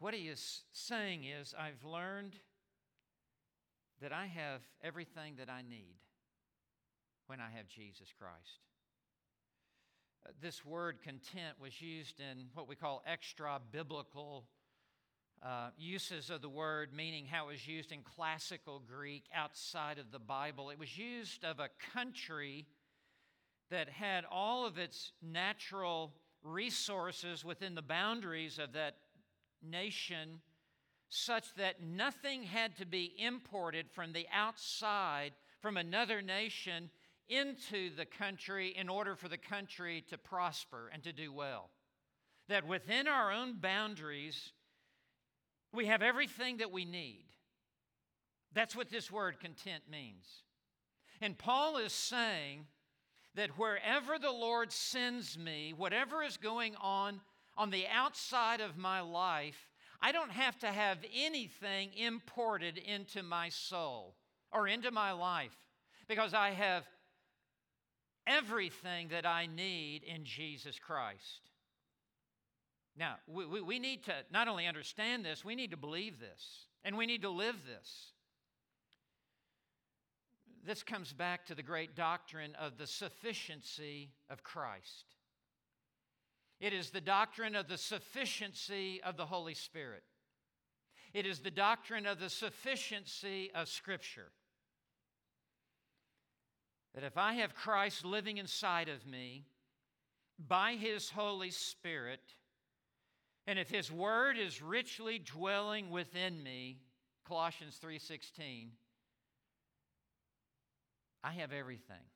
What 0.00 0.14
he 0.14 0.28
is 0.28 0.62
saying 0.72 1.24
is, 1.24 1.54
I've 1.58 1.84
learned 1.84 2.36
that 4.00 4.12
I 4.12 4.26
have 4.26 4.60
everything 4.82 5.34
that 5.38 5.50
I 5.50 5.62
need 5.62 5.96
when 7.26 7.40
I 7.40 7.50
have 7.56 7.66
Jesus 7.66 8.08
Christ. 8.16 8.60
Uh, 10.24 10.30
this 10.40 10.64
word 10.64 11.02
content 11.02 11.56
was 11.60 11.82
used 11.82 12.20
in 12.20 12.46
what 12.54 12.68
we 12.68 12.76
call 12.76 13.02
extra 13.06 13.60
biblical 13.72 14.44
uh, 15.42 15.70
uses 15.76 16.30
of 16.30 16.42
the 16.42 16.48
word, 16.48 16.92
meaning 16.94 17.26
how 17.26 17.48
it 17.48 17.52
was 17.52 17.66
used 17.66 17.90
in 17.90 18.02
classical 18.02 18.80
Greek 18.80 19.24
outside 19.34 19.98
of 19.98 20.12
the 20.12 20.18
Bible. 20.20 20.70
It 20.70 20.78
was 20.78 20.96
used 20.96 21.44
of 21.44 21.58
a 21.58 21.70
country 21.92 22.66
that 23.70 23.88
had 23.88 24.24
all 24.30 24.64
of 24.64 24.78
its 24.78 25.12
natural 25.22 26.12
resources 26.44 27.44
within 27.44 27.74
the 27.74 27.82
boundaries 27.82 28.60
of 28.60 28.72
that 28.74 28.96
nation, 29.62 30.40
such 31.08 31.54
that 31.54 31.82
nothing 31.82 32.42
had 32.42 32.76
to 32.76 32.86
be 32.86 33.14
imported 33.18 33.90
from 33.90 34.12
the 34.12 34.26
outside, 34.32 35.32
from 35.60 35.76
another 35.76 36.20
nation, 36.20 36.90
into 37.28 37.94
the 37.94 38.06
country 38.06 38.74
in 38.76 38.88
order 38.88 39.14
for 39.14 39.28
the 39.28 39.38
country 39.38 40.04
to 40.08 40.18
prosper 40.18 40.90
and 40.92 41.02
to 41.02 41.12
do 41.12 41.32
well. 41.32 41.70
That 42.48 42.66
within 42.66 43.06
our 43.06 43.30
own 43.30 43.54
boundaries, 43.60 44.52
we 45.72 45.86
have 45.86 46.02
everything 46.02 46.58
that 46.58 46.72
we 46.72 46.84
need. 46.84 47.24
That's 48.54 48.74
what 48.74 48.90
this 48.90 49.10
word 49.10 49.40
content 49.40 49.84
means. 49.90 50.26
And 51.20 51.36
Paul 51.36 51.76
is 51.76 51.92
saying 51.92 52.66
that 53.34 53.58
wherever 53.58 54.18
the 54.18 54.32
Lord 54.32 54.72
sends 54.72 55.38
me, 55.38 55.74
whatever 55.76 56.22
is 56.22 56.36
going 56.36 56.74
on 56.80 57.20
on 57.58 57.70
the 57.70 57.86
outside 57.92 58.60
of 58.60 58.78
my 58.78 59.00
life, 59.00 59.72
I 60.00 60.12
don't 60.12 60.30
have 60.30 60.56
to 60.60 60.68
have 60.68 60.98
anything 61.14 61.90
imported 61.96 62.78
into 62.78 63.24
my 63.24 63.48
soul 63.48 64.14
or 64.52 64.68
into 64.68 64.92
my 64.92 65.10
life 65.10 65.56
because 66.08 66.32
I 66.32 66.50
have 66.50 66.84
everything 68.26 69.08
that 69.08 69.26
I 69.26 69.46
need 69.46 70.04
in 70.04 70.24
Jesus 70.24 70.78
Christ. 70.78 71.50
Now, 72.96 73.16
we, 73.26 73.44
we, 73.44 73.60
we, 73.60 73.78
need 73.80 74.04
to 74.04 74.12
not 74.32 74.46
only 74.46 74.66
understand 74.66 75.24
this, 75.24 75.44
we 75.44 75.56
need 75.56 75.72
to 75.72 75.76
believe 75.76 76.20
this, 76.20 76.66
and 76.84 76.96
we 76.96 77.06
need 77.06 77.22
to 77.22 77.30
live 77.30 77.56
this. 77.66 78.12
This 80.64 80.82
comes 80.82 81.12
back 81.12 81.46
to 81.46 81.54
the 81.54 81.62
great 81.62 81.96
doctrine 81.96 82.54
of 82.60 82.76
the 82.76 82.86
sufficiency 82.86 84.10
of 84.30 84.42
Christ. 84.42 85.17
It 86.60 86.72
is 86.72 86.90
the 86.90 87.00
doctrine 87.00 87.54
of 87.54 87.68
the 87.68 87.78
sufficiency 87.78 89.00
of 89.02 89.16
the 89.16 89.26
Holy 89.26 89.54
Spirit. 89.54 90.02
It 91.14 91.24
is 91.24 91.40
the 91.40 91.50
doctrine 91.50 92.06
of 92.06 92.18
the 92.18 92.28
sufficiency 92.28 93.50
of 93.54 93.68
Scripture. 93.68 94.32
That 96.94 97.04
if 97.04 97.16
I 97.16 97.34
have 97.34 97.54
Christ 97.54 98.04
living 98.04 98.38
inside 98.38 98.88
of 98.88 99.06
me 99.06 99.46
by 100.38 100.74
His 100.74 101.10
Holy 101.10 101.50
Spirit, 101.50 102.20
and 103.48 103.58
if 103.58 103.70
his 103.70 103.90
word 103.90 104.36
is 104.36 104.60
richly 104.60 105.18
dwelling 105.18 105.88
within 105.88 106.42
me, 106.42 106.82
Colossians 107.24 107.78
3:16, 107.78 108.76
I 111.24 111.32
have 111.32 111.50
everything. 111.50 112.10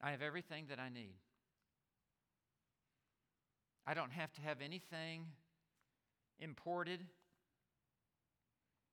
I 0.00 0.12
have 0.12 0.22
everything 0.22 0.66
that 0.66 0.78
I 0.78 0.88
need. 0.88 1.18
I 3.86 3.94
don't 3.94 4.12
have 4.12 4.32
to 4.34 4.40
have 4.42 4.60
anything 4.60 5.26
imported 6.38 7.00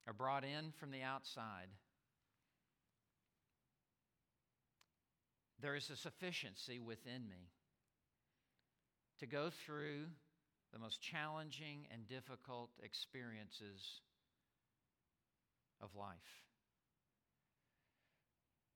or 0.08 0.13
brought 0.13 0.43
in 0.43 0.71
from 0.80 0.91
the 0.91 1.04
outside. 1.04 1.67
There 5.62 5.75
is 5.75 5.89
a 5.89 5.95
sufficiency 5.95 6.80
within 6.80 7.28
me 7.30 7.49
to 9.19 9.28
go 9.28 9.49
through 9.49 10.06
the 10.71 10.80
most 10.80 11.02
challenging 11.02 11.86
and 11.91 12.08
difficult 12.08 12.69
experiences 12.82 14.02
of 15.82 15.89
life. 15.95 16.48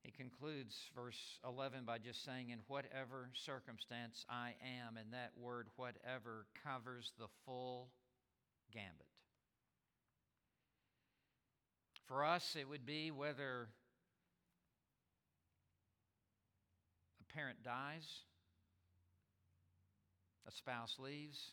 He 0.03 0.11
concludes 0.11 0.75
verse 0.93 1.39
11 1.47 1.85
by 1.85 1.97
just 1.97 2.25
saying, 2.25 2.49
In 2.49 2.59
whatever 2.67 3.29
circumstance 3.33 4.25
I 4.29 4.53
am, 4.61 4.97
and 4.97 5.13
that 5.13 5.31
word 5.39 5.67
whatever 5.77 6.45
covers 6.61 7.13
the 7.17 7.27
full 7.45 7.89
gambit. 8.73 9.07
For 12.05 12.25
us, 12.25 12.57
it 12.59 12.67
would 12.67 12.85
be 12.85 13.11
whether 13.11 13.69
a 17.21 17.33
parent 17.33 17.63
dies, 17.63 18.05
a 20.45 20.51
spouse 20.51 20.97
leaves, 20.99 21.51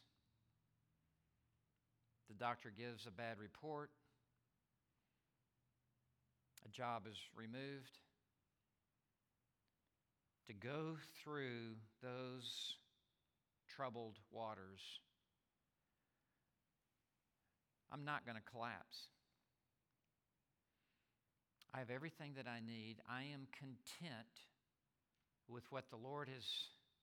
the 2.28 2.34
doctor 2.34 2.72
gives 2.76 3.06
a 3.06 3.12
bad 3.12 3.38
report, 3.38 3.90
a 6.64 6.68
job 6.68 7.04
is 7.08 7.16
removed. 7.36 7.98
To 10.50 10.66
go 10.66 10.96
through 11.22 11.78
those 12.02 12.74
troubled 13.68 14.18
waters, 14.32 14.80
I'm 17.92 18.04
not 18.04 18.26
going 18.26 18.36
to 18.36 18.50
collapse. 18.50 18.98
I 21.72 21.78
have 21.78 21.90
everything 21.90 22.32
that 22.36 22.48
I 22.48 22.58
need. 22.58 22.96
I 23.08 23.30
am 23.32 23.46
content 23.56 24.42
with 25.46 25.70
what 25.70 25.88
the 25.88 25.96
Lord 25.96 26.28
has 26.34 26.44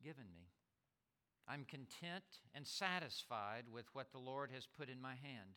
given 0.03 0.25
me. 0.35 0.49
I'm 1.47 1.63
content 1.63 2.43
and 2.53 2.67
satisfied 2.67 3.63
with 3.71 3.85
what 3.93 4.11
the 4.11 4.19
Lord 4.19 4.51
has 4.53 4.67
put 4.77 4.89
in 4.89 4.99
my 4.99 5.15
hand 5.23 5.55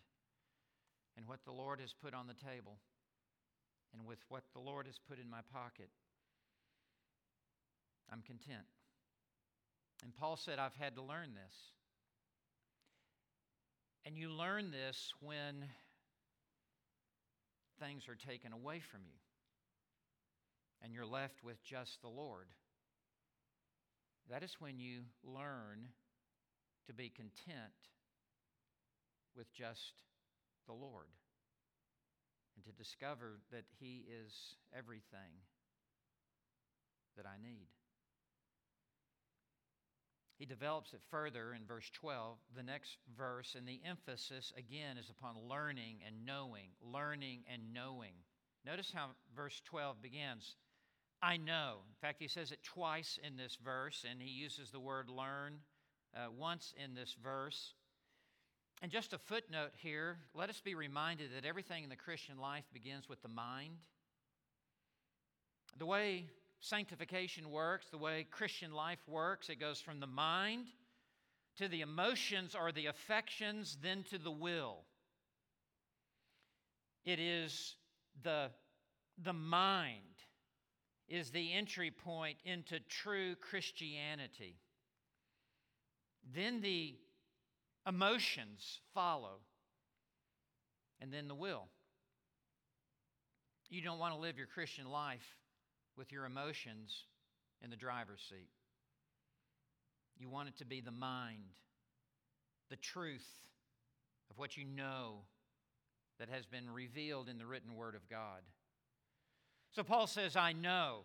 and 1.16 1.26
what 1.26 1.44
the 1.44 1.50
Lord 1.50 1.80
has 1.80 1.92
put 1.92 2.14
on 2.14 2.28
the 2.28 2.34
table 2.34 2.78
and 3.92 4.06
with 4.06 4.20
what 4.28 4.44
the 4.52 4.60
Lord 4.60 4.86
has 4.86 5.00
put 5.08 5.18
in 5.18 5.28
my 5.28 5.40
pocket. 5.52 5.88
I'm 8.12 8.22
content. 8.22 8.66
And 10.02 10.14
Paul 10.14 10.36
said, 10.36 10.58
I've 10.58 10.74
had 10.74 10.96
to 10.96 11.02
learn 11.02 11.34
this. 11.34 11.54
And 14.06 14.16
you 14.16 14.30
learn 14.30 14.70
this 14.70 15.12
when 15.20 15.64
things 17.78 18.08
are 18.08 18.14
taken 18.14 18.52
away 18.52 18.80
from 18.80 19.00
you 19.04 19.18
and 20.82 20.92
you're 20.92 21.06
left 21.06 21.44
with 21.44 21.62
just 21.62 22.00
the 22.02 22.08
Lord. 22.08 22.46
That 24.30 24.42
is 24.42 24.56
when 24.58 24.78
you 24.78 25.00
learn 25.24 25.88
to 26.86 26.94
be 26.94 27.08
content 27.08 27.74
with 29.36 29.52
just 29.52 29.92
the 30.66 30.72
Lord 30.72 31.08
and 32.56 32.64
to 32.64 32.72
discover 32.72 33.40
that 33.52 33.64
He 33.78 34.04
is 34.08 34.54
everything 34.76 35.44
that 37.16 37.26
I 37.26 37.42
need. 37.42 37.68
He 40.40 40.46
develops 40.46 40.94
it 40.94 41.02
further 41.10 41.52
in 41.52 41.66
verse 41.66 41.90
12, 41.92 42.38
the 42.56 42.62
next 42.62 42.96
verse, 43.14 43.54
and 43.58 43.68
the 43.68 43.78
emphasis 43.86 44.54
again 44.56 44.96
is 44.96 45.10
upon 45.10 45.36
learning 45.46 45.98
and 46.06 46.24
knowing, 46.24 46.70
learning 46.80 47.40
and 47.52 47.74
knowing. 47.74 48.14
Notice 48.64 48.90
how 48.90 49.08
verse 49.36 49.60
12 49.66 50.00
begins 50.00 50.56
I 51.22 51.36
know. 51.36 51.80
In 51.86 51.94
fact, 52.00 52.22
he 52.22 52.26
says 52.26 52.52
it 52.52 52.62
twice 52.62 53.18
in 53.22 53.36
this 53.36 53.58
verse, 53.62 54.06
and 54.10 54.22
he 54.22 54.30
uses 54.30 54.70
the 54.70 54.80
word 54.80 55.10
learn 55.10 55.58
uh, 56.16 56.30
once 56.34 56.72
in 56.82 56.94
this 56.94 57.14
verse. 57.22 57.74
And 58.80 58.90
just 58.90 59.12
a 59.12 59.18
footnote 59.18 59.72
here 59.76 60.16
let 60.34 60.48
us 60.48 60.62
be 60.62 60.74
reminded 60.74 61.34
that 61.36 61.44
everything 61.44 61.84
in 61.84 61.90
the 61.90 61.96
Christian 61.96 62.38
life 62.38 62.64
begins 62.72 63.10
with 63.10 63.20
the 63.20 63.28
mind. 63.28 63.74
The 65.76 65.84
way 65.84 66.30
sanctification 66.60 67.50
works, 67.50 67.86
the 67.90 67.98
way 67.98 68.26
Christian 68.30 68.72
life 68.72 69.00
works, 69.08 69.48
it 69.48 69.58
goes 69.58 69.80
from 69.80 70.00
the 70.00 70.06
mind 70.06 70.66
to 71.56 71.68
the 71.68 71.80
emotions 71.80 72.54
or 72.54 72.72
the 72.72 72.86
affections, 72.86 73.78
then 73.82 74.04
to 74.10 74.18
the 74.18 74.30
will. 74.30 74.84
It 77.04 77.18
is 77.18 77.76
the, 78.22 78.50
the 79.22 79.32
mind 79.32 80.02
is 81.08 81.30
the 81.30 81.52
entry 81.52 81.90
point 81.90 82.38
into 82.44 82.78
true 82.80 83.34
Christianity. 83.34 84.56
Then 86.34 86.60
the 86.60 86.96
emotions 87.86 88.80
follow. 88.94 89.40
and 91.00 91.12
then 91.12 91.28
the 91.28 91.34
will. 91.34 91.68
You 93.70 93.80
don't 93.82 93.98
want 93.98 94.14
to 94.14 94.20
live 94.20 94.36
your 94.36 94.46
Christian 94.46 94.88
life 94.88 95.36
with 96.00 96.10
your 96.10 96.24
emotions 96.24 97.04
in 97.62 97.68
the 97.68 97.76
driver's 97.76 98.22
seat. 98.26 98.48
You 100.18 100.30
want 100.30 100.48
it 100.48 100.56
to 100.56 100.64
be 100.64 100.80
the 100.80 100.90
mind, 100.90 101.58
the 102.70 102.76
truth 102.76 103.28
of 104.30 104.38
what 104.38 104.56
you 104.56 104.64
know 104.64 105.18
that 106.18 106.30
has 106.30 106.46
been 106.46 106.70
revealed 106.70 107.28
in 107.28 107.36
the 107.36 107.44
written 107.44 107.74
Word 107.74 107.94
of 107.94 108.08
God. 108.08 108.40
So 109.72 109.82
Paul 109.82 110.06
says, 110.06 110.36
I 110.36 110.54
know 110.54 111.00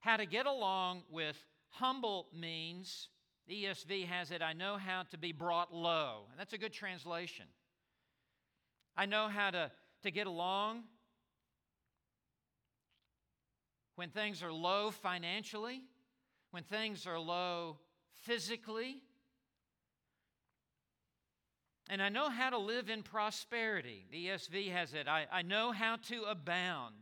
how 0.00 0.18
to 0.18 0.26
get 0.26 0.44
along 0.44 1.04
with 1.10 1.42
humble 1.70 2.26
means. 2.38 3.08
The 3.48 3.64
ESV 3.64 4.04
has 4.04 4.32
it, 4.32 4.42
I 4.42 4.52
know 4.52 4.76
how 4.76 5.04
to 5.12 5.16
be 5.16 5.32
brought 5.32 5.72
low. 5.72 6.24
And 6.30 6.38
that's 6.38 6.52
a 6.52 6.58
good 6.58 6.74
translation. 6.74 7.46
I 8.98 9.06
know 9.06 9.28
how 9.28 9.50
to, 9.50 9.70
to 10.02 10.10
get 10.10 10.26
along 10.26 10.82
when 13.96 14.10
things 14.10 14.42
are 14.42 14.52
low 14.52 14.90
financially, 14.90 15.82
when 16.50 16.62
things 16.62 17.06
are 17.06 17.18
low 17.18 17.78
physically. 18.22 19.02
And 21.88 22.02
I 22.02 22.08
know 22.08 22.30
how 22.30 22.50
to 22.50 22.58
live 22.58 22.88
in 22.88 23.02
prosperity. 23.02 24.06
The 24.10 24.28
ESV 24.28 24.72
has 24.72 24.94
it. 24.94 25.08
I, 25.08 25.26
I 25.32 25.42
know 25.42 25.72
how 25.72 25.96
to 26.08 26.22
abound. 26.24 26.94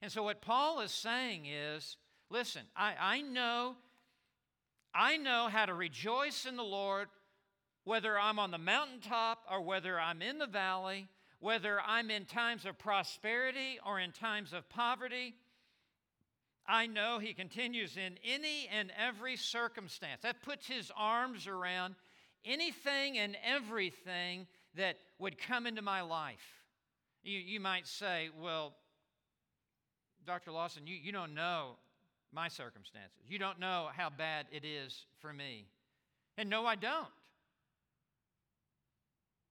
And 0.00 0.12
so, 0.12 0.22
what 0.22 0.40
Paul 0.40 0.80
is 0.80 0.92
saying 0.92 1.46
is 1.46 1.96
listen, 2.30 2.62
I, 2.76 2.94
I, 3.00 3.20
know, 3.20 3.76
I 4.94 5.16
know 5.16 5.48
how 5.50 5.66
to 5.66 5.74
rejoice 5.74 6.46
in 6.46 6.56
the 6.56 6.62
Lord, 6.62 7.08
whether 7.84 8.18
I'm 8.18 8.38
on 8.38 8.50
the 8.50 8.58
mountaintop 8.58 9.44
or 9.50 9.62
whether 9.62 9.98
I'm 9.98 10.22
in 10.22 10.38
the 10.38 10.46
valley, 10.46 11.08
whether 11.40 11.80
I'm 11.80 12.10
in 12.10 12.24
times 12.26 12.66
of 12.66 12.78
prosperity 12.78 13.78
or 13.86 13.98
in 13.98 14.12
times 14.12 14.52
of 14.52 14.68
poverty. 14.68 15.34
I 16.68 16.86
know 16.86 17.18
he 17.18 17.32
continues 17.32 17.96
in 17.96 18.18
any 18.22 18.68
and 18.70 18.92
every 18.96 19.36
circumstance. 19.36 20.20
That 20.22 20.42
puts 20.42 20.66
his 20.66 20.92
arms 20.94 21.46
around 21.46 21.94
anything 22.44 23.18
and 23.18 23.36
everything 23.42 24.46
that 24.74 24.98
would 25.18 25.38
come 25.38 25.66
into 25.66 25.80
my 25.80 26.02
life. 26.02 26.62
You, 27.22 27.38
you 27.38 27.58
might 27.58 27.86
say, 27.86 28.28
well, 28.40 28.74
Dr. 30.26 30.52
Lawson, 30.52 30.86
you, 30.86 30.94
you 30.94 31.10
don't 31.10 31.34
know 31.34 31.76
my 32.32 32.48
circumstances. 32.48 33.22
You 33.26 33.38
don't 33.38 33.58
know 33.58 33.88
how 33.96 34.10
bad 34.10 34.46
it 34.52 34.64
is 34.64 35.06
for 35.20 35.32
me. 35.32 35.66
And 36.36 36.50
no, 36.50 36.66
I 36.66 36.76
don't. 36.76 37.08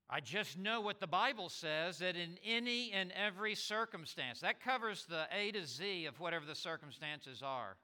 I 0.10 0.22
just 0.22 0.58
know 0.58 0.80
what 0.80 1.02
the 1.02 1.08
Bible 1.08 1.50
says 1.50 2.00
that 2.00 2.16
in 2.16 2.38
any 2.46 2.92
and 2.94 3.12
every 3.12 3.56
circumstance, 3.56 4.40
that 4.40 4.64
covers 4.64 5.06
the 5.10 5.26
A 5.34 5.52
to 5.52 5.66
Z 5.66 6.06
of 6.06 6.20
whatever 6.20 6.46
the 6.46 6.56
circumstances 6.56 7.42
are. 7.44 7.76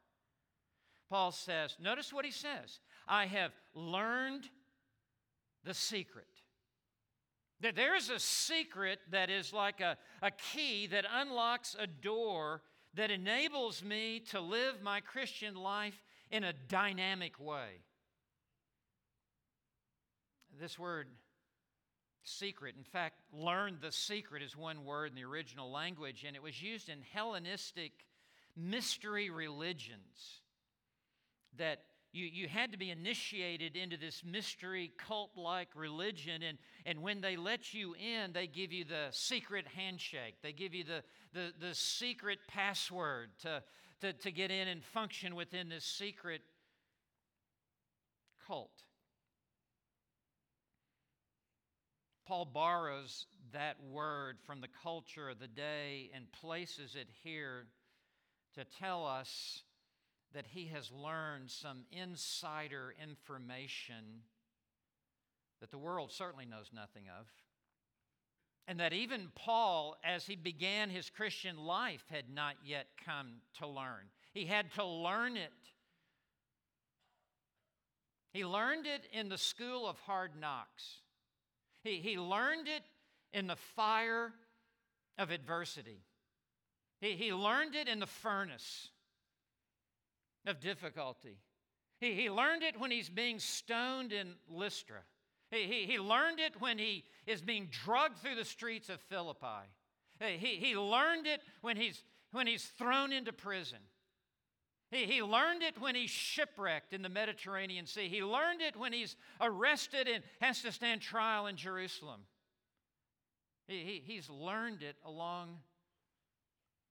Paul 1.10 1.32
says, 1.32 1.76
notice 1.82 2.14
what 2.14 2.26
he 2.26 2.32
says 2.32 2.80
I 3.08 3.26
have 3.26 3.52
learned 3.74 4.50
the 5.66 5.74
secret. 5.74 6.28
That 7.60 7.76
there 7.76 7.96
is 7.96 8.10
a 8.10 8.20
secret 8.20 9.00
that 9.12 9.30
is 9.30 9.54
like 9.54 9.82
a, 9.82 9.98
a 10.22 10.32
key 10.32 10.88
that 10.88 11.06
unlocks 11.14 11.76
a 11.78 11.88
door 11.88 12.62
that 12.94 13.12
enables 13.12 13.84
me 13.84 14.22
to 14.32 14.40
live 14.40 14.82
my 14.82 15.02
Christian 15.02 15.56
life 15.56 16.02
in 16.32 16.44
a 16.44 16.54
dynamic 16.54 17.40
way. 17.40 17.82
This 20.60 20.78
word 20.78 21.08
secret. 22.24 22.76
In 22.78 22.84
fact, 22.84 23.20
learn 23.32 23.78
the 23.82 23.92
secret 23.92 24.42
is 24.42 24.56
one 24.56 24.86
word 24.86 25.10
in 25.10 25.16
the 25.16 25.24
original 25.24 25.72
language, 25.72 26.24
and 26.26 26.36
it 26.36 26.42
was 26.42 26.62
used 26.62 26.90
in 26.90 27.00
Hellenistic 27.14 27.92
mystery 28.56 29.30
religions 29.30 30.42
that 31.58 31.80
you, 32.12 32.26
you 32.26 32.48
had 32.48 32.72
to 32.72 32.78
be 32.78 32.92
initiated 32.92 33.76
into 33.76 33.98
this 33.98 34.24
mystery 34.24 34.92
cult 34.98 35.32
like 35.36 35.70
religion. 35.76 36.44
And, 36.44 36.58
and 36.86 37.02
when 37.02 37.22
they 37.22 37.36
let 37.36 37.74
you 37.74 37.96
in, 37.96 38.34
they 38.34 38.48
give 38.48 38.72
you 38.72 38.86
the 38.86 39.08
secret 39.12 39.66
handshake, 39.76 40.36
they 40.42 40.54
give 40.54 40.74
you 40.74 40.84
the, 40.84 41.04
the, 41.34 41.52
the 41.60 41.74
secret 41.74 42.40
password 42.48 43.30
to, 43.42 43.64
to, 44.02 44.14
to 44.14 44.32
get 44.32 44.52
in 44.52 44.68
and 44.68 44.84
function 44.84 45.36
within 45.36 45.70
this 45.70 45.86
secret 45.86 46.42
cult. 48.48 48.84
Paul 52.26 52.46
borrows 52.46 53.26
that 53.52 53.76
word 53.92 54.38
from 54.46 54.62
the 54.62 54.70
culture 54.82 55.30
of 55.30 55.40
the 55.40 55.48
day 55.48 56.10
and 56.16 56.32
places 56.32 56.96
it 56.96 57.08
here 57.24 57.66
to 58.56 58.64
tell 58.80 59.06
us 59.06 59.64
that 60.34 60.46
he 60.48 60.68
has 60.68 60.92
learned 60.92 61.52
some 61.52 61.84
insider 61.92 62.94
information 63.02 64.24
that 65.60 65.72
the 65.72 65.78
world 65.78 66.12
certainly 66.12 66.46
knows 66.46 66.72
nothing 66.74 67.04
of. 67.20 67.28
And 68.68 68.80
that 68.80 68.94
even 68.94 69.30
Paul, 69.36 69.98
as 70.04 70.26
he 70.26 70.36
began 70.36 70.90
his 70.90 71.10
Christian 71.10 71.58
life, 71.58 72.06
had 72.10 72.26
not 72.34 72.56
yet 72.64 72.88
come 73.06 73.42
to 73.60 73.68
learn. 73.68 74.10
He 74.34 74.46
had 74.46 74.74
to 74.76 74.86
learn 74.86 75.36
it. 75.36 75.52
He 78.34 78.46
learned 78.46 78.88
it 78.88 79.04
in 79.12 79.30
the 79.30 79.38
school 79.38 79.88
of 79.88 80.00
hard 80.00 80.32
knocks. 80.40 81.02
He, 81.84 81.98
he 81.98 82.18
learned 82.18 82.68
it 82.68 82.84
in 83.34 83.48
the 83.48 83.56
fire 83.56 84.32
of 85.18 85.32
adversity. 85.32 86.02
He, 87.02 87.14
he 87.14 87.34
learned 87.34 87.76
it 87.76 87.88
in 87.88 88.00
the 88.00 88.08
furnace 88.08 88.90
of 90.46 90.60
difficulty. 90.60 91.38
He, 92.00 92.14
he 92.14 92.30
learned 92.30 92.64
it 92.64 92.80
when 92.80 92.92
he's 92.92 93.10
being 93.10 93.40
stoned 93.40 94.12
in 94.14 94.34
Lystra. 94.48 95.00
He, 95.52 95.64
he, 95.64 95.86
he 95.86 96.00
learned 96.00 96.40
it 96.40 96.60
when 96.60 96.78
he 96.78 97.04
is 97.28 97.42
being 97.42 97.70
drugged 97.70 98.18
through 98.18 98.36
the 98.36 98.46
streets 98.46 98.90
of 98.90 99.00
Philippi. 99.02 99.70
He, 100.20 100.56
he 100.56 100.78
learned 100.78 101.28
it 101.28 101.42
when 101.62 101.76
he's, 101.76 102.02
when 102.32 102.48
he's 102.48 102.64
thrown 102.64 103.12
into 103.12 103.34
prison. 103.34 103.80
He, 104.94 105.06
he 105.06 105.24
learned 105.24 105.64
it 105.64 105.82
when 105.82 105.96
he's 105.96 106.12
shipwrecked 106.12 106.94
in 106.94 107.02
the 107.02 107.10
Mediterranean 107.10 107.88
Sea. 107.88 108.08
He 108.10 108.24
learned 108.24 108.62
it 108.62 108.78
when 108.78 108.94
he's 108.94 109.16
arrested 109.42 110.08
and 110.08 110.24
has 110.40 110.62
to 110.62 110.72
stand 110.72 111.02
trial 111.02 111.48
in 111.48 111.56
Jerusalem. 111.58 112.22
He, 113.68 113.80
he, 113.80 114.14
he's 114.14 114.30
learned 114.30 114.84
it 114.84 114.96
along 115.04 115.58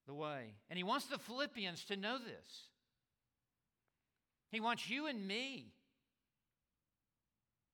the 0.08 0.14
way. 0.14 0.54
And 0.68 0.76
he 0.76 0.82
wants 0.82 1.06
the 1.06 1.18
Philippians 1.18 1.84
to 1.84 1.96
know 1.96 2.18
this. 2.18 2.66
He 4.50 4.58
wants 4.58 4.90
you 4.90 5.06
and 5.06 5.26
me 5.26 5.72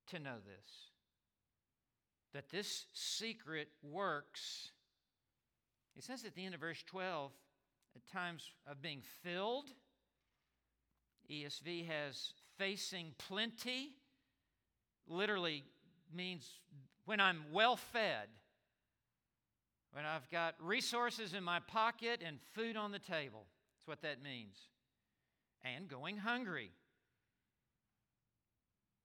to 0.09 0.19
know 0.19 0.37
this 0.47 0.71
that 2.35 2.51
this 2.51 2.85
secret 2.93 3.69
works. 3.83 4.71
He 5.95 6.03
says 6.03 6.25
at 6.27 6.35
the 6.35 6.45
end 6.45 6.55
of 6.55 6.61
verse 6.61 6.85
12, 6.87 7.33
at 7.97 8.07
times 8.13 8.45
of 8.71 8.83
being 8.83 9.01
filled 9.23 9.71
ESV 11.31 11.87
has 11.87 12.33
facing 12.59 13.15
plenty, 13.19 13.93
literally 15.07 15.65
means 16.15 16.49
when 17.05 17.21
I'm 17.21 17.45
well 17.53 17.77
fed, 17.77 18.29
when 19.93 20.05
I've 20.05 20.29
got 20.31 20.55
resources 20.61 21.35
in 21.35 21.43
my 21.43 21.61
pocket 21.61 22.23
and 22.25 22.39
food 22.55 22.77
on 22.77 22.93
the 22.93 22.99
table. 22.99 23.47
That's 23.77 23.87
what 23.87 24.03
that 24.03 24.23
means. 24.23 24.57
And 25.63 25.89
going 25.89 26.17
hungry 26.19 26.71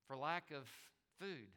for 0.08 0.18
lack 0.18 0.52
of 0.52 0.68
food. 1.20 1.48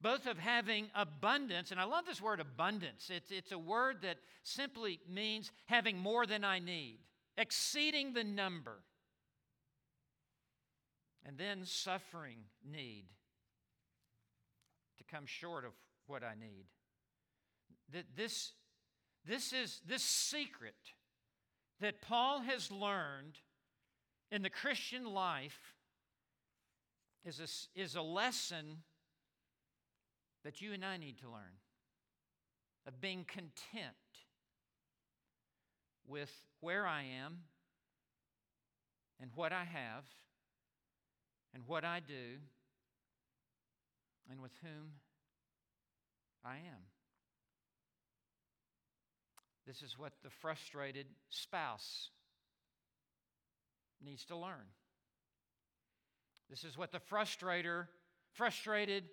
Both 0.00 0.26
of 0.26 0.38
having 0.38 0.88
abundance, 0.94 1.70
and 1.70 1.80
I 1.80 1.84
love 1.84 2.04
this 2.04 2.20
word 2.20 2.40
abundance. 2.40 3.10
It's, 3.10 3.30
it's 3.30 3.52
a 3.52 3.58
word 3.58 4.02
that 4.02 4.18
simply 4.42 5.00
means 5.08 5.50
having 5.64 5.96
more 5.96 6.26
than 6.26 6.44
I 6.44 6.58
need, 6.58 6.98
exceeding 7.38 8.12
the 8.12 8.24
number 8.24 8.82
and 11.24 11.38
then 11.38 11.64
suffering 11.64 12.38
need 12.68 13.04
to 14.98 15.04
come 15.04 15.26
short 15.26 15.64
of 15.64 15.72
what 16.06 16.22
I 16.22 16.34
need. 16.34 16.66
This, 18.16 18.52
this 19.26 19.52
is 19.52 19.80
this 19.86 20.02
secret 20.02 20.74
that 21.80 22.00
Paul 22.00 22.40
has 22.40 22.70
learned 22.70 23.38
in 24.30 24.42
the 24.42 24.50
Christian 24.50 25.04
life 25.04 25.74
is 27.24 27.40
a, 27.40 27.80
is 27.80 27.94
a 27.94 28.02
lesson 28.02 28.78
that 30.44 30.60
you 30.60 30.72
and 30.72 30.84
I 30.84 30.96
need 30.96 31.18
to 31.18 31.26
learn 31.30 31.58
of 32.86 33.00
being 33.00 33.24
content 33.26 33.94
with 36.06 36.30
where 36.60 36.86
I 36.86 37.02
am 37.02 37.38
and 39.20 39.30
what 39.34 39.52
I 39.52 39.64
have 39.64 40.04
and 41.54 41.62
what 41.66 41.84
I 41.84 42.00
do 42.00 42.40
and 44.30 44.42
with 44.42 44.52
whom 44.62 44.90
I 46.44 46.56
am. 46.56 46.82
This 49.66 49.82
is 49.82 49.98
what 49.98 50.12
the 50.22 50.30
frustrated 50.30 51.06
spouse 51.30 52.10
needs 54.04 54.24
to 54.26 54.36
learn. 54.36 54.66
This 56.50 56.64
is 56.64 56.76
what 56.76 56.92
the 56.92 56.98
frustrator, 56.98 57.86
frustrated 58.32 59.04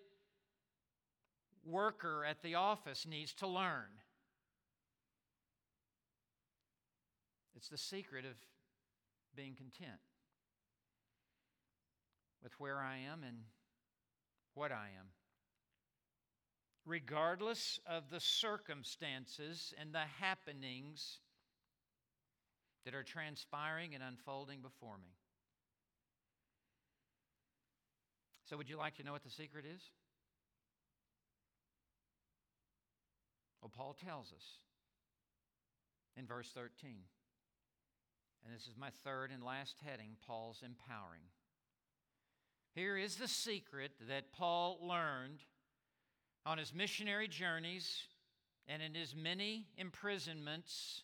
worker 1.64 2.26
at 2.26 2.42
the 2.42 2.56
office 2.56 3.06
needs 3.10 3.34
to 3.36 3.48
learn. 3.48 3.88
It's 7.56 7.70
the 7.70 7.78
secret 7.78 8.26
of 8.26 8.36
being 9.36 9.56
content 9.56 10.00
with 12.44 12.54
where 12.58 12.80
I 12.80 12.98
am 13.12 13.24
and 13.24 13.38
what 14.54 14.72
I 14.72 14.90
am. 15.00 15.08
Regardless 16.86 17.80
of 17.86 18.10
the 18.10 18.20
circumstances 18.20 19.74
and 19.80 19.94
the 19.94 20.06
happenings 20.20 21.20
that 22.86 22.96
are 22.96 23.04
transpiring 23.04 23.94
and 23.94 24.04
unfolding 24.04 24.62
before 24.62 24.98
me. 24.98 25.14
So, 28.50 28.58
would 28.58 28.70
you 28.70 28.78
like 28.78 28.96
to 28.96 29.04
know 29.04 29.12
what 29.12 29.24
the 29.24 29.30
secret 29.30 29.66
is? 29.66 29.82
Well, 33.62 33.72
Paul 33.74 33.96
tells 34.04 34.34
us 34.34 34.44
in 36.18 36.26
verse 36.26 36.50
13. 36.54 36.96
And 38.44 38.54
this 38.54 38.64
is 38.64 38.76
my 38.78 38.90
third 39.04 39.30
and 39.32 39.44
last 39.44 39.76
heading 39.86 40.18
Paul's 40.26 40.64
empowering. 40.66 41.22
Here 42.74 42.96
is 42.98 43.18
the 43.18 43.28
secret 43.28 43.92
that 44.08 44.32
Paul 44.32 44.80
learned 44.82 45.40
on 46.46 46.58
his 46.58 46.74
missionary 46.74 47.28
journeys 47.28 48.04
and 48.68 48.82
in 48.82 48.94
his 48.94 49.14
many 49.14 49.68
imprisonments. 49.78 51.04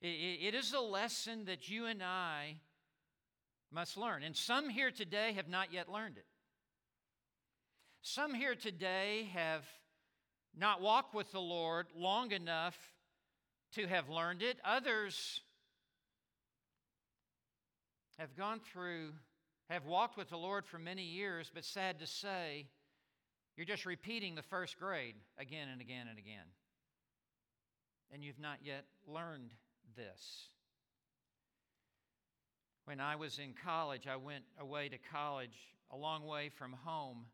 It 0.00 0.54
is 0.54 0.72
a 0.72 0.80
lesson 0.80 1.44
that 1.44 1.68
you 1.68 1.86
and 1.86 2.02
I 2.02 2.56
must 3.70 3.96
learn. 3.96 4.22
And 4.22 4.36
some 4.36 4.70
here 4.70 4.90
today 4.90 5.32
have 5.34 5.48
not 5.48 5.72
yet 5.72 5.90
learned 5.90 6.16
it. 6.16 6.26
Some 8.00 8.34
here 8.34 8.54
today 8.54 9.30
have 9.34 9.64
not 10.56 10.80
walked 10.80 11.14
with 11.14 11.32
the 11.32 11.40
Lord 11.40 11.86
long 11.96 12.32
enough 12.32 12.76
to 13.74 13.86
have 13.86 14.08
learned 14.08 14.42
it. 14.42 14.58
Others 14.64 15.40
have 18.18 18.36
gone 18.36 18.60
through, 18.60 19.12
have 19.70 19.86
walked 19.86 20.16
with 20.16 20.28
the 20.28 20.36
Lord 20.36 20.66
for 20.66 20.78
many 20.78 21.02
years, 21.02 21.50
but 21.52 21.64
sad 21.64 21.98
to 22.00 22.06
say, 22.06 22.66
you're 23.56 23.66
just 23.66 23.86
repeating 23.86 24.34
the 24.34 24.42
first 24.42 24.78
grade 24.78 25.14
again 25.38 25.68
and 25.70 25.80
again 25.80 26.06
and 26.08 26.18
again. 26.18 26.46
And 28.12 28.22
you've 28.22 28.40
not 28.40 28.58
yet 28.62 28.84
learned 29.06 29.50
this. 29.96 30.48
When 32.84 33.00
I 33.00 33.16
was 33.16 33.38
in 33.38 33.54
college, 33.64 34.06
I 34.06 34.16
went 34.16 34.44
away 34.60 34.88
to 34.88 34.98
college 35.10 35.56
a 35.90 35.96
long 35.96 36.26
way 36.26 36.50
from 36.50 36.72
home. 36.84 37.24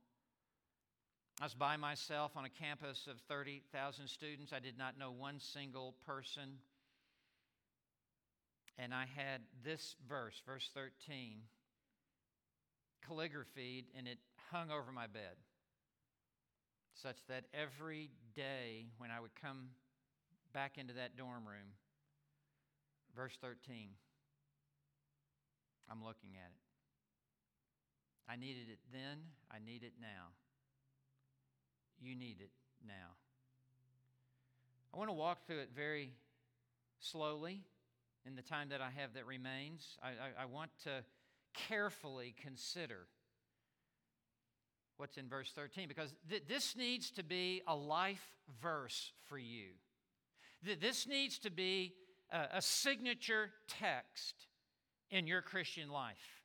I 1.40 1.44
was 1.44 1.54
by 1.54 1.76
myself 1.76 2.32
on 2.36 2.44
a 2.44 2.48
campus 2.48 3.08
of 3.10 3.18
30,000 3.28 4.06
students. 4.06 4.52
I 4.52 4.60
did 4.60 4.78
not 4.78 4.98
know 4.98 5.10
one 5.10 5.40
single 5.40 5.94
person. 6.06 6.58
And 8.78 8.94
I 8.94 9.06
had 9.16 9.40
this 9.64 9.96
verse, 10.08 10.40
verse 10.46 10.70
13, 10.74 11.38
calligraphied, 13.10 13.86
and 13.96 14.06
it 14.06 14.18
hung 14.52 14.70
over 14.70 14.92
my 14.92 15.06
bed 15.06 15.36
such 16.94 17.16
that 17.28 17.44
every 17.54 18.10
day 18.34 18.86
when 18.98 19.10
I 19.10 19.20
would 19.20 19.34
come 19.40 19.70
back 20.52 20.78
into 20.78 20.94
that 20.94 21.16
dorm 21.16 21.46
room, 21.46 21.74
verse 23.16 23.36
13, 23.40 23.88
I'm 25.90 26.04
looking 26.04 26.30
at 26.34 26.50
it. 26.50 28.30
I 28.30 28.36
needed 28.36 28.68
it 28.70 28.78
then, 28.92 29.18
I 29.50 29.58
need 29.64 29.82
it 29.82 29.94
now. 30.00 30.30
You 32.00 32.14
need 32.14 32.36
it 32.40 32.50
now. 32.86 33.16
I 34.94 34.98
want 34.98 35.08
to 35.08 35.14
walk 35.14 35.46
through 35.46 35.60
it 35.60 35.70
very 35.74 36.12
slowly 37.00 37.62
in 38.24 38.36
the 38.36 38.42
time 38.42 38.68
that 38.68 38.80
I 38.80 38.90
have 38.96 39.14
that 39.14 39.26
remains. 39.26 39.96
I, 40.02 40.08
I, 40.08 40.42
I 40.42 40.44
want 40.44 40.70
to 40.84 41.02
carefully 41.54 42.34
consider 42.40 43.06
what's 44.96 45.16
in 45.16 45.28
verse 45.28 45.50
13 45.54 45.88
because 45.88 46.14
th- 46.28 46.44
this 46.46 46.76
needs 46.76 47.10
to 47.10 47.22
be 47.22 47.62
a 47.66 47.74
life 47.74 48.36
verse 48.60 49.12
for 49.28 49.38
you. 49.38 49.68
Th- 50.64 50.78
this 50.78 51.06
needs 51.06 51.38
to 51.38 51.50
be 51.50 51.94
a, 52.30 52.58
a 52.58 52.62
signature 52.62 53.50
text 53.66 54.34
in 55.10 55.26
your 55.26 55.42
Christian 55.42 55.88
life. 55.88 56.44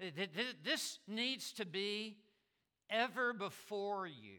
Th- 0.00 0.14
th- 0.14 0.56
this 0.64 0.98
needs 1.06 1.52
to 1.52 1.66
be 1.66 2.16
ever 2.90 3.32
before 3.32 4.06
you. 4.06 4.38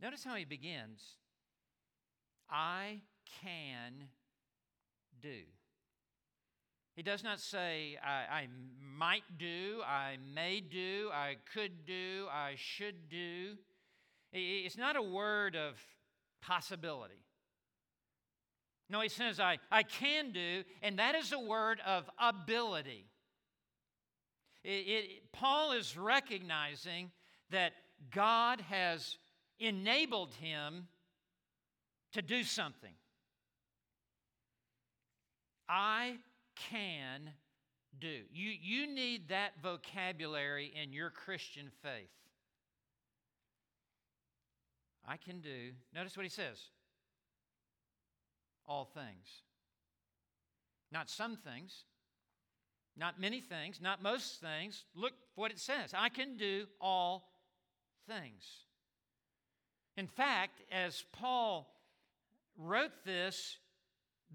Notice 0.00 0.24
how 0.24 0.34
he 0.34 0.44
begins 0.44 1.02
I 2.48 3.00
can 3.42 4.08
do. 5.20 5.42
He 6.96 7.02
does 7.02 7.22
not 7.22 7.40
say, 7.40 7.98
I, 8.02 8.40
I, 8.40 8.48
might 8.80 9.38
do, 9.38 9.82
I 9.86 10.16
may 10.34 10.60
do, 10.60 11.10
I 11.12 11.36
could 11.52 11.84
do, 11.86 12.26
I 12.32 12.54
should 12.56 13.10
do. 13.10 13.58
It's 14.32 14.78
not 14.78 14.96
a 14.96 15.02
word 15.02 15.56
of 15.56 15.78
possibility. 16.40 17.22
No, 18.88 19.02
he 19.02 19.10
says, 19.10 19.38
I, 19.38 19.58
I 19.70 19.82
can 19.82 20.32
do, 20.32 20.64
and 20.82 20.98
that 20.98 21.14
is 21.14 21.32
a 21.32 21.38
word 21.38 21.80
of 21.86 22.08
ability. 22.18 23.04
It, 24.64 24.68
it, 24.68 25.32
Paul 25.32 25.72
is 25.72 25.98
recognizing 25.98 27.10
that 27.50 27.72
God 28.10 28.62
has 28.62 29.18
enabled 29.58 30.32
him 30.34 30.88
to 32.12 32.22
do 32.22 32.42
something. 32.42 32.94
I 35.68 36.16
can 36.70 37.30
do. 37.98 38.20
You, 38.32 38.50
you 38.60 38.86
need 38.92 39.28
that 39.28 39.52
vocabulary 39.62 40.72
in 40.80 40.92
your 40.92 41.10
Christian 41.10 41.70
faith. 41.82 42.10
I 45.06 45.16
can 45.16 45.40
do. 45.40 45.70
Notice 45.94 46.16
what 46.16 46.24
he 46.24 46.30
says 46.30 46.58
all 48.68 48.84
things. 48.84 49.42
Not 50.90 51.08
some 51.08 51.36
things, 51.36 51.84
not 52.96 53.20
many 53.20 53.40
things, 53.40 53.80
not 53.80 54.02
most 54.02 54.40
things. 54.40 54.84
Look 54.94 55.12
what 55.34 55.50
it 55.50 55.60
says 55.60 55.92
I 55.94 56.08
can 56.08 56.36
do 56.36 56.66
all 56.80 57.28
things. 58.08 58.44
In 59.96 60.06
fact, 60.06 60.62
as 60.70 61.04
Paul 61.12 61.72
wrote 62.58 63.04
this, 63.04 63.58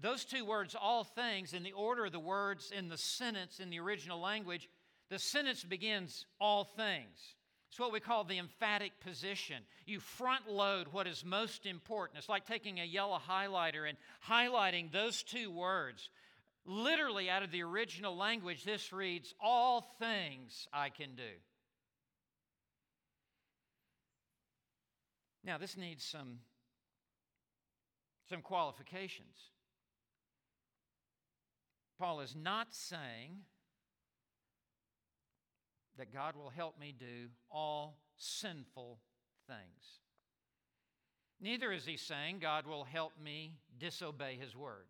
those 0.00 0.24
two 0.24 0.44
words, 0.44 0.74
all 0.80 1.04
things, 1.04 1.52
in 1.52 1.62
the 1.62 1.72
order 1.72 2.06
of 2.06 2.12
the 2.12 2.20
words 2.20 2.72
in 2.76 2.88
the 2.88 2.98
sentence 2.98 3.60
in 3.60 3.70
the 3.70 3.80
original 3.80 4.20
language, 4.20 4.68
the 5.10 5.18
sentence 5.18 5.62
begins, 5.62 6.24
all 6.40 6.64
things. 6.64 7.34
It's 7.72 7.80
what 7.80 7.92
we 7.92 8.00
call 8.00 8.24
the 8.24 8.38
emphatic 8.38 8.92
position. 9.00 9.62
You 9.86 10.00
front 10.00 10.50
load 10.50 10.88
what 10.88 11.06
is 11.06 11.24
most 11.24 11.64
important. 11.64 12.18
It's 12.18 12.28
like 12.28 12.46
taking 12.46 12.80
a 12.80 12.84
yellow 12.84 13.18
highlighter 13.18 13.88
and 13.88 13.96
highlighting 14.28 14.92
those 14.92 15.22
two 15.22 15.50
words. 15.50 16.10
Literally, 16.66 17.30
out 17.30 17.42
of 17.42 17.50
the 17.50 17.62
original 17.62 18.16
language, 18.16 18.64
this 18.64 18.92
reads, 18.92 19.34
All 19.40 19.80
things 19.98 20.68
I 20.72 20.90
can 20.90 21.14
do. 21.16 21.22
Now, 25.44 25.58
this 25.58 25.76
needs 25.76 26.04
some, 26.04 26.38
some 28.28 28.42
qualifications. 28.42 29.51
Paul 32.02 32.18
is 32.18 32.34
not 32.34 32.74
saying 32.74 33.42
that 35.96 36.12
God 36.12 36.34
will 36.34 36.50
help 36.50 36.76
me 36.76 36.92
do 36.98 37.28
all 37.48 37.96
sinful 38.16 38.98
things. 39.46 40.00
Neither 41.40 41.70
is 41.70 41.86
he 41.86 41.96
saying 41.96 42.40
God 42.40 42.66
will 42.66 42.82
help 42.82 43.12
me 43.22 43.52
disobey 43.78 44.36
his 44.36 44.56
word. 44.56 44.86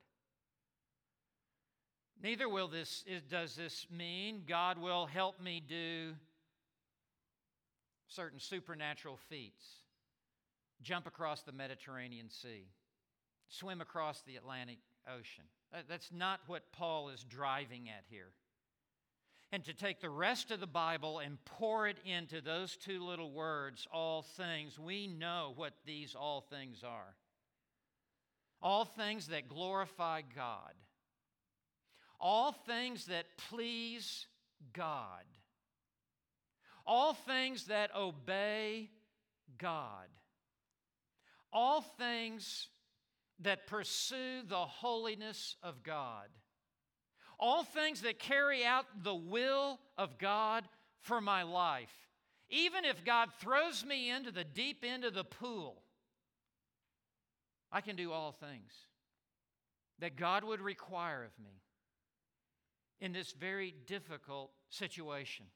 Neither 2.22 2.48
will 2.48 2.68
this, 2.68 3.04
does 3.28 3.56
this 3.56 3.86
mean 3.90 4.44
God 4.48 4.78
will 4.78 5.04
help 5.04 5.38
me 5.38 5.60
do 5.60 6.14
certain 8.08 8.40
supernatural 8.40 9.18
feats, 9.28 9.66
jump 10.80 11.06
across 11.06 11.42
the 11.42 11.52
Mediterranean 11.52 12.30
Sea, 12.30 12.68
swim 13.50 13.82
across 13.82 14.22
the 14.22 14.36
Atlantic 14.36 14.78
Ocean. 15.06 15.44
Uh, 15.74 15.78
that's 15.88 16.10
not 16.12 16.40
what 16.46 16.72
Paul 16.72 17.08
is 17.08 17.24
driving 17.24 17.88
at 17.88 18.04
here. 18.08 18.32
And 19.50 19.64
to 19.64 19.74
take 19.74 20.00
the 20.00 20.10
rest 20.10 20.50
of 20.50 20.60
the 20.60 20.66
Bible 20.66 21.18
and 21.18 21.42
pour 21.44 21.86
it 21.86 21.98
into 22.04 22.40
those 22.40 22.76
two 22.76 23.04
little 23.04 23.30
words, 23.32 23.86
all 23.92 24.22
things, 24.22 24.78
we 24.78 25.06
know 25.06 25.52
what 25.56 25.74
these 25.84 26.14
all 26.14 26.40
things 26.40 26.82
are. 26.82 27.16
all 28.62 28.84
things 28.84 29.26
that 29.28 29.48
glorify 29.48 30.22
God, 30.34 30.72
all 32.20 32.52
things 32.52 33.06
that 33.06 33.26
please 33.50 34.26
God, 34.72 35.24
all 36.86 37.12
things 37.14 37.64
that 37.66 37.90
obey 37.96 38.88
God, 39.58 40.06
all 41.52 41.80
things 41.80 42.68
that 43.42 43.66
pursue 43.66 44.42
the 44.48 44.56
holiness 44.56 45.56
of 45.62 45.82
God, 45.82 46.28
all 47.38 47.64
things 47.64 48.02
that 48.02 48.18
carry 48.18 48.64
out 48.64 48.86
the 49.02 49.14
will 49.14 49.78
of 49.98 50.18
God 50.18 50.64
for 51.00 51.20
my 51.20 51.42
life. 51.42 51.92
Even 52.48 52.84
if 52.84 53.04
God 53.04 53.30
throws 53.40 53.84
me 53.84 54.10
into 54.10 54.30
the 54.30 54.44
deep 54.44 54.84
end 54.86 55.04
of 55.04 55.14
the 55.14 55.24
pool, 55.24 55.82
I 57.70 57.80
can 57.80 57.96
do 57.96 58.12
all 58.12 58.32
things 58.32 58.72
that 59.98 60.16
God 60.16 60.44
would 60.44 60.60
require 60.60 61.24
of 61.24 61.30
me 61.42 61.62
in 63.00 63.12
this 63.12 63.32
very 63.32 63.74
difficult 63.86 64.50
situation. 64.68 65.46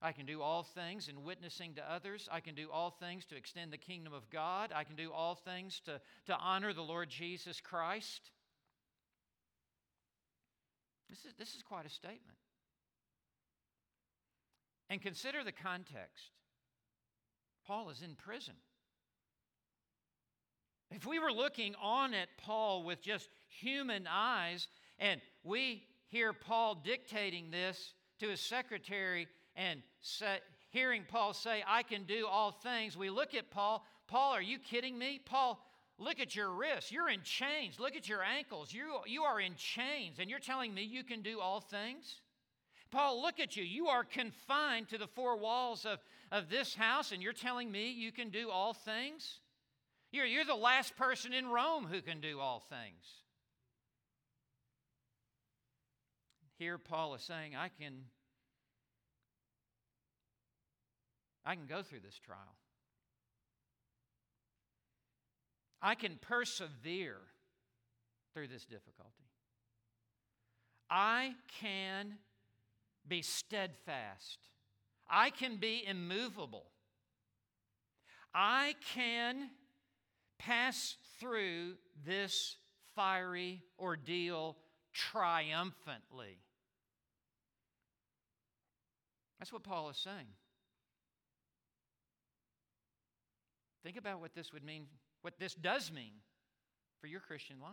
I 0.00 0.12
can 0.12 0.26
do 0.26 0.42
all 0.42 0.62
things 0.62 1.08
in 1.08 1.24
witnessing 1.24 1.74
to 1.74 1.92
others. 1.92 2.28
I 2.30 2.40
can 2.40 2.54
do 2.54 2.68
all 2.72 2.90
things 2.90 3.24
to 3.26 3.36
extend 3.36 3.72
the 3.72 3.78
kingdom 3.78 4.12
of 4.12 4.30
God. 4.30 4.72
I 4.74 4.84
can 4.84 4.94
do 4.94 5.12
all 5.12 5.34
things 5.34 5.80
to, 5.86 6.00
to 6.26 6.36
honor 6.36 6.72
the 6.72 6.82
Lord 6.82 7.08
Jesus 7.10 7.60
Christ. 7.60 8.30
This 11.10 11.24
is, 11.24 11.32
this 11.38 11.54
is 11.54 11.62
quite 11.62 11.84
a 11.84 11.90
statement. 11.90 12.38
And 14.88 15.02
consider 15.02 15.42
the 15.42 15.52
context. 15.52 16.30
Paul 17.66 17.90
is 17.90 18.00
in 18.02 18.14
prison. 18.14 18.54
If 20.90 21.06
we 21.06 21.18
were 21.18 21.32
looking 21.32 21.74
on 21.82 22.14
at 22.14 22.28
Paul 22.38 22.84
with 22.84 23.02
just 23.02 23.28
human 23.48 24.06
eyes, 24.08 24.68
and 24.98 25.20
we 25.42 25.82
hear 26.06 26.32
Paul 26.32 26.76
dictating 26.76 27.50
this 27.50 27.94
to 28.20 28.28
his 28.28 28.40
secretary 28.40 29.28
and 29.58 29.82
say, 30.00 30.38
hearing 30.70 31.04
Paul 31.06 31.34
say, 31.34 31.62
I 31.66 31.82
can 31.82 32.04
do 32.04 32.26
all 32.26 32.52
things, 32.52 32.96
we 32.96 33.10
look 33.10 33.34
at 33.34 33.50
Paul. 33.50 33.84
Paul, 34.06 34.32
are 34.32 34.40
you 34.40 34.58
kidding 34.58 34.96
me? 34.96 35.20
Paul, 35.22 35.62
look 35.98 36.20
at 36.20 36.36
your 36.36 36.50
wrists. 36.50 36.92
You're 36.92 37.10
in 37.10 37.22
chains. 37.22 37.80
Look 37.80 37.96
at 37.96 38.08
your 38.08 38.22
ankles. 38.22 38.72
You, 38.72 39.00
you 39.06 39.24
are 39.24 39.40
in 39.40 39.56
chains, 39.56 40.20
and 40.20 40.30
you're 40.30 40.38
telling 40.38 40.72
me 40.72 40.84
you 40.84 41.02
can 41.02 41.22
do 41.22 41.40
all 41.40 41.60
things? 41.60 42.22
Paul, 42.90 43.20
look 43.20 43.40
at 43.40 43.56
you. 43.56 43.64
You 43.64 43.88
are 43.88 44.04
confined 44.04 44.88
to 44.90 44.98
the 44.98 45.08
four 45.08 45.36
walls 45.36 45.84
of, 45.84 45.98
of 46.30 46.48
this 46.48 46.74
house, 46.74 47.12
and 47.12 47.22
you're 47.22 47.32
telling 47.32 47.70
me 47.70 47.90
you 47.90 48.12
can 48.12 48.30
do 48.30 48.48
all 48.48 48.72
things? 48.72 49.40
You're, 50.12 50.24
you're 50.24 50.44
the 50.44 50.54
last 50.54 50.96
person 50.96 51.34
in 51.34 51.48
Rome 51.48 51.86
who 51.86 52.00
can 52.00 52.20
do 52.20 52.38
all 52.38 52.60
things. 52.60 53.04
Here, 56.58 56.78
Paul 56.78 57.14
is 57.14 57.22
saying, 57.22 57.54
I 57.54 57.68
can, 57.68 58.04
I 61.48 61.54
can 61.54 61.64
go 61.64 61.82
through 61.82 62.00
this 62.00 62.18
trial. 62.18 62.58
I 65.80 65.94
can 65.94 66.18
persevere 66.20 67.16
through 68.34 68.48
this 68.48 68.66
difficulty. 68.66 69.24
I 70.90 71.32
can 71.58 72.16
be 73.08 73.22
steadfast. 73.22 74.40
I 75.08 75.30
can 75.30 75.56
be 75.56 75.86
immovable. 75.86 76.66
I 78.34 78.74
can 78.94 79.48
pass 80.38 80.98
through 81.18 81.76
this 82.04 82.56
fiery 82.94 83.62
ordeal 83.80 84.58
triumphantly. 84.92 86.40
That's 89.38 89.50
what 89.50 89.62
Paul 89.62 89.88
is 89.88 89.96
saying. 89.96 90.26
Think 93.82 93.96
about 93.96 94.20
what 94.20 94.34
this 94.34 94.52
would 94.52 94.64
mean, 94.64 94.86
what 95.22 95.38
this 95.38 95.54
does 95.54 95.92
mean 95.92 96.12
for 97.00 97.06
your 97.06 97.20
Christian 97.20 97.60
life. 97.60 97.72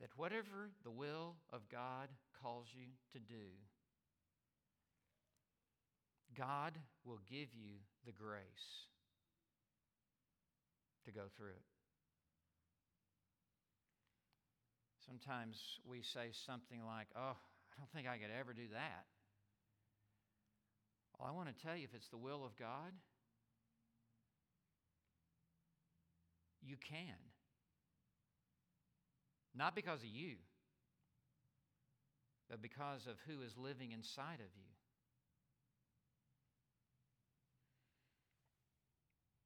That 0.00 0.10
whatever 0.16 0.70
the 0.84 0.90
will 0.90 1.36
of 1.52 1.68
God 1.70 2.08
calls 2.42 2.66
you 2.74 2.86
to 3.12 3.18
do, 3.18 3.48
God 6.36 6.74
will 7.04 7.20
give 7.30 7.54
you 7.54 7.78
the 8.04 8.12
grace 8.12 8.86
to 11.06 11.12
go 11.12 11.22
through 11.36 11.50
it. 11.50 11.64
Sometimes 15.06 15.78
we 15.88 16.02
say 16.02 16.28
something 16.32 16.84
like, 16.84 17.06
Oh, 17.16 17.36
I 17.36 17.74
don't 17.78 17.90
think 17.94 18.08
I 18.08 18.18
could 18.18 18.34
ever 18.36 18.52
do 18.52 18.68
that. 18.72 19.06
Well, 21.18 21.28
I 21.28 21.32
want 21.32 21.48
to 21.48 21.64
tell 21.64 21.76
you 21.76 21.84
if 21.84 21.94
it's 21.94 22.08
the 22.08 22.16
will 22.16 22.44
of 22.44 22.56
God, 22.56 22.92
you 26.62 26.76
can. 26.76 27.16
Not 29.54 29.74
because 29.74 30.00
of 30.00 30.08
you, 30.08 30.36
but 32.50 32.60
because 32.60 33.06
of 33.06 33.16
who 33.26 33.42
is 33.42 33.56
living 33.56 33.92
inside 33.92 34.40
of 34.40 34.54
you. 34.54 34.72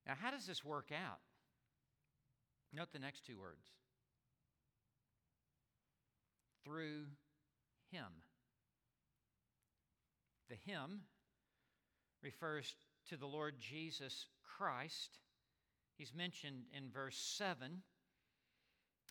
Now, 0.06 0.14
how 0.20 0.32
does 0.32 0.46
this 0.46 0.64
work 0.64 0.90
out? 0.92 1.20
Note 2.72 2.88
the 2.92 2.98
next 2.98 3.24
two 3.24 3.38
words 3.38 3.64
through 6.64 7.06
Him. 7.92 8.06
The 10.48 10.56
Him 10.56 11.02
refers 12.22 12.74
to 13.08 13.16
the 13.16 13.26
Lord 13.26 13.54
Jesus 13.58 14.26
Christ. 14.56 15.18
He's 15.96 16.14
mentioned 16.14 16.64
in 16.76 16.90
verse 16.90 17.16
7. 17.16 17.82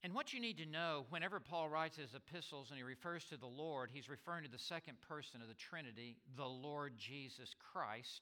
And 0.01 0.13
what 0.13 0.33
you 0.33 0.39
need 0.39 0.57
to 0.59 0.65
know 0.65 1.05
whenever 1.09 1.39
Paul 1.39 1.67
writes 1.67 1.97
his 1.97 2.15
epistles 2.15 2.69
and 2.69 2.77
he 2.77 2.83
refers 2.83 3.25
to 3.25 3.37
the 3.37 3.45
Lord, 3.45 3.89
he's 3.91 4.09
referring 4.09 4.45
to 4.45 4.51
the 4.51 4.57
second 4.57 4.97
person 5.01 5.41
of 5.41 5.49
the 5.49 5.53
Trinity, 5.55 6.15
the 6.37 6.45
Lord 6.45 6.93
Jesus 6.97 7.53
Christ. 7.73 8.21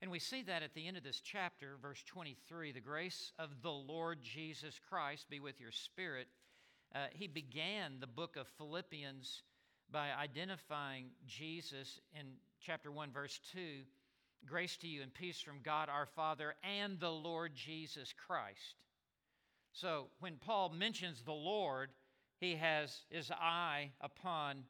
And 0.00 0.10
we 0.10 0.18
see 0.18 0.42
that 0.42 0.62
at 0.62 0.74
the 0.74 0.88
end 0.88 0.96
of 0.96 1.04
this 1.04 1.20
chapter, 1.20 1.76
verse 1.80 2.02
23 2.06 2.72
the 2.72 2.80
grace 2.80 3.32
of 3.38 3.50
the 3.62 3.70
Lord 3.70 4.20
Jesus 4.22 4.80
Christ 4.88 5.28
be 5.28 5.38
with 5.38 5.60
your 5.60 5.70
spirit. 5.70 6.28
Uh, 6.94 7.06
he 7.12 7.26
began 7.26 8.00
the 8.00 8.06
book 8.06 8.36
of 8.36 8.48
Philippians 8.58 9.42
by 9.90 10.08
identifying 10.18 11.10
Jesus 11.26 12.00
in 12.18 12.26
chapter 12.60 12.90
1, 12.90 13.12
verse 13.12 13.38
2 13.52 13.60
grace 14.46 14.76
to 14.78 14.86
you 14.86 15.02
and 15.02 15.12
peace 15.12 15.40
from 15.40 15.60
God 15.62 15.88
our 15.88 16.06
Father 16.06 16.54
and 16.62 16.98
the 16.98 17.10
Lord 17.10 17.52
Jesus 17.54 18.12
Christ. 18.26 18.76
So 19.72 20.08
when 20.20 20.36
Paul 20.36 20.70
mentions 20.70 21.22
the 21.22 21.32
Lord, 21.32 21.90
he 22.40 22.56
has 22.56 23.00
his 23.10 23.30
eye 23.30 23.90
upon 24.00 24.64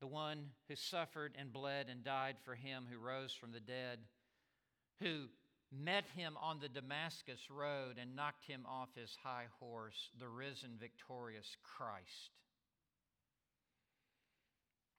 the 0.00 0.06
one 0.06 0.46
who 0.68 0.76
suffered 0.76 1.34
and 1.38 1.52
bled 1.52 1.86
and 1.90 2.02
died 2.02 2.36
for 2.44 2.54
him, 2.54 2.86
who 2.90 2.98
rose 2.98 3.32
from 3.32 3.52
the 3.52 3.60
dead 3.60 3.98
who 5.00 5.24
met 5.72 6.04
him 6.16 6.36
on 6.40 6.58
the 6.60 6.68
Damascus 6.68 7.50
road 7.50 7.96
and 8.00 8.14
knocked 8.14 8.44
him 8.44 8.64
off 8.68 8.88
his 8.94 9.16
high 9.22 9.46
horse, 9.58 10.10
the 10.18 10.28
risen, 10.28 10.70
victorious 10.78 11.56
Christ. 11.62 12.30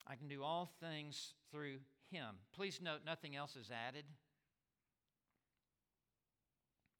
I 0.06 0.16
can 0.16 0.28
do 0.28 0.42
all 0.42 0.72
things 0.80 1.34
through 1.50 1.78
him. 2.12 2.36
Please 2.54 2.80
note, 2.82 3.00
nothing 3.04 3.34
else 3.34 3.56
is 3.56 3.70
added. 3.70 4.04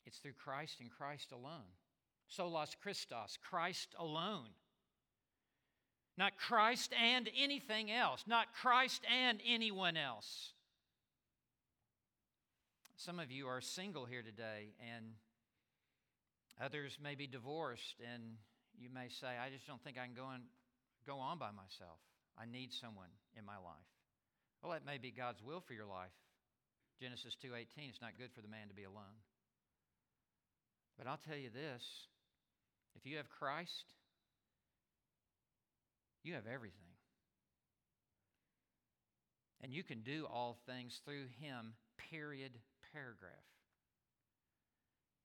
It's 0.05 0.19
through 0.19 0.33
Christ 0.33 0.81
and 0.81 0.91
Christ 0.91 1.31
alone. 1.31 1.71
Solus 2.27 2.75
Christus, 2.83 3.39
Christ 3.49 3.95
alone. 3.99 4.49
Not 6.19 6.37
Christ 6.37 6.93
and 7.01 7.29
anything 7.39 7.91
else, 7.91 8.25
not 8.27 8.53
Christ 8.53 9.03
and 9.11 9.41
anyone 9.47 9.97
else. 9.97 10.53
Some 12.97 13.19
of 13.19 13.31
you 13.31 13.49
are 13.49 13.61
single 13.61 14.05
here 14.05 14.23
today, 14.23 14.75
and 14.95 15.07
others 16.61 16.99
may 17.03 17.15
be 17.15 17.27
divorced, 17.27 17.97
and 18.13 18.23
you 18.79 18.89
may 18.93 19.09
say, 19.09 19.29
I 19.45 19.51
just 19.51 19.67
don't 19.67 19.83
think 19.83 19.99
I 19.99 20.05
can 20.05 20.15
go 20.15 20.25
on, 20.25 20.43
go 21.07 21.19
on 21.19 21.39
by 21.39 21.51
myself. 21.51 21.99
I 22.39 22.45
need 22.45 22.73
someone 22.73 23.11
in 23.37 23.45
my 23.45 23.57
life. 23.57 23.92
Well, 24.63 24.73
that 24.73 24.87
may 24.87 24.99
be 24.99 25.11
God's 25.11 25.43
will 25.43 25.61
for 25.61 25.73
your 25.75 25.87
life. 25.87 26.13
Genesis 27.01 27.35
2:18 27.35 27.91
it's 27.91 28.01
not 28.01 28.17
good 28.17 28.33
for 28.33 28.43
the 28.43 28.49
man 28.49 28.69
to 28.69 28.75
be 28.75 28.85
alone. 28.85 29.23
But 30.97 31.07
I'll 31.07 31.19
tell 31.19 31.37
you 31.37 31.51
this, 31.51 32.07
if 32.95 33.05
you 33.05 33.17
have 33.17 33.29
Christ, 33.29 33.95
you 36.23 36.35
have 36.35 36.47
everything. 36.47 36.79
And 39.61 39.73
you 39.73 39.83
can 39.83 40.03
do 40.03 40.27
all 40.27 40.59
things 40.67 41.01
through 41.05 41.27
him, 41.41 41.75
period, 41.97 42.61
paragraph. 42.93 43.33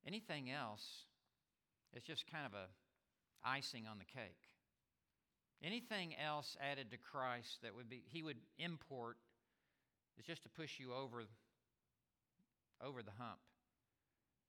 Anything 0.06 0.50
else 0.50 1.06
is 1.94 2.04
just 2.04 2.26
kind 2.32 2.46
of 2.46 2.54
a 2.54 2.68
icing 3.44 3.88
on 3.88 4.00
the 4.00 4.06
cake. 4.06 4.48
Anything 5.64 6.16
else 6.16 6.56
added 6.62 6.92
to 6.92 6.98
Christ 6.98 7.62
that 7.64 7.76
would 7.76 7.90
be 7.90 8.04
he 8.08 8.22
would 8.24 8.38
import 8.58 9.18
is 10.18 10.26
just 10.26 10.44
to 10.44 10.50
push 10.50 10.80
you 10.80 10.94
over 10.94 11.24
over 12.82 13.02
the 13.02 13.12
hump. 13.18 13.40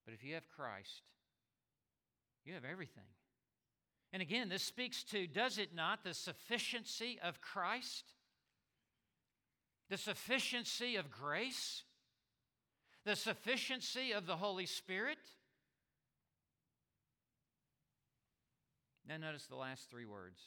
But 0.04 0.14
if 0.14 0.24
you 0.24 0.34
have 0.34 0.48
Christ, 0.48 1.02
you 2.44 2.54
have 2.54 2.64
everything. 2.64 3.04
And 4.12 4.22
again, 4.22 4.48
this 4.48 4.62
speaks 4.62 5.02
to, 5.04 5.26
does 5.26 5.58
it 5.58 5.74
not, 5.74 6.02
the 6.02 6.14
sufficiency 6.14 7.18
of 7.22 7.40
Christ? 7.40 8.04
The 9.90 9.98
sufficiency 9.98 10.96
of 10.96 11.10
grace? 11.10 11.82
The 13.04 13.16
sufficiency 13.16 14.12
of 14.12 14.26
the 14.26 14.36
Holy 14.36 14.66
Spirit? 14.66 15.18
Now, 19.06 19.16
notice 19.16 19.46
the 19.46 19.56
last 19.56 19.90
three 19.90 20.06
words 20.06 20.40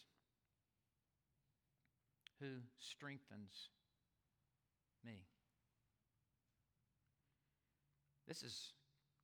who 2.40 2.48
strengthens 2.80 3.70
me. 5.06 5.24
This 8.28 8.44
is 8.44 8.74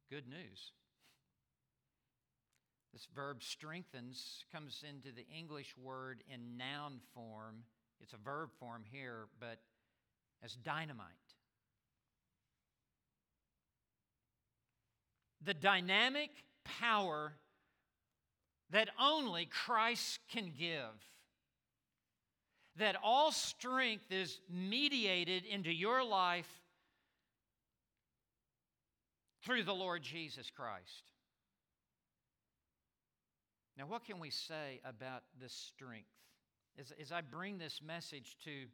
good 0.10 0.28
news. 0.28 0.72
This 2.94 3.08
verb 3.14 3.44
strengthens 3.44 4.44
comes 4.52 4.84
into 4.88 5.16
the 5.16 5.26
English 5.28 5.76
word 5.78 6.24
in 6.34 6.58
noun 6.58 7.00
form. 7.14 7.64
It's 8.02 8.14
a 8.14 8.18
verb 8.18 8.50
form 8.60 8.84
here, 8.90 9.28
but 9.40 9.60
as 10.44 10.56
dynamite. 10.56 11.08
The 15.44 15.54
dynamic 15.54 16.32
power 16.64 17.34
that 18.72 18.90
only 19.00 19.46
Christ 19.46 20.20
can 20.30 20.52
give. 20.58 20.92
That 22.78 22.96
all 23.04 23.32
strength 23.32 24.12
is 24.12 24.40
mediated 24.50 25.46
into 25.46 25.72
your 25.72 26.04
life 26.04 26.50
through 29.44 29.64
the 29.64 29.74
Lord 29.74 30.04
Jesus 30.04 30.52
Christ. 30.56 31.12
Now, 33.78 33.86
what 33.86 34.06
can 34.06 34.20
we 34.20 34.30
say 34.30 34.82
about 34.84 35.24
this 35.40 35.54
strength? 35.54 36.10
As, 36.80 36.92
as 37.02 37.12
I 37.12 37.22
bring 37.22 37.58
this 37.58 37.80
message 37.86 38.38
to 38.44 38.66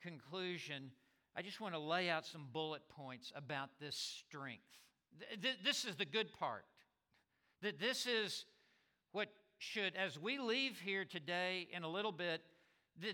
conclusion, 0.00 0.90
I 1.36 1.42
just 1.42 1.60
want 1.60 1.74
to 1.74 1.80
lay 1.80 2.08
out 2.08 2.24
some 2.24 2.46
bullet 2.52 2.82
points 2.88 3.32
about 3.36 3.70
this 3.80 3.96
strength. 3.96 4.62
Th- 5.42 5.58
this 5.64 5.84
is 5.84 5.96
the 5.96 6.04
good 6.04 6.32
part. 6.32 6.64
That 7.62 7.78
this 7.78 8.06
is 8.06 8.44
what 9.12 9.28
should, 9.58 9.94
as 9.96 10.18
we 10.18 10.38
leave 10.38 10.80
here 10.80 11.04
today 11.04 11.68
in 11.72 11.82
a 11.82 11.88
little 11.88 12.12
bit, 12.12 12.42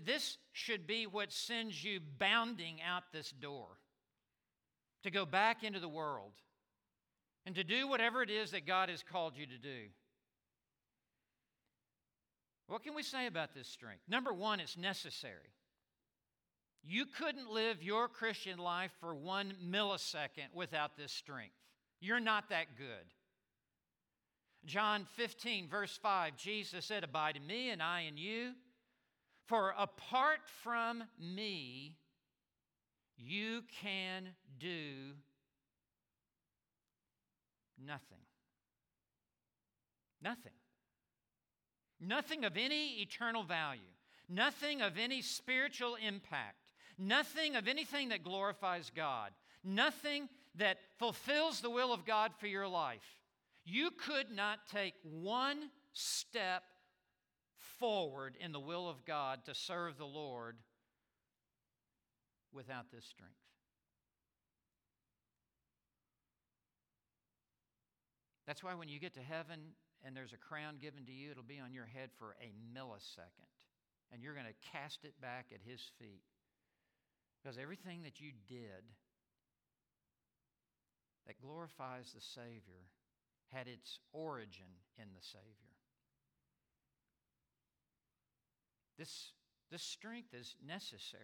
this 0.05 0.37
should 0.51 0.87
be 0.87 1.05
what 1.05 1.31
sends 1.31 1.83
you 1.83 1.99
bounding 2.19 2.81
out 2.81 3.03
this 3.11 3.31
door 3.31 3.67
to 5.03 5.11
go 5.11 5.25
back 5.25 5.63
into 5.63 5.79
the 5.79 5.89
world 5.89 6.33
and 7.45 7.55
to 7.55 7.63
do 7.63 7.87
whatever 7.87 8.23
it 8.23 8.29
is 8.29 8.51
that 8.51 8.65
God 8.65 8.89
has 8.89 9.03
called 9.03 9.37
you 9.37 9.45
to 9.45 9.57
do. 9.57 9.89
What 12.67 12.83
can 12.83 12.95
we 12.95 13.03
say 13.03 13.27
about 13.27 13.53
this 13.53 13.67
strength? 13.67 14.01
Number 14.07 14.33
one, 14.33 14.59
it's 14.59 14.77
necessary. 14.77 15.53
You 16.83 17.05
couldn't 17.05 17.49
live 17.49 17.83
your 17.83 18.07
Christian 18.07 18.57
life 18.57 18.91
for 18.99 19.13
one 19.15 19.53
millisecond 19.63 20.53
without 20.53 20.97
this 20.97 21.11
strength. 21.11 21.55
You're 21.99 22.19
not 22.19 22.49
that 22.49 22.77
good. 22.77 23.13
John 24.65 25.05
15, 25.15 25.67
verse 25.69 25.97
5, 26.01 26.35
Jesus 26.37 26.85
said, 26.85 27.03
Abide 27.03 27.37
in 27.37 27.45
me, 27.45 27.69
and 27.69 27.81
I 27.81 28.01
in 28.01 28.17
you. 28.17 28.53
For 29.47 29.73
apart 29.77 30.39
from 30.63 31.03
me, 31.19 31.97
you 33.17 33.61
can 33.81 34.29
do 34.59 35.13
nothing. 37.83 38.17
Nothing. 40.21 40.51
Nothing 41.99 42.43
of 42.43 42.57
any 42.57 43.01
eternal 43.01 43.43
value, 43.43 43.81
nothing 44.27 44.81
of 44.81 44.97
any 44.97 45.21
spiritual 45.21 45.95
impact, 45.95 46.57
nothing 46.97 47.55
of 47.55 47.67
anything 47.67 48.09
that 48.09 48.23
glorifies 48.23 48.91
God, 48.93 49.31
nothing 49.63 50.27
that 50.55 50.77
fulfills 50.97 51.61
the 51.61 51.69
will 51.69 51.93
of 51.93 52.05
God 52.05 52.31
for 52.37 52.47
your 52.47 52.67
life. 52.67 53.21
You 53.63 53.91
could 53.91 54.29
not 54.31 54.67
take 54.71 54.93
one 55.03 55.69
step 55.93 56.63
forward 57.79 58.37
in 58.39 58.51
the 58.51 58.59
will 58.59 58.89
of 58.89 59.05
God 59.05 59.45
to 59.45 59.53
serve 59.53 59.97
the 59.97 60.05
Lord 60.05 60.57
without 62.53 62.85
this 62.91 63.05
strength. 63.05 63.35
That's 68.47 68.63
why 68.63 68.75
when 68.75 68.89
you 68.89 68.99
get 68.99 69.13
to 69.15 69.21
heaven 69.21 69.59
and 70.05 70.15
there's 70.15 70.33
a 70.33 70.37
crown 70.37 70.75
given 70.79 71.05
to 71.05 71.11
you, 71.11 71.31
it'll 71.31 71.43
be 71.43 71.59
on 71.59 71.73
your 71.73 71.85
head 71.85 72.09
for 72.17 72.35
a 72.41 72.53
millisecond. 72.77 73.49
And 74.11 74.21
you're 74.21 74.35
going 74.35 74.45
to 74.45 74.69
cast 74.71 75.03
it 75.03 75.19
back 75.19 75.47
at 75.51 75.61
his 75.65 75.81
feet. 75.99 76.21
Because 77.41 77.57
everything 77.57 78.03
that 78.03 78.21
you 78.21 78.31
did 78.47 78.85
that 81.25 81.41
glorifies 81.41 82.13
the 82.13 82.21
Savior 82.21 82.85
had 83.51 83.67
its 83.67 83.99
origin 84.13 84.77
in 84.97 85.05
the 85.15 85.21
Savior. 85.21 85.64
This, 88.97 89.31
this 89.71 89.83
strength 89.83 90.33
is 90.33 90.55
necessary. 90.65 91.23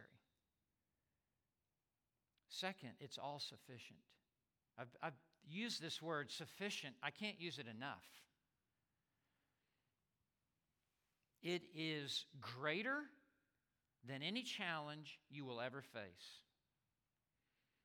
Second, 2.49 2.91
it's 2.99 3.17
all 3.17 3.39
sufficient. 3.39 3.99
I've, 4.77 4.93
I've 5.01 5.13
used 5.49 5.81
this 5.81 6.01
word 6.01 6.31
sufficient, 6.31 6.95
I 7.01 7.11
can't 7.11 7.39
use 7.39 7.59
it 7.59 7.67
enough. 7.67 8.05
It 11.41 11.63
is 11.75 12.25
greater 12.39 12.99
than 14.07 14.21
any 14.21 14.43
challenge 14.43 15.19
you 15.29 15.45
will 15.45 15.61
ever 15.61 15.81
face. 15.81 16.41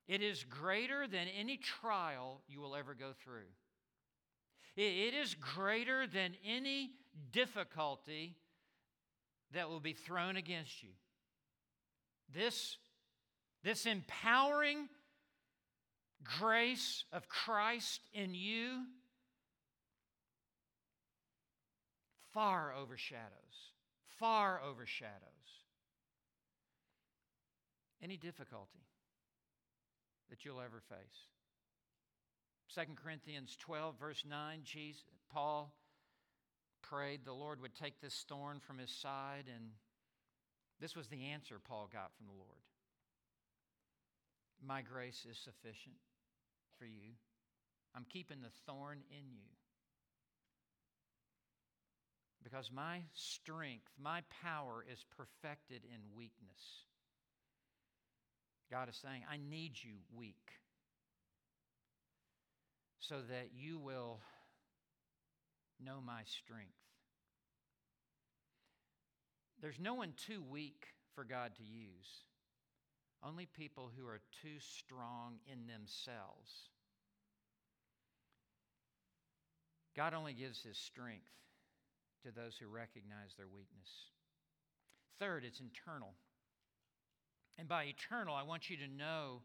It 0.09 0.22
is 0.22 0.45
greater 0.45 1.07
than 1.07 1.26
any 1.28 1.57
trial 1.57 2.43
you 2.49 2.61
will 2.61 2.76
ever 2.76 2.95
go 2.95 3.12
through. 3.24 3.49
It 4.76 5.14
is 5.14 5.34
greater 5.34 6.07
than 6.07 6.34
any 6.45 6.91
difficulty 7.32 8.37
that 9.55 9.68
will 9.68 9.80
be 9.80 9.92
thrown 9.92 10.36
against 10.36 10.82
you. 10.82 10.90
This, 12.34 12.76
this 13.62 13.86
empowering 13.86 14.88
grace 16.40 17.05
of 17.12 17.28
Christ 17.28 18.01
in 18.12 18.34
you 18.34 18.84
far 22.32 22.74
overshadows, 22.74 23.72
far 24.18 24.61
overshadows 24.62 25.12
any 28.03 28.16
difficulty 28.16 28.84
that 30.28 30.44
you'll 30.44 30.61
ever 30.61 30.82
face. 30.88 31.26
2 32.74 32.92
Corinthians 33.03 33.57
12, 33.61 33.99
verse 33.99 34.24
9, 34.28 34.61
Jesus, 34.64 35.03
Paul 35.32 35.72
prayed 36.89 37.24
the 37.24 37.32
Lord 37.32 37.61
would 37.61 37.74
take 37.74 38.01
this 38.01 38.24
thorn 38.28 38.61
from 38.61 38.78
his 38.78 38.91
side, 38.91 39.45
and 39.55 39.70
this 40.80 40.95
was 40.95 41.09
the 41.09 41.26
answer 41.26 41.57
Paul 41.62 41.89
got 41.93 42.11
from 42.16 42.26
the 42.26 42.32
Lord 42.32 42.62
My 44.64 44.82
grace 44.82 45.26
is 45.30 45.39
sufficient 45.39 45.97
for 46.78 46.84
you. 46.84 47.14
I'm 47.95 48.05
keeping 48.09 48.43
the 48.43 48.51
thorn 48.66 48.99
in 49.11 49.30
you. 49.32 49.49
Because 52.43 52.70
my 52.72 53.01
strength, 53.14 53.91
my 54.01 54.22
power 54.43 54.84
is 54.91 55.05
perfected 55.16 55.82
in 55.84 56.16
weakness. 56.16 56.84
God 58.70 58.89
is 58.89 58.97
saying, 58.97 59.22
I 59.30 59.37
need 59.37 59.72
you 59.82 59.95
weak 60.14 60.53
so 62.99 63.16
that 63.28 63.49
you 63.55 63.78
will 63.78 64.20
know 65.85 66.01
my 66.05 66.22
strength. 66.24 66.72
There's 69.61 69.81
no 69.81 69.95
one 69.95 70.12
too 70.16 70.43
weak 70.43 70.87
for 71.14 71.24
God 71.24 71.53
to 71.57 71.62
use, 71.62 72.24
only 73.22 73.47
people 73.47 73.91
who 73.97 74.07
are 74.07 74.20
too 74.43 74.59
strong 74.59 75.37
in 75.51 75.66
themselves. 75.66 76.70
God 79.97 80.12
only 80.12 80.35
gives 80.35 80.62
his 80.62 80.77
strength 80.77 81.31
to 82.22 82.31
those 82.31 82.57
who 82.59 82.66
recognize 82.68 83.35
their 83.37 83.49
weakness. 83.49 83.89
Third, 85.18 85.45
it's 85.45 85.61
internal. 85.61 86.12
And 87.57 87.66
by 87.66 87.85
eternal, 87.85 88.35
I 88.35 88.43
want 88.43 88.68
you 88.68 88.77
to 88.77 88.89
know 88.89 89.41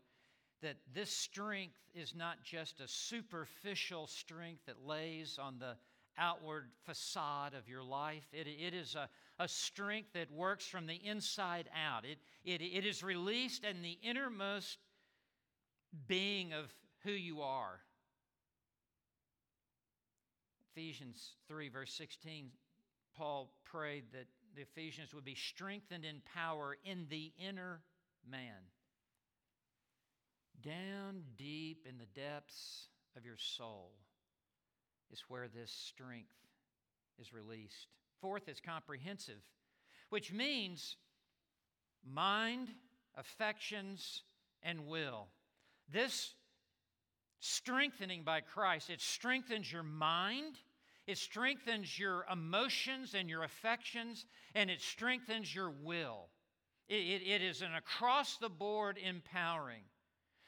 that 0.61 0.75
this 0.93 1.09
strength 1.09 1.79
is 1.95 2.13
not 2.13 2.43
just 2.43 2.82
a 2.82 2.88
superficial 2.88 4.07
strength 4.07 4.65
that 4.65 4.86
lays 4.86 5.39
on 5.41 5.57
the 5.57 5.77
outward 6.18 6.70
facade 6.86 7.53
of 7.53 7.68
your 7.68 7.84
life. 7.84 8.26
It, 8.34 8.47
it 8.47 8.74
is 8.74 8.95
a, 8.95 9.09
a 9.39 9.47
strength 9.47 10.14
that 10.14 10.32
works 10.32 10.66
from 10.66 10.88
the 10.88 10.99
inside 11.03 11.70
out. 11.76 12.05
It, 12.05 12.20
it, 12.43 12.62
it 12.62 12.86
is 12.86 13.03
released 13.03 13.64
in 13.64 13.82
the 13.82 13.97
innermost 14.03 14.78
being 16.07 16.53
of 16.53 16.72
who 17.03 17.12
you 17.12 17.41
are. 17.41 17.80
Ephesians 20.74 21.36
3, 21.47 21.70
verse 21.70 21.93
16, 21.93 22.49
Paul 23.18 23.51
prayed 23.66 24.05
that 24.14 24.28
the 24.55 24.62
Ephesians 24.62 25.14
would 25.14 25.26
be 25.26 25.36
strengthened 25.36 26.05
in 26.05 26.22
power 26.34 26.78
in 26.86 27.07
the 27.09 27.32
inner 27.38 27.82
man. 28.30 28.70
Down 30.62 31.24
deep 31.38 31.86
in 31.89 31.97
the 31.97 32.05
depths 32.05 32.88
of 33.18 33.26
your 33.26 33.38
soul 33.38 33.91
is 35.12 35.24
where 35.28 35.47
this 35.47 35.72
strength 35.72 36.34
is 37.20 37.34
released. 37.34 37.88
Fourth 38.20 38.47
is 38.47 38.59
comprehensive, 38.59 39.41
which 40.09 40.32
means 40.32 40.97
mind, 42.05 42.70
affections, 43.16 44.24
and 44.64 44.88
will. 44.88 45.28
This 45.91 46.34
strengthening 47.39 48.24
by 48.24 48.41
Christ, 48.41 48.89
it 48.89 49.01
strengthens 49.01 49.72
your 49.72 49.84
mind, 49.84 50.55
it 51.07 51.18
strengthens 51.18 51.97
your 51.97 52.26
emotions 52.32 53.16
and 53.16 53.30
your 53.30 53.43
affections, 53.43 54.26
and 54.53 54.70
it 54.70 54.82
strengthens 54.82 55.53
your 55.53 55.72
will. 55.72 56.30
it, 56.88 56.95
it, 56.95 57.28
it 57.28 57.41
is 57.41 57.62
an 57.62 57.74
across 57.76 58.38
the 58.38 58.49
board 58.49 58.97
empowering, 59.03 59.84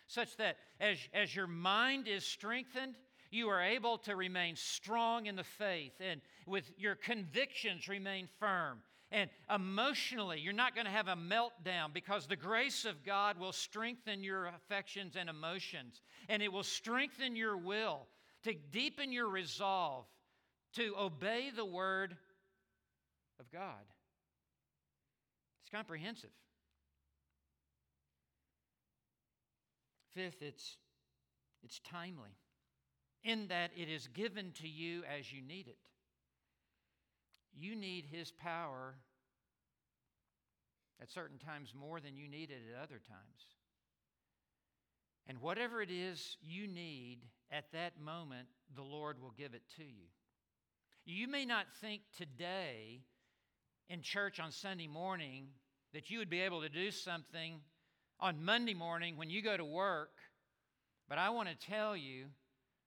such 0.07 0.37
that 0.37 0.57
as, 0.79 0.97
as 1.13 1.35
your 1.35 1.47
mind 1.47 2.07
is 2.07 2.23
strengthened, 2.23 2.95
you 3.33 3.49
are 3.49 3.61
able 3.61 3.97
to 3.97 4.15
remain 4.15 4.55
strong 4.55 5.25
in 5.25 5.35
the 5.35 5.43
faith 5.43 5.93
and 5.99 6.21
with 6.45 6.71
your 6.77 6.95
convictions 6.95 7.87
remain 7.87 8.27
firm. 8.39 8.79
And 9.11 9.29
emotionally, 9.53 10.39
you're 10.39 10.53
not 10.53 10.73
going 10.73 10.85
to 10.85 10.91
have 10.91 11.07
a 11.07 11.15
meltdown 11.15 11.93
because 11.93 12.25
the 12.25 12.35
grace 12.35 12.85
of 12.85 13.03
God 13.03 13.39
will 13.39 13.51
strengthen 13.51 14.23
your 14.23 14.47
affections 14.47 15.15
and 15.15 15.29
emotions, 15.29 16.01
and 16.29 16.41
it 16.41 16.51
will 16.51 16.63
strengthen 16.63 17.35
your 17.35 17.55
will 17.55 18.07
to 18.43 18.53
deepen 18.71 19.11
your 19.11 19.27
resolve 19.27 20.05
to 20.75 20.95
obey 20.99 21.51
the 21.55 21.65
word 21.65 22.15
of 23.39 23.51
God. 23.51 23.83
It's 25.61 25.69
comprehensive. 25.69 26.31
Fifth, 30.15 30.41
it's, 30.41 30.77
it's 31.63 31.79
timely 31.79 32.31
in 33.23 33.47
that 33.47 33.71
it 33.75 33.89
is 33.89 34.07
given 34.07 34.51
to 34.61 34.67
you 34.67 35.03
as 35.17 35.31
you 35.31 35.41
need 35.41 35.67
it. 35.67 35.77
You 37.55 37.75
need 37.75 38.05
His 38.11 38.31
power 38.31 38.95
at 41.01 41.11
certain 41.11 41.37
times 41.37 41.73
more 41.77 41.99
than 41.99 42.15
you 42.15 42.27
need 42.27 42.49
it 42.49 42.61
at 42.71 42.81
other 42.81 42.99
times. 43.07 43.45
And 45.27 45.41
whatever 45.41 45.81
it 45.81 45.89
is 45.91 46.37
you 46.41 46.67
need 46.67 47.19
at 47.51 47.71
that 47.71 47.99
moment, 47.99 48.47
the 48.75 48.81
Lord 48.81 49.21
will 49.21 49.33
give 49.37 49.53
it 49.53 49.63
to 49.77 49.83
you. 49.83 50.07
You 51.05 51.27
may 51.27 51.45
not 51.45 51.65
think 51.81 52.01
today 52.17 53.01
in 53.89 54.01
church 54.01 54.39
on 54.39 54.51
Sunday 54.51 54.87
morning 54.87 55.47
that 55.93 56.09
you 56.09 56.19
would 56.19 56.29
be 56.29 56.41
able 56.41 56.61
to 56.61 56.69
do 56.69 56.91
something 56.91 57.59
on 58.19 58.43
Monday 58.43 58.73
morning 58.73 59.17
when 59.17 59.29
you 59.29 59.41
go 59.41 59.55
to 59.55 59.65
work, 59.65 60.11
but 61.09 61.17
I 61.17 61.29
want 61.29 61.49
to 61.49 61.67
tell 61.67 61.95
you 61.95 62.25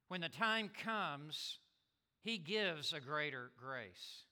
when 0.09 0.21
the 0.21 0.29
time 0.29 0.71
comes, 0.83 1.59
He 2.23 2.39
gives 2.39 2.93
a 2.93 3.01
greater 3.01 3.51
grace. 3.57 4.25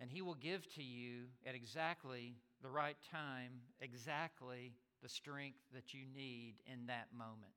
And 0.00 0.10
He 0.10 0.22
will 0.22 0.34
give 0.34 0.72
to 0.74 0.82
you 0.82 1.24
at 1.46 1.54
exactly 1.54 2.36
the 2.62 2.68
right 2.68 2.96
time, 3.10 3.52
exactly 3.80 4.72
the 5.02 5.08
strength 5.08 5.58
that 5.74 5.94
you 5.94 6.00
need 6.14 6.54
in 6.66 6.86
that 6.86 7.08
moment. 7.16 7.52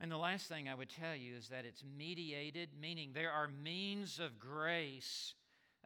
And 0.00 0.12
the 0.12 0.18
last 0.18 0.46
thing 0.46 0.68
I 0.68 0.74
would 0.74 0.90
tell 0.90 1.16
you 1.16 1.36
is 1.36 1.48
that 1.48 1.64
it's 1.64 1.82
mediated, 1.96 2.70
meaning 2.78 3.12
there 3.14 3.32
are 3.32 3.48
means 3.48 4.18
of 4.18 4.38
grace. 4.38 5.34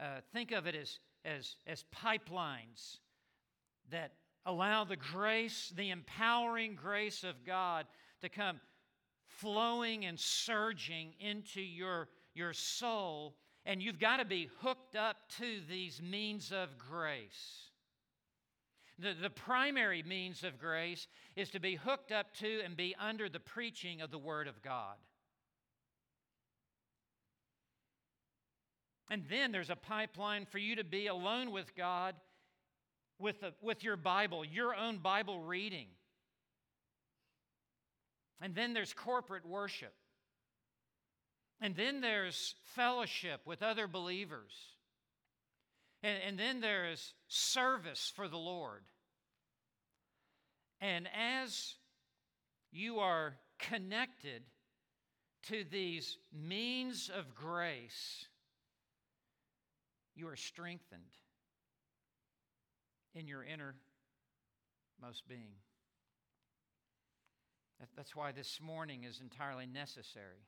Uh, 0.00 0.20
think 0.32 0.50
of 0.50 0.66
it 0.66 0.74
as, 0.74 0.98
as, 1.24 1.54
as 1.66 1.84
pipelines 1.94 2.98
that 3.90 4.12
allow 4.46 4.84
the 4.84 4.96
grace, 4.96 5.72
the 5.76 5.90
empowering 5.90 6.74
grace 6.74 7.24
of 7.24 7.44
God 7.44 7.86
to 8.22 8.28
come 8.28 8.60
flowing 9.26 10.04
and 10.04 10.18
surging 10.18 11.12
into 11.20 11.60
your, 11.60 12.08
your 12.34 12.52
soul. 12.52 13.36
And 13.66 13.82
you've 13.82 13.98
got 13.98 14.18
to 14.18 14.24
be 14.24 14.48
hooked 14.60 14.96
up 14.96 15.16
to 15.38 15.60
these 15.68 16.00
means 16.02 16.52
of 16.52 16.78
grace. 16.78 17.70
The, 18.98 19.14
the 19.20 19.30
primary 19.30 20.02
means 20.02 20.44
of 20.44 20.58
grace 20.58 21.06
is 21.36 21.50
to 21.50 21.60
be 21.60 21.76
hooked 21.76 22.12
up 22.12 22.34
to 22.36 22.60
and 22.64 22.76
be 22.76 22.94
under 22.98 23.28
the 23.28 23.40
preaching 23.40 24.02
of 24.02 24.10
the 24.10 24.18
Word 24.18 24.46
of 24.46 24.62
God. 24.62 24.96
And 29.10 29.24
then 29.28 29.52
there's 29.52 29.70
a 29.70 29.76
pipeline 29.76 30.46
for 30.46 30.58
you 30.58 30.76
to 30.76 30.84
be 30.84 31.08
alone 31.08 31.50
with 31.50 31.74
God 31.74 32.14
with, 33.20 33.36
with 33.60 33.84
your 33.84 33.96
Bible, 33.96 34.44
your 34.44 34.74
own 34.74 34.98
Bible 34.98 35.40
reading. 35.40 35.86
And 38.40 38.54
then 38.54 38.72
there's 38.72 38.92
corporate 38.92 39.46
worship. 39.46 39.92
And 41.60 41.76
then 41.76 42.00
there's 42.00 42.54
fellowship 42.74 43.42
with 43.44 43.62
other 43.62 43.86
believers. 43.86 44.52
And, 46.02 46.18
and 46.26 46.38
then 46.38 46.60
there's 46.60 47.12
service 47.28 48.10
for 48.16 48.28
the 48.28 48.38
Lord. 48.38 48.82
And 50.80 51.06
as 51.14 51.74
you 52.72 53.00
are 53.00 53.34
connected 53.58 54.42
to 55.48 55.64
these 55.70 56.16
means 56.32 57.10
of 57.14 57.34
grace, 57.34 58.24
you 60.14 60.28
are 60.28 60.36
strengthened 60.36 61.02
in 63.14 63.26
your 63.26 63.42
innermost 63.42 65.26
being. 65.28 65.54
That's 67.96 68.14
why 68.14 68.32
this 68.32 68.60
morning 68.60 69.04
is 69.04 69.20
entirely 69.20 69.66
necessary. 69.66 70.44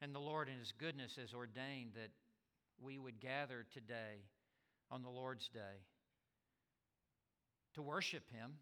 And 0.00 0.14
the 0.14 0.20
Lord, 0.20 0.48
in 0.48 0.58
His 0.58 0.72
goodness, 0.72 1.16
has 1.20 1.34
ordained 1.34 1.92
that 1.94 2.10
we 2.80 2.98
would 2.98 3.20
gather 3.20 3.66
today 3.72 4.22
on 4.90 5.02
the 5.02 5.10
Lord's 5.10 5.48
Day 5.48 5.82
to 7.74 7.82
worship 7.82 8.30
Him, 8.30 8.52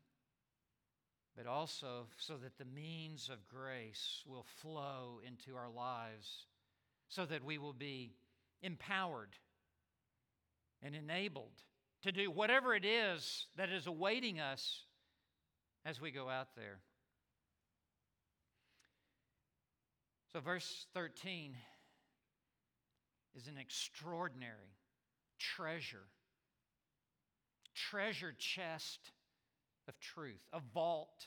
but 1.36 1.46
also 1.46 2.06
so 2.16 2.38
that 2.38 2.56
the 2.56 2.64
means 2.64 3.28
of 3.28 3.46
grace 3.46 4.22
will 4.26 4.46
flow 4.62 5.20
into 5.26 5.54
our 5.54 5.70
lives, 5.70 6.46
so 7.08 7.26
that 7.26 7.44
we 7.44 7.58
will 7.58 7.74
be 7.74 8.14
empowered 8.62 9.36
and 10.82 10.94
enabled 10.96 11.62
to 12.02 12.12
do 12.12 12.30
whatever 12.30 12.74
it 12.74 12.84
is 12.84 13.46
that 13.56 13.70
is 13.70 13.86
awaiting 13.86 14.40
us 14.40 14.82
as 15.84 16.00
we 16.00 16.10
go 16.10 16.28
out 16.28 16.48
there. 16.56 16.78
So, 20.32 20.40
verse 20.40 20.86
13 20.94 21.54
is 23.34 23.48
an 23.48 23.56
extraordinary 23.58 24.76
treasure, 25.38 26.08
treasure 27.74 28.34
chest 28.36 29.12
of 29.88 29.98
truth, 30.00 30.40
a 30.52 30.60
vault 30.74 31.26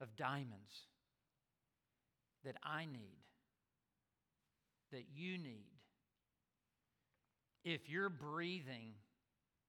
of 0.00 0.16
diamonds 0.16 0.86
that 2.44 2.56
I 2.62 2.86
need, 2.86 3.22
that 4.92 5.04
you 5.14 5.38
need. 5.38 5.70
If 7.64 7.88
you're 7.88 8.08
breathing 8.08 8.94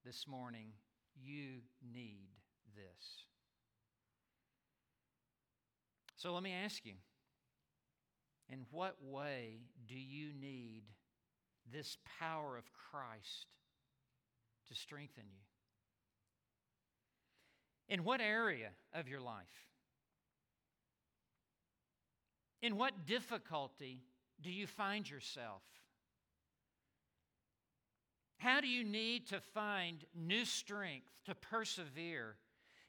this 0.05 0.27
morning, 0.27 0.67
you 1.15 1.61
need 1.93 2.29
this. 2.75 3.25
So 6.15 6.33
let 6.33 6.43
me 6.43 6.51
ask 6.51 6.85
you 6.85 6.93
in 8.49 8.65
what 8.71 8.95
way 9.03 9.59
do 9.87 9.95
you 9.95 10.31
need 10.33 10.83
this 11.71 11.97
power 12.19 12.57
of 12.57 12.63
Christ 12.73 13.47
to 14.67 14.75
strengthen 14.75 15.25
you? 15.27 15.43
In 17.89 18.03
what 18.03 18.19
area 18.19 18.69
of 18.93 19.07
your 19.07 19.21
life? 19.21 19.45
In 22.61 22.75
what 22.75 23.05
difficulty 23.05 24.01
do 24.41 24.49
you 24.51 24.67
find 24.67 25.09
yourself? 25.09 25.61
How 28.37 28.61
do 28.61 28.67
you 28.67 28.83
need 28.83 29.27
to 29.27 29.39
find 29.53 29.97
new 30.15 30.45
strength 30.45 31.07
to 31.25 31.35
persevere 31.35 32.35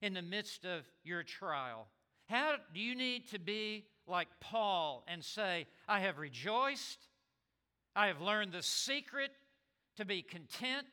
in 0.03 0.15
the 0.15 0.23
midst 0.23 0.65
of 0.65 0.89
your 1.05 1.23
trial? 1.23 1.89
How 2.29 2.57
do 2.75 2.81
you 2.81 2.95
need 2.95 3.29
to 3.31 3.39
be 3.39 3.87
like 4.07 4.29
Paul 4.41 5.05
and 5.09 5.25
say, 5.25 5.67
I 5.89 6.01
have 6.01 6.19
rejoiced, 6.19 6.99
I 7.97 8.09
have 8.09 8.21
learned 8.21 8.53
the 8.53 8.63
secret 8.63 9.31
to 9.97 10.05
be 10.05 10.23
content, 10.23 10.87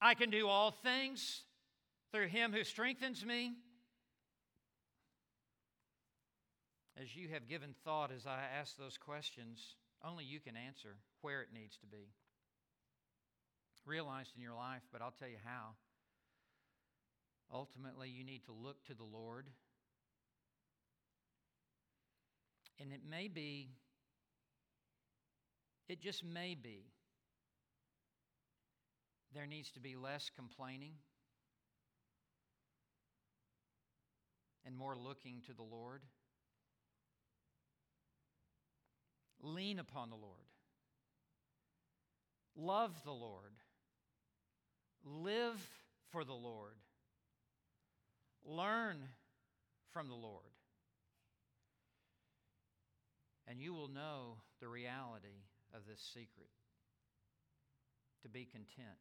I 0.00 0.14
can 0.14 0.30
do 0.30 0.46
all 0.46 0.70
things 0.70 1.42
through 2.12 2.28
him 2.28 2.52
who 2.52 2.64
strengthens 2.64 3.24
me? 3.24 3.54
As 7.00 7.16
you 7.16 7.28
have 7.30 7.48
given 7.48 7.74
thought 7.84 8.10
as 8.12 8.26
I 8.26 8.40
ask 8.58 8.76
those 8.76 8.98
questions, 8.98 9.74
only 10.04 10.24
you 10.24 10.40
can 10.40 10.56
answer 10.56 10.96
where 11.22 11.42
it 11.42 11.48
needs 11.52 11.76
to 11.78 11.86
be. 11.86 12.08
Realized 13.86 14.32
in 14.36 14.42
your 14.42 14.54
life, 14.54 14.82
but 14.92 15.00
I'll 15.00 15.14
tell 15.16 15.28
you 15.28 15.36
how. 15.44 15.76
Ultimately, 17.52 18.08
you 18.08 18.24
need 18.24 18.44
to 18.46 18.52
look 18.52 18.84
to 18.86 18.94
the 18.94 19.04
Lord. 19.04 19.46
And 22.80 22.92
it 22.92 23.00
may 23.08 23.28
be, 23.28 23.70
it 25.88 26.00
just 26.00 26.24
may 26.24 26.56
be, 26.60 26.86
there 29.32 29.46
needs 29.46 29.70
to 29.72 29.80
be 29.80 29.94
less 29.94 30.30
complaining 30.34 30.92
and 34.66 34.76
more 34.76 34.96
looking 34.96 35.42
to 35.46 35.54
the 35.54 35.62
Lord. 35.62 36.02
Lean 39.40 39.78
upon 39.78 40.10
the 40.10 40.16
Lord. 40.16 40.46
Love 42.56 42.92
the 43.04 43.12
Lord. 43.12 43.52
Live 45.06 45.70
for 46.10 46.24
the 46.24 46.34
Lord. 46.34 46.74
Learn 48.44 48.96
from 49.92 50.08
the 50.08 50.14
Lord. 50.14 50.42
And 53.46 53.60
you 53.60 53.72
will 53.72 53.88
know 53.88 54.38
the 54.60 54.66
reality 54.66 55.44
of 55.72 55.82
this 55.88 56.00
secret 56.12 56.50
to 58.22 58.28
be 58.28 58.44
content 58.44 58.98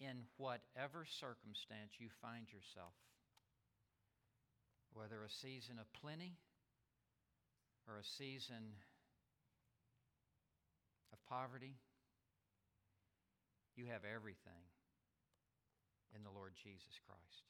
in 0.00 0.24
whatever 0.38 1.04
circumstance 1.04 1.92
you 1.98 2.08
find 2.22 2.46
yourself, 2.48 2.94
whether 4.94 5.22
a 5.22 5.30
season 5.30 5.76
of 5.78 5.92
plenty 5.92 6.38
or 7.86 7.98
a 7.98 8.04
season 8.04 8.80
of 11.12 11.18
poverty, 11.28 11.76
you 13.76 13.86
have 13.86 14.02
everything 14.06 14.64
in 16.14 16.22
the 16.22 16.30
Lord 16.30 16.52
Jesus 16.54 16.98
Christ. 17.06 17.44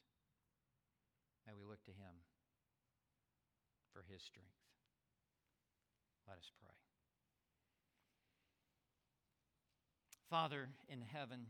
May 1.45 1.53
we 1.53 1.63
look 1.69 1.83
to 1.85 1.91
him 1.91 2.15
for 3.93 4.03
his 4.11 4.21
strength. 4.21 4.49
Let 6.27 6.37
us 6.37 6.51
pray. 6.59 6.73
Father 10.29 10.69
in 10.89 11.01
heaven, 11.01 11.45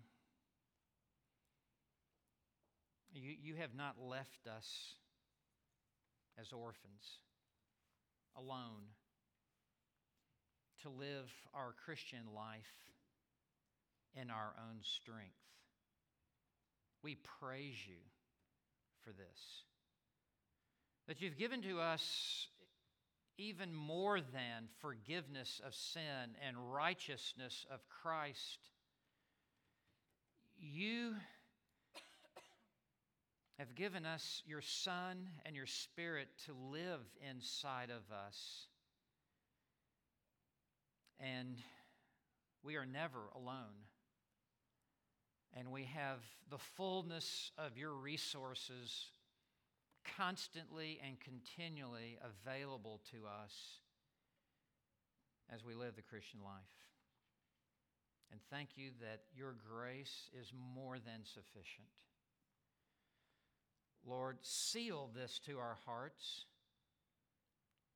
you, 3.13 3.33
you 3.41 3.55
have 3.55 3.73
not 3.73 3.95
left 3.97 4.47
us 4.47 4.95
as 6.37 6.51
orphans 6.51 7.23
alone 8.37 8.91
to 10.81 10.89
live 10.89 11.31
our 11.53 11.73
Christian 11.85 12.27
life 12.35 12.91
in 14.19 14.29
our 14.29 14.53
own 14.57 14.77
strength. 14.81 15.35
We 17.03 17.17
praise 17.39 17.75
you 17.87 17.97
for 19.03 19.11
this. 19.11 19.63
That 21.07 21.21
you've 21.21 21.37
given 21.37 21.61
to 21.63 21.79
us 21.79 22.47
even 23.37 23.73
more 23.73 24.19
than 24.21 24.69
forgiveness 24.79 25.61
of 25.65 25.75
sin 25.75 26.35
and 26.45 26.73
righteousness 26.73 27.65
of 27.71 27.79
Christ. 27.89 28.59
You 30.57 31.13
have 33.59 33.75
given 33.75 34.05
us 34.05 34.41
your 34.45 34.61
Son 34.61 35.29
and 35.45 35.55
your 35.55 35.65
Spirit 35.65 36.27
to 36.45 36.53
live 36.71 37.01
inside 37.29 37.89
of 37.89 38.13
us. 38.15 38.67
And 41.19 41.57
we 42.63 42.75
are 42.75 42.85
never 42.85 43.19
alone. 43.35 43.84
And 45.55 45.71
we 45.71 45.85
have 45.85 46.19
the 46.49 46.57
fullness 46.57 47.51
of 47.57 47.77
your 47.77 47.93
resources 47.93 49.07
constantly 50.17 50.99
and 51.05 51.17
continually 51.19 52.17
available 52.21 53.01
to 53.11 53.25
us 53.25 53.79
as 55.53 55.63
we 55.63 55.73
live 55.73 55.95
the 55.95 56.01
Christian 56.01 56.41
life. 56.43 56.51
And 58.31 58.41
thank 58.49 58.71
you 58.75 58.89
that 59.01 59.21
your 59.35 59.55
grace 59.69 60.29
is 60.39 60.51
more 60.75 60.97
than 60.99 61.23
sufficient. 61.23 61.87
Lord, 64.05 64.37
seal 64.41 65.09
this 65.15 65.39
to 65.45 65.57
our 65.57 65.77
hearts. 65.85 66.45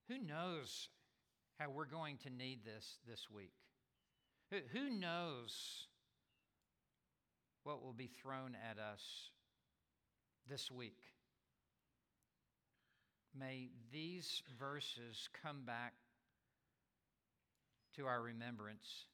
Who 0.07 0.17
knows 0.17 0.89
how 1.59 1.69
we're 1.69 1.85
going 1.85 2.17
to 2.23 2.29
need 2.29 2.63
this 2.63 2.97
this 3.07 3.29
week? 3.29 3.53
Who 4.71 4.89
knows 4.89 5.87
what 7.69 7.83
will 7.83 7.93
be 7.93 8.09
thrown 8.23 8.57
at 8.67 8.79
us 8.79 9.29
this 10.49 10.71
week? 10.71 10.97
May 13.39 13.69
these 13.93 14.41
verses 14.59 15.29
come 15.43 15.65
back 15.67 15.93
to 17.95 18.07
our 18.07 18.23
remembrance, 18.23 19.05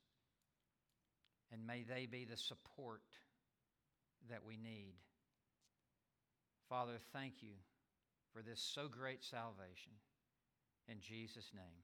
and 1.52 1.68
may 1.68 1.84
they 1.84 2.06
be 2.06 2.24
the 2.24 2.38
support 2.38 3.02
that 4.30 4.46
we 4.48 4.56
need. 4.56 4.94
Father, 6.70 6.98
thank 7.12 7.44
you 7.44 7.56
for 8.32 8.42
this 8.42 8.62
so 8.62 8.88
great 8.88 9.22
salvation. 9.22 9.92
In 10.88 11.02
Jesus' 11.02 11.52
name, 11.54 11.84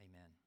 amen. 0.00 0.41